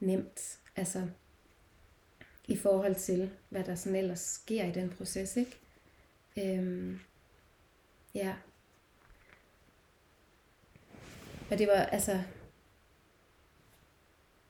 nemt. 0.00 0.58
Altså 0.76 1.08
i 2.48 2.56
forhold 2.56 2.94
til, 2.94 3.30
hvad 3.48 3.64
der 3.64 3.74
sådan 3.74 3.96
ellers 3.96 4.20
sker 4.20 4.64
i 4.64 4.72
den 4.72 4.90
proces, 4.90 5.36
ikke? 5.36 5.58
Øhm, 6.38 7.00
ja. 8.14 8.34
Og 11.50 11.58
det 11.58 11.66
var, 11.66 11.72
altså, 11.72 12.20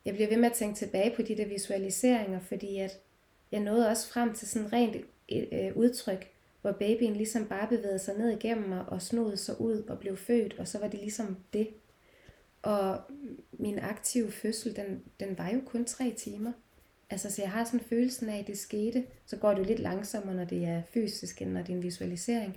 jeg 0.04 0.14
bliver 0.14 0.28
ved 0.28 0.36
med 0.36 0.50
at 0.50 0.56
tænke 0.56 0.76
tilbage 0.78 1.16
på 1.16 1.22
de 1.22 1.36
der 1.36 1.46
visualiseringer, 1.46 2.40
fordi 2.40 2.78
at 2.78 3.00
jeg 3.52 3.60
nåede 3.60 3.88
også 3.88 4.08
frem 4.08 4.34
til 4.34 4.48
sådan 4.48 4.72
rent 4.72 4.96
øh, 5.32 5.46
øh 5.52 5.76
udtryk, 5.76 6.30
hvor 6.60 6.72
babyen 6.72 7.16
ligesom 7.16 7.48
bare 7.48 7.68
bevægede 7.68 7.98
sig 7.98 8.18
ned 8.18 8.28
igennem 8.28 8.68
mig 8.68 8.84
og 8.88 9.02
snodede 9.02 9.36
sig 9.36 9.60
ud 9.60 9.82
og 9.82 9.98
blev 9.98 10.16
født, 10.16 10.58
og 10.58 10.68
så 10.68 10.78
var 10.78 10.88
det 10.88 11.00
ligesom 11.00 11.36
det. 11.52 11.68
Og 12.66 13.00
min 13.52 13.78
aktive 13.78 14.32
fødsel, 14.32 14.76
den, 14.76 15.02
den 15.20 15.38
var 15.38 15.50
jo 15.50 15.60
kun 15.66 15.84
tre 15.84 16.14
timer. 16.16 16.52
Altså, 17.10 17.30
så 17.30 17.42
jeg 17.42 17.50
har 17.50 17.64
sådan 17.64 17.80
følelsen 17.80 18.28
af, 18.28 18.38
at 18.38 18.46
det 18.46 18.58
skete. 18.58 19.04
Så 19.26 19.36
går 19.36 19.50
det 19.50 19.58
jo 19.58 19.64
lidt 19.64 19.78
langsommere, 19.78 20.36
når 20.36 20.44
det 20.44 20.64
er 20.64 20.82
fysisk, 20.82 21.42
end 21.42 21.52
når 21.52 21.60
det 21.60 21.72
er 21.72 21.76
en 21.76 21.82
visualisering. 21.82 22.56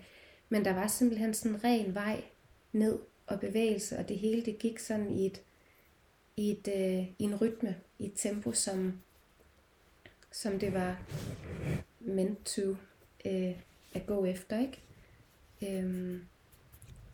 Men 0.50 0.66
der 0.66 0.74
var 0.74 0.88
simpelthen 0.88 1.34
sådan 1.34 1.56
en 1.56 1.64
ren 1.64 1.96
vej 1.96 2.24
ned 2.72 3.00
og 3.28 3.40
bevægelse, 3.40 3.98
og 3.98 4.10
det 4.10 4.18
hele 4.18 4.46
det 4.46 4.60
gik 4.60 4.80
sådan 4.80 5.12
i 5.12 5.26
et, 5.26 5.42
i 6.38 6.52
et, 6.52 6.68
øh, 6.68 7.08
i 7.20 7.24
en 7.24 7.36
rytme, 7.36 7.76
i 8.00 8.06
et 8.06 8.14
tempo, 8.16 8.52
som, 8.52 9.02
som 10.32 10.60
det 10.60 10.74
var 10.74 11.02
meant 12.00 12.46
to 12.46 12.76
øh, 13.26 13.56
at 13.94 14.06
gå 14.06 14.26
efter, 14.26 14.60
ikke? 14.60 14.80
Øhm, 15.64 16.22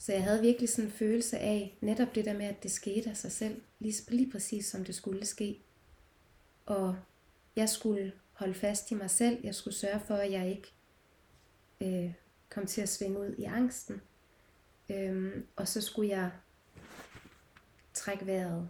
så 0.05 0.13
jeg 0.13 0.23
havde 0.23 0.41
virkelig 0.41 0.69
sådan 0.69 0.85
en 0.85 0.91
følelse 0.91 1.37
af 1.39 1.77
netop 1.81 2.15
det 2.15 2.25
der 2.25 2.33
med, 2.33 2.45
at 2.45 2.63
det 2.63 2.71
skete 2.71 3.09
af 3.09 3.17
sig 3.17 3.31
selv, 3.31 3.61
lige, 3.79 3.93
lige 4.07 4.31
præcis 4.31 4.65
som 4.65 4.85
det 4.85 4.95
skulle 4.95 5.25
ske. 5.25 5.59
Og 6.65 6.97
jeg 7.55 7.69
skulle 7.69 8.11
holde 8.33 8.53
fast 8.53 8.91
i 8.91 8.93
mig 8.93 9.09
selv. 9.09 9.39
Jeg 9.43 9.55
skulle 9.55 9.73
sørge 9.73 9.99
for, 9.99 10.15
at 10.15 10.31
jeg 10.31 10.49
ikke 10.49 10.73
øh, 11.81 12.13
kom 12.49 12.65
til 12.65 12.81
at 12.81 12.89
svinge 12.89 13.19
ud 13.19 13.35
i 13.37 13.43
angsten. 13.43 14.01
Øhm, 14.89 15.47
og 15.55 15.67
så 15.67 15.81
skulle 15.81 16.09
jeg 16.09 16.31
trække 17.93 18.25
vejret, 18.25 18.69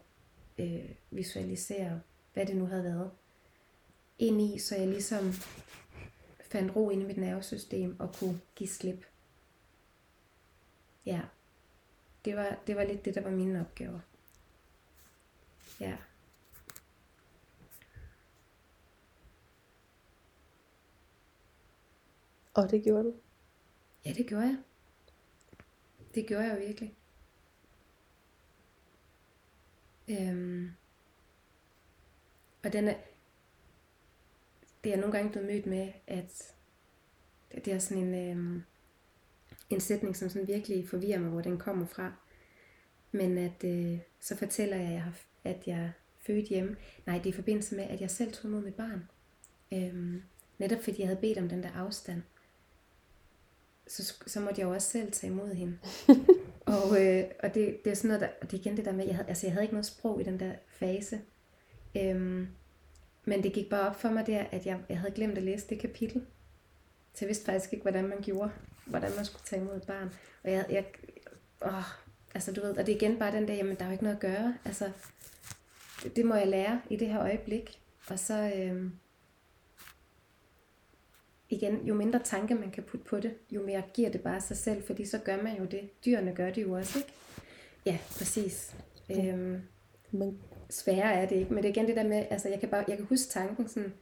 øh, 0.57 0.89
visualisere, 1.11 2.01
hvad 2.33 2.45
det 2.45 2.57
nu 2.57 2.65
havde 2.65 2.83
været, 2.83 3.11
ind 4.19 4.41
i, 4.41 4.59
så 4.59 4.75
jeg 4.75 4.87
ligesom 4.87 5.33
fandt 6.51 6.75
ro 6.75 6.89
ind 6.89 7.01
i 7.01 7.05
mit 7.05 7.17
nervesystem 7.17 7.99
og 7.99 8.13
kunne 8.13 8.39
give 8.55 8.69
slip. 8.69 9.05
Ja, 11.05 11.21
det 12.25 12.35
var, 12.35 12.57
det 12.67 12.75
var 12.75 12.83
lidt 12.83 13.05
det, 13.05 13.15
der 13.15 13.21
var 13.21 13.29
mine 13.29 13.61
opgaver. 13.61 13.99
Ja. 15.79 15.97
Og 22.53 22.71
det 22.71 22.83
gjorde 22.83 23.03
du? 23.03 23.13
Ja, 24.05 24.13
det 24.13 24.27
gjorde 24.27 24.45
jeg. 24.45 24.57
Det 26.15 26.27
gjorde 26.27 26.43
jeg 26.43 26.55
jo 26.55 26.65
virkelig. 26.65 26.95
Øhm, 30.07 30.71
og 32.63 32.73
den 32.73 32.87
er, 32.87 32.95
det 34.83 34.93
er 34.93 34.97
nogle 34.97 35.11
gange 35.11 35.31
blevet 35.31 35.47
mødt 35.47 35.65
med, 35.65 35.93
at 36.07 36.55
det 37.65 37.73
er 37.73 37.79
sådan 37.79 38.03
en, 38.03 38.37
øhm, 38.37 38.63
en 39.69 39.79
sætning, 39.79 40.15
som 40.15 40.29
sådan 40.29 40.47
virkelig 40.47 40.89
forvirrer 40.89 41.19
mig, 41.19 41.29
hvor 41.29 41.41
den 41.41 41.57
kommer 41.57 41.85
fra. 41.85 42.13
Men 43.11 43.37
at 43.37 43.63
øh, 43.63 43.99
så 44.19 44.37
fortæller 44.37 44.77
jeg, 44.77 44.85
at 44.85 44.93
jeg, 44.93 45.01
har, 45.03 45.13
at 45.43 45.67
jeg 45.67 45.91
født 46.19 46.45
hjemme. 46.45 46.75
Nej, 47.05 47.17
det 47.17 47.25
er 47.25 47.33
i 47.33 47.35
forbindelse 47.35 47.75
med, 47.75 47.83
at 47.83 48.01
jeg 48.01 48.11
selv 48.11 48.33
tog 48.33 48.49
imod 48.49 48.61
mit 48.61 48.75
barn. 48.75 49.07
Øhm, 49.73 50.21
netop 50.57 50.83
fordi 50.83 50.99
jeg 50.99 51.07
havde 51.07 51.21
bedt 51.21 51.37
om 51.37 51.49
den 51.49 51.63
der 51.63 51.71
afstand 51.71 52.21
så, 53.87 54.13
så 54.27 54.39
måtte 54.39 54.61
jeg 54.61 54.67
jo 54.67 54.73
også 54.73 54.89
selv 54.89 55.11
tage 55.11 55.31
imod 55.31 55.53
hende. 55.53 55.77
og 56.75 57.03
øh, 57.03 57.23
og 57.43 57.53
det, 57.53 57.77
det 57.85 57.91
er 57.91 57.95
sådan 57.95 58.07
noget, 58.07 58.21
der, 58.21 58.27
og 58.41 58.51
det 58.51 58.57
er 58.57 58.61
igen 58.61 58.77
det 58.77 58.85
der 58.85 58.91
med, 58.91 59.05
jeg 59.05 59.15
havde, 59.15 59.29
altså 59.29 59.47
jeg 59.47 59.53
havde 59.53 59.63
ikke 59.63 59.73
noget 59.73 59.85
sprog 59.85 60.21
i 60.21 60.23
den 60.23 60.39
der 60.39 60.51
fase. 60.67 61.21
Øhm, 61.97 62.47
men 63.25 63.43
det 63.43 63.53
gik 63.53 63.69
bare 63.69 63.89
op 63.89 63.95
for 63.95 64.09
mig 64.09 64.27
der, 64.27 64.43
at 64.51 64.65
jeg, 64.65 64.79
jeg 64.89 64.99
havde 64.99 65.13
glemt 65.13 65.37
at 65.37 65.43
læse 65.43 65.67
det 65.69 65.79
kapitel. 65.79 66.25
Så 67.13 67.25
jeg 67.25 67.27
vidste 67.27 67.45
faktisk 67.45 67.73
ikke, 67.73 67.83
hvordan 67.83 68.07
man 68.07 68.21
gjorde, 68.21 68.51
hvordan 68.85 69.15
man 69.15 69.25
skulle 69.25 69.43
tage 69.45 69.61
imod 69.61 69.75
et 69.75 69.87
barn. 69.87 70.13
Og 70.43 70.51
jeg, 70.51 70.65
jeg 70.69 70.85
åh, 71.61 71.83
altså 72.35 72.51
du 72.51 72.61
ved, 72.61 72.77
og 72.77 72.85
det 72.85 72.91
er 72.91 72.95
igen 72.95 73.19
bare 73.19 73.31
den 73.31 73.47
der, 73.47 73.53
jamen 73.53 73.75
der 73.75 73.81
er 73.81 73.87
jo 73.87 73.91
ikke 73.91 74.03
noget 74.03 74.15
at 74.15 74.21
gøre. 74.21 74.55
Altså, 74.65 74.91
det, 76.03 76.15
det 76.15 76.25
må 76.25 76.35
jeg 76.35 76.47
lære 76.47 76.81
i 76.89 76.95
det 76.95 77.07
her 77.07 77.21
øjeblik. 77.21 77.81
Og 78.07 78.19
så, 78.19 78.51
øhm, 78.55 78.91
igen, 81.49 81.85
jo 81.85 81.93
mindre 81.93 82.19
tanke 82.23 82.55
man 82.55 82.71
kan 82.71 82.83
putte 82.83 83.05
på 83.05 83.19
det, 83.19 83.33
jo 83.51 83.65
mere 83.65 83.83
giver 83.93 84.09
det 84.09 84.21
bare 84.21 84.41
sig 84.41 84.57
selv, 84.57 84.83
fordi 84.83 85.05
så 85.05 85.17
gør 85.17 85.41
man 85.41 85.57
jo 85.57 85.65
det. 85.65 85.89
Dyrene 86.05 86.35
gør 86.35 86.49
det 86.49 86.61
jo 86.61 86.71
også, 86.71 86.99
ikke? 86.99 87.13
Ja, 87.85 87.97
præcis. 88.17 88.75
Ja. 89.09 89.25
Øhm, 89.27 89.61
men 90.11 90.39
sværere 90.69 91.13
er 91.13 91.25
det 91.25 91.35
ikke, 91.35 91.53
men 91.53 91.63
det 91.63 91.69
er 91.69 91.73
igen 91.73 91.87
det 91.87 91.95
der 91.95 92.03
med, 92.03 92.25
altså 92.29 92.49
jeg 92.49 92.59
kan 92.59 92.69
bare, 92.69 92.85
jeg 92.87 92.97
kan 92.97 93.05
huske 93.05 93.29
tanken 93.29 93.67
sådan, 93.67 93.93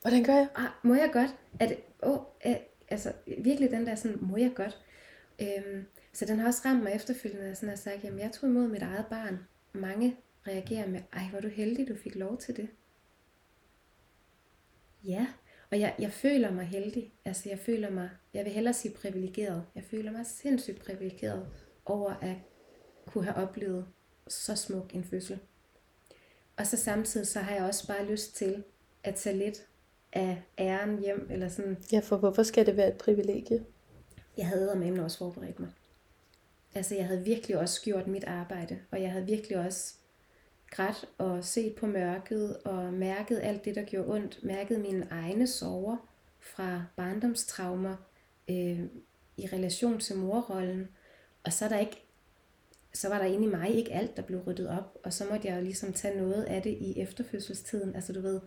Hvordan 0.00 0.24
gør 0.24 0.34
jeg? 0.34 0.48
Ah, 0.54 0.68
må 0.82 0.94
jeg 0.94 1.10
godt? 1.12 1.34
Er 1.60 1.66
det, 1.66 1.78
oh, 2.02 2.18
er, 2.40 2.56
altså 2.90 3.12
virkelig 3.38 3.70
den 3.70 3.86
der 3.86 3.94
sådan, 3.94 4.18
må 4.20 4.36
jeg 4.36 4.52
godt? 4.54 4.78
Øhm, 5.42 5.84
så 6.12 6.24
den 6.24 6.38
har 6.38 6.46
også 6.46 6.62
ramt 6.64 6.82
mig 6.82 6.92
efterfølgende, 6.92 7.46
at 7.46 7.56
sådan 7.56 7.68
har 7.68 7.76
sagt, 7.76 8.04
jamen 8.04 8.18
jeg 8.18 8.32
tog 8.32 8.50
imod 8.50 8.68
mit 8.68 8.82
eget 8.82 9.06
barn. 9.10 9.38
Mange 9.72 10.16
reagerer 10.46 10.88
med, 10.88 11.00
ej 11.12 11.22
hvor 11.30 11.40
du 11.40 11.48
heldig, 11.48 11.88
du 11.88 11.96
fik 11.96 12.14
lov 12.14 12.38
til 12.38 12.56
det. 12.56 12.68
Ja, 15.04 15.26
og 15.70 15.80
jeg, 15.80 15.94
jeg 15.98 16.12
føler 16.12 16.50
mig 16.50 16.64
heldig. 16.64 17.12
Altså 17.24 17.48
jeg 17.48 17.58
føler 17.58 17.90
mig, 17.90 18.10
jeg 18.34 18.44
vil 18.44 18.52
hellere 18.52 18.74
sige 18.74 18.94
privilegeret. 18.94 19.64
Jeg 19.74 19.84
føler 19.84 20.12
mig 20.12 20.26
sindssygt 20.26 20.80
privilegeret 20.80 21.48
over 21.84 22.14
at 22.14 22.36
kunne 23.06 23.24
have 23.24 23.36
oplevet 23.36 23.86
så 24.28 24.56
smuk 24.56 24.94
en 24.94 25.04
fødsel. 25.04 25.38
Og 26.56 26.66
så 26.66 26.76
samtidig 26.76 27.26
så 27.26 27.40
har 27.40 27.54
jeg 27.54 27.64
også 27.64 27.86
bare 27.86 28.10
lyst 28.10 28.36
til 28.36 28.64
at 29.04 29.14
tage 29.14 29.36
lidt 29.36 29.66
af 30.18 30.42
æren 30.58 30.98
hjem. 30.98 31.28
Eller 31.30 31.48
sådan. 31.48 31.76
Ja, 31.92 32.00
for 32.00 32.16
hvorfor 32.16 32.42
skal 32.42 32.66
det 32.66 32.76
være 32.76 32.88
et 32.88 32.98
privilegie? 32.98 33.64
Jeg 34.36 34.46
havde 34.46 34.76
med 34.76 34.98
også 34.98 35.18
forberedt 35.18 35.60
mig. 35.60 35.68
Altså 36.74 36.94
jeg 36.94 37.06
havde 37.06 37.24
virkelig 37.24 37.58
også 37.58 37.82
gjort 37.82 38.06
mit 38.06 38.24
arbejde, 38.24 38.78
og 38.90 39.02
jeg 39.02 39.12
havde 39.12 39.26
virkelig 39.26 39.58
også 39.58 39.94
grædt 40.70 41.04
og 41.18 41.44
set 41.44 41.74
på 41.74 41.86
mørket 41.86 42.56
og 42.56 42.92
mærket 42.92 43.40
alt 43.42 43.64
det, 43.64 43.74
der 43.74 43.82
gjorde 43.82 44.12
ondt. 44.12 44.44
Mærket 44.44 44.80
mine 44.80 45.06
egne 45.10 45.46
sorger 45.46 45.96
fra 46.40 46.82
barndomstraumer. 46.96 47.96
Øh, 48.50 48.80
i 49.38 49.46
relation 49.52 50.00
til 50.00 50.16
morrollen. 50.16 50.88
Og 51.44 51.52
så 51.52 51.64
er 51.64 51.68
der 51.68 51.78
ikke 51.78 52.04
så 52.94 53.08
var 53.08 53.18
der 53.18 53.24
inde 53.24 53.44
i 53.44 53.50
mig 53.50 53.74
ikke 53.74 53.92
alt, 53.92 54.16
der 54.16 54.22
blev 54.22 54.40
ryddet 54.46 54.68
op, 54.68 54.98
og 55.04 55.12
så 55.12 55.24
måtte 55.30 55.48
jeg 55.48 55.56
jo 55.56 55.62
ligesom 55.62 55.92
tage 55.92 56.16
noget 56.16 56.44
af 56.44 56.62
det 56.62 56.70
i 56.70 57.00
efterfødselstiden. 57.00 57.94
Altså 57.94 58.12
du 58.12 58.20
ved, 58.20 58.40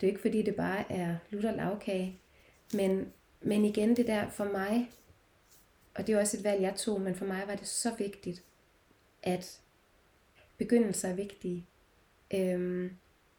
det 0.00 0.06
er 0.06 0.10
ikke 0.10 0.20
fordi, 0.20 0.42
det 0.42 0.56
bare 0.56 0.92
er 0.92 1.16
lutter 1.30 1.56
lavkage, 1.56 2.20
men, 2.74 3.12
men 3.40 3.64
igen 3.64 3.96
det 3.96 4.06
der 4.06 4.30
for 4.30 4.44
mig, 4.44 4.90
og 5.94 6.06
det 6.06 6.14
er 6.14 6.20
også 6.20 6.36
et 6.36 6.44
valg, 6.44 6.62
jeg 6.62 6.74
tog, 6.76 7.00
men 7.00 7.14
for 7.14 7.24
mig 7.24 7.42
var 7.46 7.54
det 7.54 7.66
så 7.66 7.94
vigtigt, 7.98 8.44
at 9.22 9.60
begyndelser 10.58 11.08
er 11.08 11.14
vigtige. 11.14 11.66
Øhm, 12.34 12.90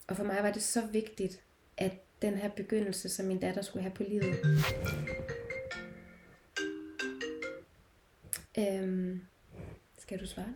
og 0.07 0.17
for 0.17 0.23
mig 0.23 0.43
var 0.43 0.51
det 0.51 0.63
så 0.63 0.81
vigtigt, 0.91 1.43
at 1.77 1.93
den 2.21 2.33
her 2.33 2.49
begyndelse, 2.49 3.09
som 3.09 3.25
min 3.25 3.39
datter 3.39 3.61
skulle 3.61 3.83
have 3.83 3.93
på 3.93 4.03
livet, 4.03 4.35
øhm, 8.59 9.21
skal 9.97 10.19
du 10.19 10.25
svare? 10.25 10.53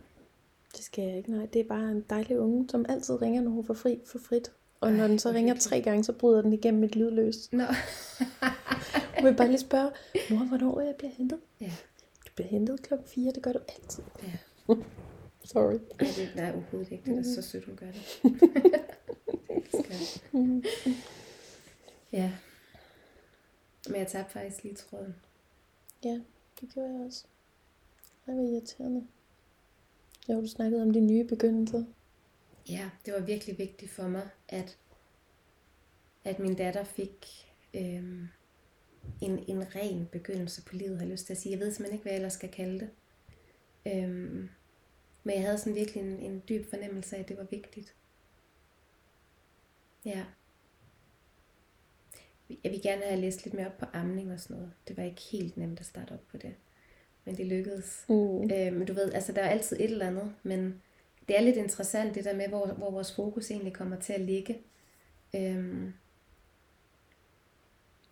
Det 0.76 0.84
skal 0.84 1.04
jeg 1.04 1.16
ikke, 1.16 1.30
nej. 1.30 1.46
Det 1.46 1.60
er 1.60 1.68
bare 1.68 1.90
en 1.90 2.04
dejlig 2.10 2.38
unge, 2.38 2.68
som 2.68 2.86
altid 2.88 3.22
ringer, 3.22 3.42
når 3.42 3.50
hun 3.50 3.64
får 3.64 3.74
fri 3.74 4.00
for 4.06 4.18
frit. 4.18 4.52
Og 4.80 4.92
når 4.92 5.08
den 5.08 5.18
så 5.18 5.30
ringer 5.30 5.54
tre 5.54 5.80
gange, 5.82 6.04
så 6.04 6.12
bryder 6.12 6.42
den 6.42 6.52
igennem 6.52 6.80
mit 6.80 6.96
lydløs. 6.96 7.52
Nå. 7.52 7.64
Hun 9.18 9.24
vil 9.24 9.34
bare 9.36 9.48
lige 9.48 9.58
spørge, 9.58 9.90
mor, 10.30 10.44
hvornår 10.44 10.80
jeg 10.80 10.94
bliver 10.98 11.12
hentet? 11.12 11.40
Ja. 11.60 11.72
Du 12.26 12.30
bliver 12.34 12.48
hentet 12.48 12.82
klokken 12.82 13.08
4, 13.08 13.32
det 13.32 13.42
gør 13.42 13.52
du 13.52 13.58
altid. 13.68 14.02
Ja. 14.22 14.74
Sorry. 15.44 15.72
Ej, 15.74 16.06
det 16.16 16.32
nej, 16.36 16.52
overhovedet 16.52 16.92
ikke. 16.92 17.10
Det 17.10 17.18
er 17.18 17.34
så 17.34 17.42
sødt, 17.42 17.64
hun 17.64 17.76
gør 17.76 17.86
det. 17.86 18.02
Elsker. 19.56 19.94
ja. 22.12 22.32
Men 23.88 23.96
jeg 23.96 24.06
tabte 24.06 24.32
faktisk 24.32 24.62
lige 24.62 24.74
tråden. 24.74 25.14
Ja, 26.04 26.20
det 26.60 26.68
gjorde 26.74 26.92
jeg 26.92 27.00
også. 27.06 27.24
Det 28.26 28.36
var 28.36 28.42
irriterende. 28.42 29.06
Jo, 30.28 30.40
du 30.40 30.46
snakkede 30.46 30.82
om 30.82 30.92
de 30.92 31.00
nye 31.00 31.24
begyndelser. 31.24 31.84
Ja, 32.68 32.90
det 33.06 33.14
var 33.14 33.20
virkelig 33.20 33.58
vigtigt 33.58 33.90
for 33.90 34.08
mig, 34.08 34.28
at, 34.48 34.78
at 36.24 36.38
min 36.38 36.54
datter 36.54 36.84
fik 36.84 37.26
øhm, 37.74 38.28
en, 39.20 39.44
en 39.48 39.74
ren 39.74 40.08
begyndelse 40.12 40.64
på 40.64 40.76
livet, 40.76 40.96
har 40.96 41.04
jeg 41.04 41.12
lyst 41.12 41.26
til 41.26 41.32
at 41.32 41.38
sige. 41.38 41.52
Jeg 41.52 41.60
ved 41.60 41.72
simpelthen 41.72 41.94
ikke, 41.94 42.02
hvad 42.02 42.12
jeg 42.12 42.18
ellers 42.18 42.32
skal 42.32 42.50
kalde 42.50 42.80
det. 42.80 42.90
Øhm, 43.86 44.48
men 45.24 45.34
jeg 45.34 45.42
havde 45.42 45.58
sådan 45.58 45.74
virkelig 45.74 46.02
en, 46.02 46.18
en 46.18 46.42
dyb 46.48 46.70
fornemmelse 46.70 47.16
af, 47.16 47.20
at 47.20 47.28
det 47.28 47.36
var 47.36 47.46
vigtigt. 47.50 47.94
Ja. 50.04 50.24
Jeg 52.64 52.72
vil 52.72 52.82
gerne 52.82 53.02
have 53.02 53.20
læst 53.20 53.44
lidt 53.44 53.54
mere 53.54 53.66
op 53.66 53.78
på 53.78 53.86
amning 53.92 54.32
og 54.32 54.40
sådan 54.40 54.56
noget. 54.56 54.72
Det 54.88 54.96
var 54.96 55.02
ikke 55.02 55.22
helt 55.32 55.56
nemt 55.56 55.80
at 55.80 55.86
starte 55.86 56.12
op 56.12 56.26
på 56.30 56.36
det. 56.36 56.54
Men 57.24 57.36
det 57.36 57.46
lykkedes. 57.46 58.04
Mm. 58.08 58.50
Øh, 58.50 58.72
men 58.72 58.86
du 58.86 58.92
ved, 58.92 59.12
altså 59.12 59.32
der 59.32 59.42
er 59.42 59.48
altid 59.48 59.76
et 59.76 59.90
eller 59.90 60.06
andet, 60.06 60.34
men 60.42 60.82
det 61.28 61.36
er 61.38 61.40
lidt 61.40 61.56
interessant 61.56 62.14
det 62.14 62.24
der 62.24 62.36
med, 62.36 62.48
hvor, 62.48 62.66
hvor 62.66 62.90
vores 62.90 63.14
fokus 63.14 63.50
egentlig 63.50 63.72
kommer 63.72 64.00
til 64.00 64.12
at 64.12 64.20
ligge. 64.20 64.62
Øhm, 65.34 65.92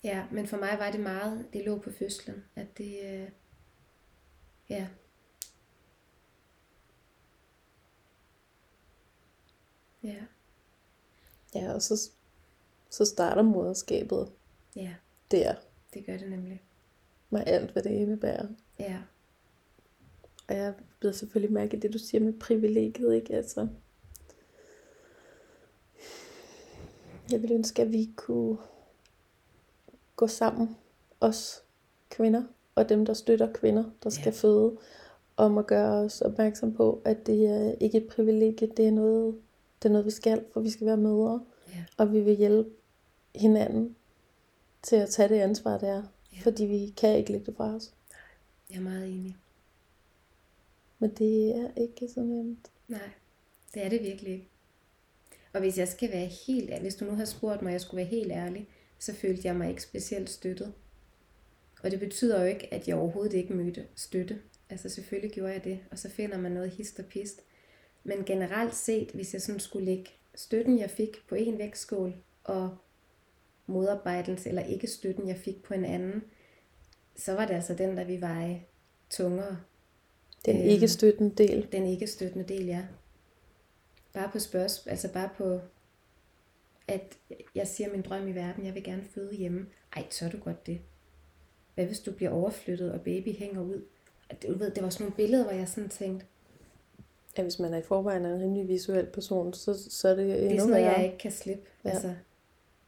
ja, 0.04 0.24
men 0.30 0.46
for 0.46 0.56
mig 0.56 0.76
var 0.78 0.90
det 0.90 1.00
meget, 1.00 1.46
det 1.52 1.64
lå 1.64 1.78
på 1.78 1.90
fødslen, 1.90 2.44
at 2.56 2.78
det, 2.78 2.98
øh, 3.04 3.28
ja. 4.70 4.88
Ja, 10.02 10.16
Ja, 11.54 11.72
og 11.72 11.82
så, 11.82 12.10
så 12.90 13.04
starter 13.04 13.42
moderskabet 13.42 14.32
ja, 14.76 14.94
der. 15.30 15.54
det 15.94 16.06
gør 16.06 16.16
det 16.16 16.30
nemlig. 16.30 16.62
Med 17.30 17.42
alt, 17.46 17.70
hvad 17.70 17.82
det 17.82 17.90
indebærer. 17.90 18.46
Ja, 18.78 18.98
Og 20.52 20.58
jeg 20.58 20.74
bliver 20.98 21.12
selvfølgelig 21.12 21.52
mærke 21.52 21.76
det, 21.76 21.92
du 21.92 21.98
siger 21.98 22.20
med 22.24 22.32
privilegiet, 22.32 23.14
ikke? 23.14 23.34
Altså, 23.34 23.68
jeg 27.30 27.42
vil 27.42 27.52
ønske, 27.52 27.82
at 27.82 27.92
vi 27.92 28.10
kunne 28.16 28.56
gå 30.16 30.26
sammen, 30.26 30.76
os 31.20 31.62
kvinder, 32.10 32.42
og 32.74 32.88
dem, 32.88 33.06
der 33.06 33.14
støtter 33.14 33.52
kvinder, 33.52 33.84
der 34.02 34.10
skal 34.10 34.24
Ja. 34.24 34.30
føde, 34.30 34.76
om 35.36 35.58
at 35.58 35.66
gøre 35.66 35.92
os 36.04 36.20
opmærksom 36.20 36.74
på, 36.74 37.02
at 37.04 37.26
det 37.26 37.46
er 37.46 37.72
ikke 37.80 37.98
et 37.98 38.06
privilegie, 38.08 38.68
det 38.76 38.86
er 38.86 38.90
noget, 38.90 39.40
det 39.82 39.88
er 39.88 39.92
noget 39.92 40.06
vi 40.06 40.10
skal, 40.10 40.44
for 40.52 40.60
vi 40.60 40.70
skal 40.70 40.86
være 40.86 40.96
mødre, 40.96 41.44
ja, 41.74 41.84
og 41.96 42.12
vi 42.12 42.20
vil 42.20 42.36
hjælpe 42.36 42.70
hinanden 43.34 43.96
til 44.82 44.96
at 44.96 45.08
tage 45.08 45.28
det 45.28 45.34
ansvar, 45.40 45.78
det 45.78 45.88
er, 45.88 46.02
Ja. 46.32 46.38
fordi 46.42 46.64
vi 46.64 46.94
kan 46.96 47.16
ikke 47.18 47.32
lægge 47.32 47.46
det 47.46 47.56
fra 47.56 47.74
os. 47.74 47.92
jeg 48.70 48.76
er 48.76 48.80
meget 48.82 49.08
enig. 49.08 49.36
Men 51.02 51.10
det 51.10 51.56
er 51.56 51.68
ikke 51.76 52.08
så 52.08 52.20
nemt. 52.20 52.70
Nej, 52.88 53.10
det 53.74 53.84
er 53.84 53.88
det 53.88 54.02
virkelig 54.02 54.32
ikke. 54.32 54.48
Og 55.52 55.60
hvis 55.60 55.78
jeg 55.78 55.88
skal 55.88 56.12
være 56.12 56.26
helt 56.26 56.70
ærlig, 56.70 56.82
hvis 56.82 56.94
du 56.94 57.04
nu 57.04 57.14
har 57.14 57.24
spurgt 57.24 57.62
mig, 57.62 57.70
at 57.70 57.72
jeg 57.72 57.80
skulle 57.80 57.98
være 57.98 58.06
helt 58.06 58.32
ærlig, 58.32 58.68
så 58.98 59.14
følte 59.14 59.42
jeg 59.44 59.56
mig 59.56 59.68
ikke 59.68 59.82
specielt 59.82 60.30
støttet. 60.30 60.72
Og 61.82 61.90
det 61.90 62.00
betyder 62.00 62.40
jo 62.40 62.46
ikke, 62.46 62.74
at 62.74 62.88
jeg 62.88 62.96
overhovedet 62.96 63.32
ikke 63.32 63.54
mødte 63.54 63.86
støtte. 63.94 64.38
Altså 64.70 64.88
selvfølgelig 64.88 65.30
gjorde 65.30 65.52
jeg 65.52 65.64
det, 65.64 65.80
og 65.90 65.98
så 65.98 66.10
finder 66.10 66.38
man 66.38 66.52
noget 66.52 66.70
hist 66.70 66.98
og 66.98 67.04
pist. 67.04 67.42
Men 68.04 68.24
generelt 68.24 68.74
set, 68.74 69.10
hvis 69.10 69.32
jeg 69.32 69.42
sådan 69.42 69.60
skulle 69.60 69.84
lægge 69.84 70.10
støtten, 70.34 70.78
jeg 70.78 70.90
fik 70.90 71.16
på 71.28 71.34
en 71.34 71.58
vægtskål, 71.58 72.14
og 72.44 72.76
modarbejdelse 73.66 74.48
eller 74.48 74.62
ikke 74.62 74.86
støtten, 74.86 75.28
jeg 75.28 75.36
fik 75.36 75.62
på 75.62 75.74
en 75.74 75.84
anden, 75.84 76.22
så 77.16 77.32
var 77.34 77.46
det 77.46 77.54
altså 77.54 77.74
den, 77.74 77.96
der 77.96 78.04
vi 78.04 78.20
veje 78.20 78.64
tungere. 79.10 79.56
Den 80.44 80.56
Øhm. 80.56 80.68
ikke 80.68 80.88
støttende 80.88 81.34
del. 81.34 81.68
Den 81.72 81.86
ikke 81.86 82.06
støttende 82.06 82.54
del, 82.54 82.66
ja. 82.66 82.82
Bare 84.12 84.30
på 84.32 84.38
spørgsmål, 84.38 84.90
altså 84.90 85.12
bare 85.12 85.30
på, 85.38 85.60
at 86.88 87.18
jeg 87.54 87.66
siger 87.66 87.90
min 87.92 88.02
drøm 88.02 88.28
i 88.28 88.32
verden, 88.32 88.66
jeg 88.66 88.74
vil 88.74 88.84
gerne 88.84 89.04
føde 89.14 89.34
hjemme. 89.34 89.66
Ej, 89.96 90.06
tør 90.10 90.28
du 90.28 90.38
godt 90.38 90.66
det? 90.66 90.80
Hvad 91.74 91.86
hvis 91.86 92.00
du 92.00 92.12
bliver 92.12 92.30
overflyttet, 92.30 92.92
og 92.92 93.00
baby 93.00 93.36
hænger 93.36 93.60
ud? 93.60 93.82
Du 94.42 94.58
ved, 94.58 94.70
det 94.70 94.82
var 94.82 94.90
sådan 94.90 95.04
nogle 95.04 95.16
billeder, 95.16 95.44
hvor 95.44 95.52
jeg 95.52 95.68
sådan 95.68 95.88
tænkte, 95.90 96.26
Ja, 97.38 97.42
hvis 97.42 97.58
man 97.58 97.74
er 97.74 97.78
i 97.78 97.82
forvejen 97.82 98.26
en 98.26 98.40
rimelig 98.40 98.68
visuel 98.68 99.06
person, 99.06 99.54
så, 99.54 99.90
så 99.90 100.08
er 100.08 100.14
det 100.14 100.24
endnu 100.24 100.36
det 100.48 100.54
er 100.54 100.58
sådan 100.60 100.70
noget, 100.70 100.84
jeg 100.84 101.04
ikke 101.04 101.18
kan 101.18 101.32
slippe. 101.32 101.64
Ja. 101.84 101.90
Altså, 101.90 102.14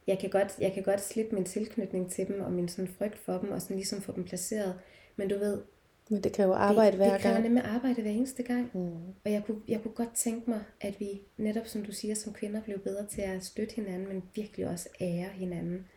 jeg 0.07 0.19
kan, 0.19 0.29
godt, 0.29 0.55
jeg 0.59 0.73
kan 0.73 0.83
godt 0.83 1.01
slippe 1.01 1.35
min 1.35 1.45
tilknytning 1.45 2.11
til 2.11 2.27
dem, 2.27 2.41
og 2.41 2.51
min 2.51 2.67
sådan 2.67 2.87
frygt 2.97 3.17
for 3.17 3.37
dem, 3.37 3.51
og 3.51 3.61
sådan 3.61 3.75
ligesom 3.75 4.01
få 4.01 4.11
dem 4.11 4.23
placeret. 4.23 4.79
Men 5.15 5.29
du 5.29 5.37
ved, 5.37 5.61
Men 6.09 6.23
det 6.23 6.33
kræver 6.33 6.55
arbejde 6.55 6.91
det, 6.91 6.97
hver 6.97 7.13
det 7.13 7.21
kræver 7.21 7.35
gang. 7.35 7.43
nemlig 7.43 7.63
arbejde 7.63 8.01
hver 8.01 8.11
eneste 8.11 8.43
gang. 8.43 8.71
Mm. 8.73 9.13
Og 9.25 9.31
jeg 9.31 9.43
kunne, 9.45 9.61
jeg 9.67 9.81
kunne 9.81 9.93
godt 9.93 10.15
tænke 10.15 10.49
mig, 10.49 10.63
at 10.81 10.99
vi 10.99 11.21
netop 11.37 11.67
som 11.67 11.85
du 11.85 11.91
siger, 11.91 12.15
som 12.15 12.33
kvinder 12.33 12.61
blev 12.61 12.79
bedre 12.79 13.05
til 13.05 13.21
at 13.21 13.45
støtte 13.45 13.75
hinanden, 13.75 14.07
men 14.07 14.23
virkelig 14.35 14.67
også 14.67 14.89
ære 15.01 15.29
hinanden. 15.29 15.87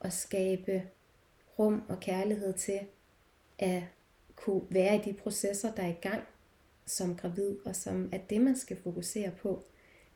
Og 0.00 0.12
skabe 0.12 0.82
rum 1.58 1.82
og 1.88 2.00
kærlighed 2.00 2.52
til 2.52 2.80
at 3.58 3.82
kunne 4.36 4.62
være 4.70 4.96
i 4.96 5.00
de 5.04 5.12
processer, 5.12 5.74
der 5.74 5.82
er 5.82 5.88
i 5.88 5.98
gang 6.02 6.22
som 6.86 7.16
gravid, 7.16 7.56
og 7.64 7.76
som 7.76 8.08
er 8.12 8.18
det, 8.18 8.40
man 8.40 8.56
skal 8.56 8.76
fokusere 8.76 9.30
på, 9.30 9.64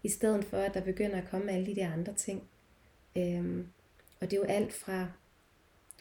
i 0.02 0.08
stedet 0.08 0.44
for, 0.44 0.56
at 0.56 0.74
der 0.74 0.80
begynder 0.80 1.16
at 1.16 1.28
komme 1.30 1.52
alle 1.52 1.66
de 1.66 1.76
der 1.76 1.92
andre 1.92 2.14
ting. 2.14 2.42
Øhm, 3.16 3.66
og 4.20 4.30
det 4.30 4.32
er 4.32 4.40
jo 4.40 4.46
alt 4.46 4.72
fra 4.72 5.08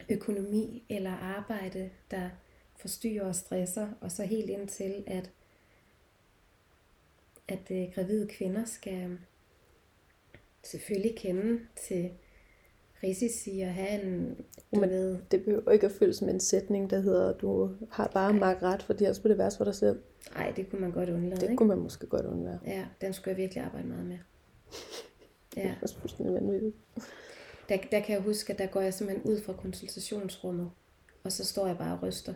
økonomi 0.09 0.83
eller 0.89 1.11
arbejde, 1.11 1.89
der 2.11 2.29
forstyrrer 2.77 3.25
og 3.25 3.35
stresser, 3.35 3.87
og 4.01 4.11
så 4.11 4.23
helt 4.23 4.49
ind 4.49 4.67
til, 4.67 5.03
at, 5.07 5.31
at 7.47 7.71
øh, 7.71 7.85
gravide 7.95 8.27
kvinder 8.27 8.65
skal 8.65 9.17
selvfølgelig 10.63 11.17
kende 11.17 11.59
til 11.87 12.11
risici 13.03 13.59
og 13.59 13.73
have 13.73 14.01
en, 14.03 14.35
du 14.75 14.79
Men- 14.79 14.89
ved, 14.89 15.17
Det 15.31 15.43
behøver 15.45 15.71
ikke 15.71 15.85
at 15.85 15.91
føles 15.91 16.17
som 16.17 16.29
en 16.29 16.39
sætning, 16.39 16.89
der 16.89 16.99
hedder, 16.99 17.33
du 17.33 17.71
har 17.91 18.07
bare 18.07 18.33
magt 18.33 18.63
ret, 18.63 18.83
fordi 18.83 19.03
ellers 19.03 19.19
bliver 19.19 19.33
det 19.33 19.37
værst 19.37 19.57
for 19.57 19.63
dig 19.65 19.75
selv. 19.75 20.01
ej, 20.35 20.53
det 20.55 20.69
kunne 20.69 20.81
man 20.81 20.91
godt 20.91 21.09
undlade, 21.09 21.35
Det 21.35 21.43
ikke? 21.43 21.55
kunne 21.55 21.69
man 21.69 21.77
måske 21.79 22.07
godt 22.07 22.25
undvære. 22.25 22.59
Ja, 22.65 22.85
den 23.01 23.13
skulle 23.13 23.29
jeg 23.31 23.37
virkelig 23.37 23.63
arbejde 23.63 23.87
meget 23.87 24.05
med. 24.05 24.17
Det 25.55 25.61
Ja, 25.63 25.69
er 25.69 25.75
også 25.81 25.97
fuldstændig 25.99 26.35
vanvittigt. 26.35 26.75
der, 27.69 27.77
der 27.91 27.99
kan 27.99 28.15
jeg 28.15 28.21
huske, 28.21 28.53
at 28.53 28.59
der 28.59 28.65
går 28.67 28.81
jeg 28.81 28.93
simpelthen 28.93 29.31
ud 29.31 29.41
fra 29.41 29.53
konsultationsrummet, 29.53 30.71
og 31.23 31.31
så 31.31 31.45
står 31.45 31.67
jeg 31.67 31.77
bare 31.77 31.93
og 31.97 32.03
ryster 32.03 32.33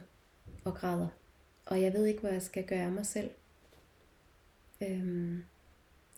og 0.71 0.75
græder. 0.77 1.07
Og 1.65 1.81
jeg 1.81 1.93
ved 1.93 2.05
ikke, 2.05 2.19
hvad 2.21 2.31
jeg 2.31 2.41
skal 2.41 2.63
gøre 2.67 2.83
af 2.83 2.91
mig 2.91 3.05
selv. 3.05 3.31
Øhm, 4.81 5.43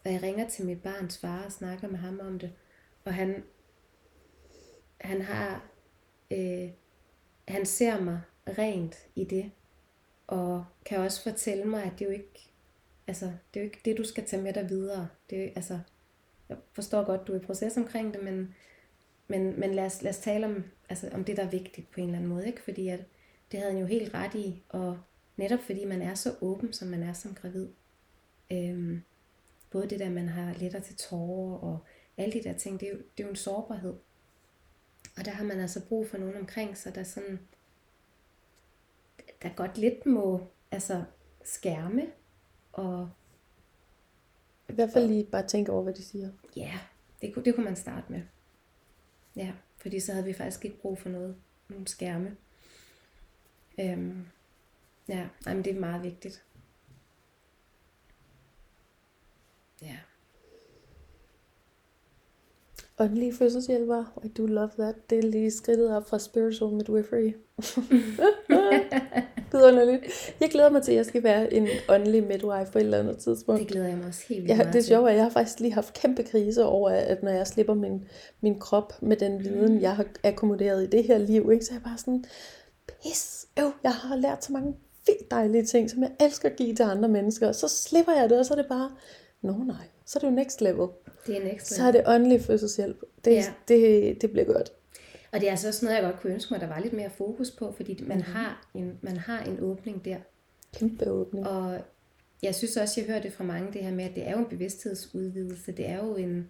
og 0.05 0.11
jeg 0.11 0.23
ringer 0.23 0.49
til 0.49 0.65
mit 0.65 0.81
barns 0.83 1.17
far 1.17 1.45
og 1.45 1.51
snakker 1.51 1.87
med 1.87 1.97
ham 1.99 2.19
om 2.19 2.39
det. 2.39 2.53
Og 3.05 3.13
han, 3.13 3.43
han 5.01 5.21
har, 5.21 5.69
øh, 6.31 6.69
han 7.47 7.65
ser 7.65 7.99
mig 8.01 8.21
rent 8.57 8.95
i 9.15 9.23
det. 9.23 9.51
Og 10.27 10.65
kan 10.85 10.99
også 10.99 11.23
fortælle 11.23 11.65
mig, 11.65 11.83
at 11.83 11.91
det 11.99 12.05
jo 12.05 12.09
ikke, 12.11 12.49
altså, 13.07 13.25
det 13.25 13.59
er 13.59 13.63
jo 13.63 13.65
ikke 13.65 13.81
det, 13.85 13.97
du 13.97 14.03
skal 14.03 14.25
tage 14.25 14.41
med 14.43 14.53
dig 14.53 14.69
videre. 14.69 15.07
Det 15.29 15.37
er, 15.39 15.43
jo- 15.43 15.51
altså, 15.55 15.79
jeg 16.49 16.57
forstår 16.73 17.03
godt, 17.03 17.27
du 17.27 17.33
er 17.33 17.39
i 17.39 17.45
proces 17.45 17.77
omkring 17.77 18.13
det, 18.13 18.23
men, 18.23 18.55
men, 19.27 19.59
men 19.59 19.73
lad, 19.75 19.85
os, 19.85 20.01
lad 20.01 20.09
os 20.11 20.17
tale 20.17 20.45
om, 20.45 20.63
altså, 20.89 21.09
om 21.13 21.23
det, 21.23 21.37
der 21.37 21.43
er 21.43 21.49
vigtigt 21.49 21.91
på 21.91 21.99
en 21.99 22.05
eller 22.05 22.17
anden 22.17 22.29
måde. 22.29 22.47
Ikke? 22.47 22.61
Fordi 22.63 22.87
at 22.87 22.99
det 23.51 23.59
havde 23.59 23.71
han 23.71 23.81
jo 23.81 23.85
helt 23.87 24.13
ret 24.13 24.35
i, 24.35 24.63
og 24.69 24.99
netop 25.37 25.59
fordi 25.59 25.85
man 25.85 26.01
er 26.01 26.13
så 26.15 26.35
åben, 26.41 26.73
som 26.73 26.87
man 26.87 27.03
er 27.03 27.13
som 27.13 27.35
gravid. 27.35 27.67
Øhm, 28.51 29.01
både 29.71 29.89
det 29.89 29.99
der, 29.99 30.09
man 30.09 30.27
har 30.29 30.53
lettere 30.53 30.81
til 30.81 30.95
tårer, 30.95 31.57
og 31.57 31.79
alle 32.17 32.33
de 32.33 32.43
der 32.43 32.57
ting, 32.57 32.79
det 32.79 32.87
er, 32.87 32.91
jo, 32.91 32.97
det 32.97 33.23
er 33.23 33.27
jo 33.27 33.29
en 33.29 33.35
sårbarhed. 33.35 33.93
Og 35.17 35.25
der 35.25 35.31
har 35.31 35.43
man 35.45 35.59
altså 35.59 35.85
brug 35.87 36.07
for 36.07 36.17
nogen 36.17 36.35
omkring 36.35 36.77
sig, 36.77 36.95
der 36.95 37.03
sådan, 37.03 37.39
der 39.41 39.49
godt 39.55 39.77
lidt 39.77 40.05
må 40.05 40.47
altså, 40.71 41.03
skærme, 41.43 42.07
og 42.71 43.09
I 44.69 44.73
hvert 44.73 44.89
fald 44.93 45.07
lige 45.07 45.23
bare 45.23 45.47
tænke 45.47 45.71
over, 45.71 45.83
hvad 45.83 45.93
de 45.93 46.03
siger. 46.03 46.29
ja, 46.55 46.79
det, 47.21 47.33
kunne- 47.33 47.45
det 47.45 47.55
kunne 47.55 47.63
man 47.65 47.75
starte 47.75 48.11
med. 48.11 48.21
Ja, 49.35 49.53
fordi 49.77 49.99
så 49.99 50.11
havde 50.13 50.25
vi 50.25 50.33
faktisk 50.33 50.65
ikke 50.65 50.77
brug 50.81 50.97
for 50.97 51.09
noget, 51.09 51.35
nogle 51.69 51.87
skærme. 51.87 52.37
Øhm, 53.79 54.25
ja, 55.09 55.27
ej, 55.45 55.53
men 55.53 55.65
det 55.65 55.75
er 55.75 55.79
meget 55.79 56.03
vigtigt. 56.03 56.43
Ja. 59.81 59.97
Åndelige 62.99 63.33
fødselshjælper, 63.33 64.19
I 64.23 64.27
do 64.27 64.45
love 64.45 64.69
that. 64.79 64.95
Det 65.09 65.17
er 65.17 65.23
lige 65.23 65.51
skridtet 65.51 65.95
op 65.95 66.09
fra 66.09 66.19
spiritual 66.19 66.73
midwifery. 66.73 67.33
Vidunderligt. 69.51 70.33
Jeg 70.39 70.49
glæder 70.49 70.69
mig 70.69 70.83
til, 70.83 70.91
at 70.91 70.95
jeg 70.95 71.05
skal 71.05 71.23
være 71.23 71.53
en 71.53 71.67
åndelig 71.89 72.23
midwife 72.23 72.71
på 72.71 72.77
et 72.77 72.83
eller 72.83 72.99
andet 72.99 73.17
tidspunkt. 73.17 73.59
Det 73.59 73.67
glæder 73.67 73.87
jeg 73.87 73.97
mig 73.97 74.07
også 74.07 74.25
helt 74.29 74.43
vildt 74.43 74.57
meget 74.57 74.73
det 74.73 74.79
er 74.79 74.83
sjovt, 74.83 75.09
at 75.09 75.15
jeg 75.15 75.23
har 75.23 75.29
faktisk 75.29 75.59
lige 75.59 75.73
haft 75.73 75.93
kæmpe 76.01 76.23
krise 76.23 76.65
over, 76.65 76.89
at 76.89 77.23
når 77.23 77.31
jeg 77.31 77.47
slipper 77.47 77.73
min, 77.73 78.07
min 78.41 78.59
krop 78.59 79.01
med 79.01 79.17
den 79.17 79.43
viden, 79.43 79.81
jeg 79.81 79.95
har 79.95 80.05
akkumuleret 80.23 80.83
i 80.83 80.87
det 80.87 81.03
her 81.03 81.17
liv, 81.17 81.49
ikke, 81.51 81.65
så 81.65 81.71
er 81.71 81.75
jeg 81.75 81.83
bare 81.83 81.97
sådan, 81.97 82.25
pis, 83.03 83.45
øv, 83.59 83.71
jeg 83.83 83.93
har 83.93 84.15
lært 84.15 84.43
så 84.45 84.53
mange 84.53 84.75
vildt 85.05 85.31
dejlige 85.31 85.65
ting, 85.65 85.89
som 85.89 86.03
jeg 86.03 86.11
elsker 86.19 86.49
at 86.49 86.55
give 86.55 86.75
til 86.75 86.83
andre 86.83 87.09
mennesker, 87.09 87.47
og 87.47 87.55
så 87.55 87.67
slipper 87.67 88.11
jeg 88.11 88.29
det, 88.29 88.39
og 88.39 88.45
så 88.45 88.53
er 88.53 88.57
det 88.57 88.65
bare, 88.69 88.91
nå 89.41 89.51
nej, 89.53 89.85
så 90.05 90.19
er 90.19 90.19
det 90.19 90.27
jo 90.27 90.31
next 90.35 90.61
level. 90.61 90.87
Det 91.27 91.37
er 91.37 91.41
en 91.41 91.47
ekstra. 91.47 91.75
Så 91.75 91.83
er 91.83 91.91
det 91.91 92.03
åndelig 92.07 92.41
fødselshjælp. 92.41 93.01
Det, 93.25 93.31
Ja. 93.31 93.35
ja. 93.37 93.53
det, 93.67 94.21
det 94.21 94.31
bliver 94.31 94.45
godt. 94.45 94.71
Og 95.31 95.39
det 95.39 95.47
er 95.47 95.51
altså 95.51 95.67
også 95.67 95.85
noget, 95.85 95.95
jeg 95.97 96.03
godt 96.11 96.21
kunne 96.21 96.33
ønske 96.33 96.53
mig, 96.53 96.61
der 96.61 96.67
var 96.67 96.79
lidt 96.79 96.93
mere 96.93 97.09
fokus 97.09 97.51
på, 97.51 97.71
fordi 97.71 98.03
man, 98.07 98.17
Mhm. 98.17 98.25
har, 98.25 98.69
en, 98.73 98.97
man 99.01 99.17
har 99.17 99.39
en 99.43 99.57
åbning 99.61 100.05
der. 100.05 100.17
Kæmpe 100.73 101.11
åbning. 101.11 101.47
Og 101.47 101.79
jeg 102.43 102.55
synes 102.55 102.77
også, 102.77 103.01
jeg 103.01 103.07
hører 103.07 103.21
det 103.21 103.33
fra 103.33 103.43
mange, 103.43 103.73
det 103.73 103.83
her 103.83 103.91
med, 103.91 104.05
at 104.05 104.15
det 104.15 104.27
er 104.27 104.31
jo 104.31 104.37
en 104.37 104.45
bevidsthedsudvidelse. 104.49 105.71
Det 105.71 105.89
er 105.89 105.97
jo 105.97 106.15
en, 106.15 106.49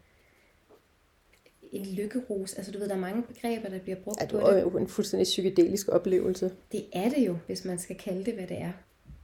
en 1.71 1.85
lykkerus. 1.85 2.53
Altså 2.53 2.71
du 2.71 2.79
ved, 2.79 2.87
der 2.89 2.95
er 2.95 2.99
mange 2.99 3.23
begreber, 3.23 3.69
der 3.69 3.79
bliver 3.79 3.97
brugt 4.03 4.21
Ja, 4.21 4.27
på 4.27 4.37
det 4.37 4.55
det. 4.55 4.61
jo 4.61 4.77
en 4.77 4.87
fuldstændig 4.87 5.23
psykedelisk 5.25 5.89
oplevelse. 5.89 6.51
Det 6.71 6.85
er 6.93 7.09
det 7.09 7.27
jo, 7.27 7.37
hvis 7.45 7.65
man 7.65 7.79
skal 7.79 7.97
kalde 7.97 8.25
det, 8.25 8.33
hvad 8.33 8.47
det 8.47 8.61
er. 8.61 8.71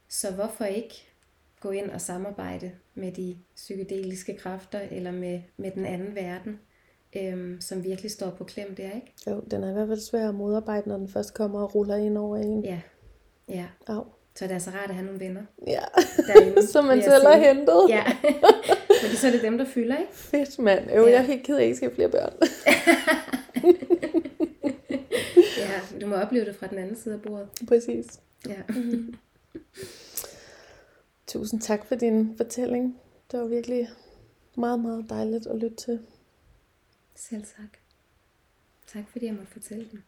Så 0.10 0.32
hvorfor 0.32 0.66
ikke 0.66 0.96
gå 1.60 1.70
ind 1.72 1.90
og 1.90 2.02
samarbejde 2.02 2.72
med 2.96 3.12
de 3.12 3.38
psykedeliske 3.56 4.38
kræfter, 4.38 4.80
eller 4.92 5.12
med, 5.12 5.42
med 5.58 5.72
den 5.72 5.86
anden 5.86 6.16
verden, 6.16 6.60
øhm, 7.16 7.62
som 7.62 7.84
virkelig 7.84 8.12
står 8.12 8.30
på 8.30 8.44
klem 8.44 8.76
der, 8.76 8.92
ikke? 8.96 9.14
Jo, 9.28 9.42
den 9.52 9.64
er 9.64 9.70
i 9.70 9.74
hvert 9.74 9.88
fald 9.88 10.00
svær 10.00 10.30
at 10.30 10.36
modarbejde, 10.36 10.90
når 10.90 10.98
den 10.98 11.08
først 11.08 11.34
kommer 11.34 11.62
og 11.62 11.76
ruller 11.76 11.96
ind 11.96 12.18
over 12.18 12.38
en. 12.38 12.64
Ja, 12.66 12.82
ja. 13.50 13.66
Au. 13.88 14.04
Så 14.38 14.44
det 14.44 14.52
er 14.52 14.56
altså 14.56 14.70
rart 14.72 14.90
at 14.90 14.96
have 14.96 15.06
nogle 15.06 15.20
venner 15.20 15.42
Ja, 15.68 15.84
derinde. 16.28 16.68
som 16.74 16.86
man 16.86 17.04
selv 17.04 17.28
har 17.28 17.38
hentet. 17.38 17.86
Ja, 17.90 18.04
fordi 19.04 19.16
så 19.16 19.28
er 19.28 19.32
det 19.32 19.42
dem, 19.42 19.58
der 19.58 19.66
fylder, 19.66 19.98
ikke? 19.98 20.14
Fedt, 20.14 20.60
mand. 20.60 20.90
Jo, 20.92 21.06
Ja. 21.06 21.12
jeg 21.12 21.18
er 21.18 21.22
helt 21.22 21.44
ked 21.44 21.56
af, 21.56 21.58
at 21.58 21.62
jeg 21.62 21.66
ikke 21.68 21.76
skal 21.78 21.90
have 21.90 21.96
flere 21.96 22.10
børn. 22.10 22.34
Ja, 25.58 26.00
du 26.02 26.08
må 26.08 26.16
opleve 26.16 26.46
det 26.46 26.56
fra 26.56 26.68
den 26.68 26.78
anden 26.78 26.96
side 26.96 27.14
af 27.16 27.22
bordet. 27.22 27.48
Præcis. 27.68 28.06
Ja. 28.48 28.56
Tusind 31.28 31.62
tak 31.62 31.86
for 31.86 31.96
din 31.96 32.34
fortælling. 32.38 33.00
Det 33.32 33.40
var 33.40 33.46
virkelig 33.46 33.90
meget, 34.58 34.80
meget 34.80 35.06
dejligt 35.10 35.48
at 35.48 35.56
lytte 35.56 35.76
til. 35.76 36.00
Selv 37.16 37.42
tak. 37.44 37.78
Tak 38.94 39.04
fordi 39.12 39.26
jeg 39.26 39.34
måtte 39.34 39.52
fortælle 39.52 39.88
den. 39.92 40.04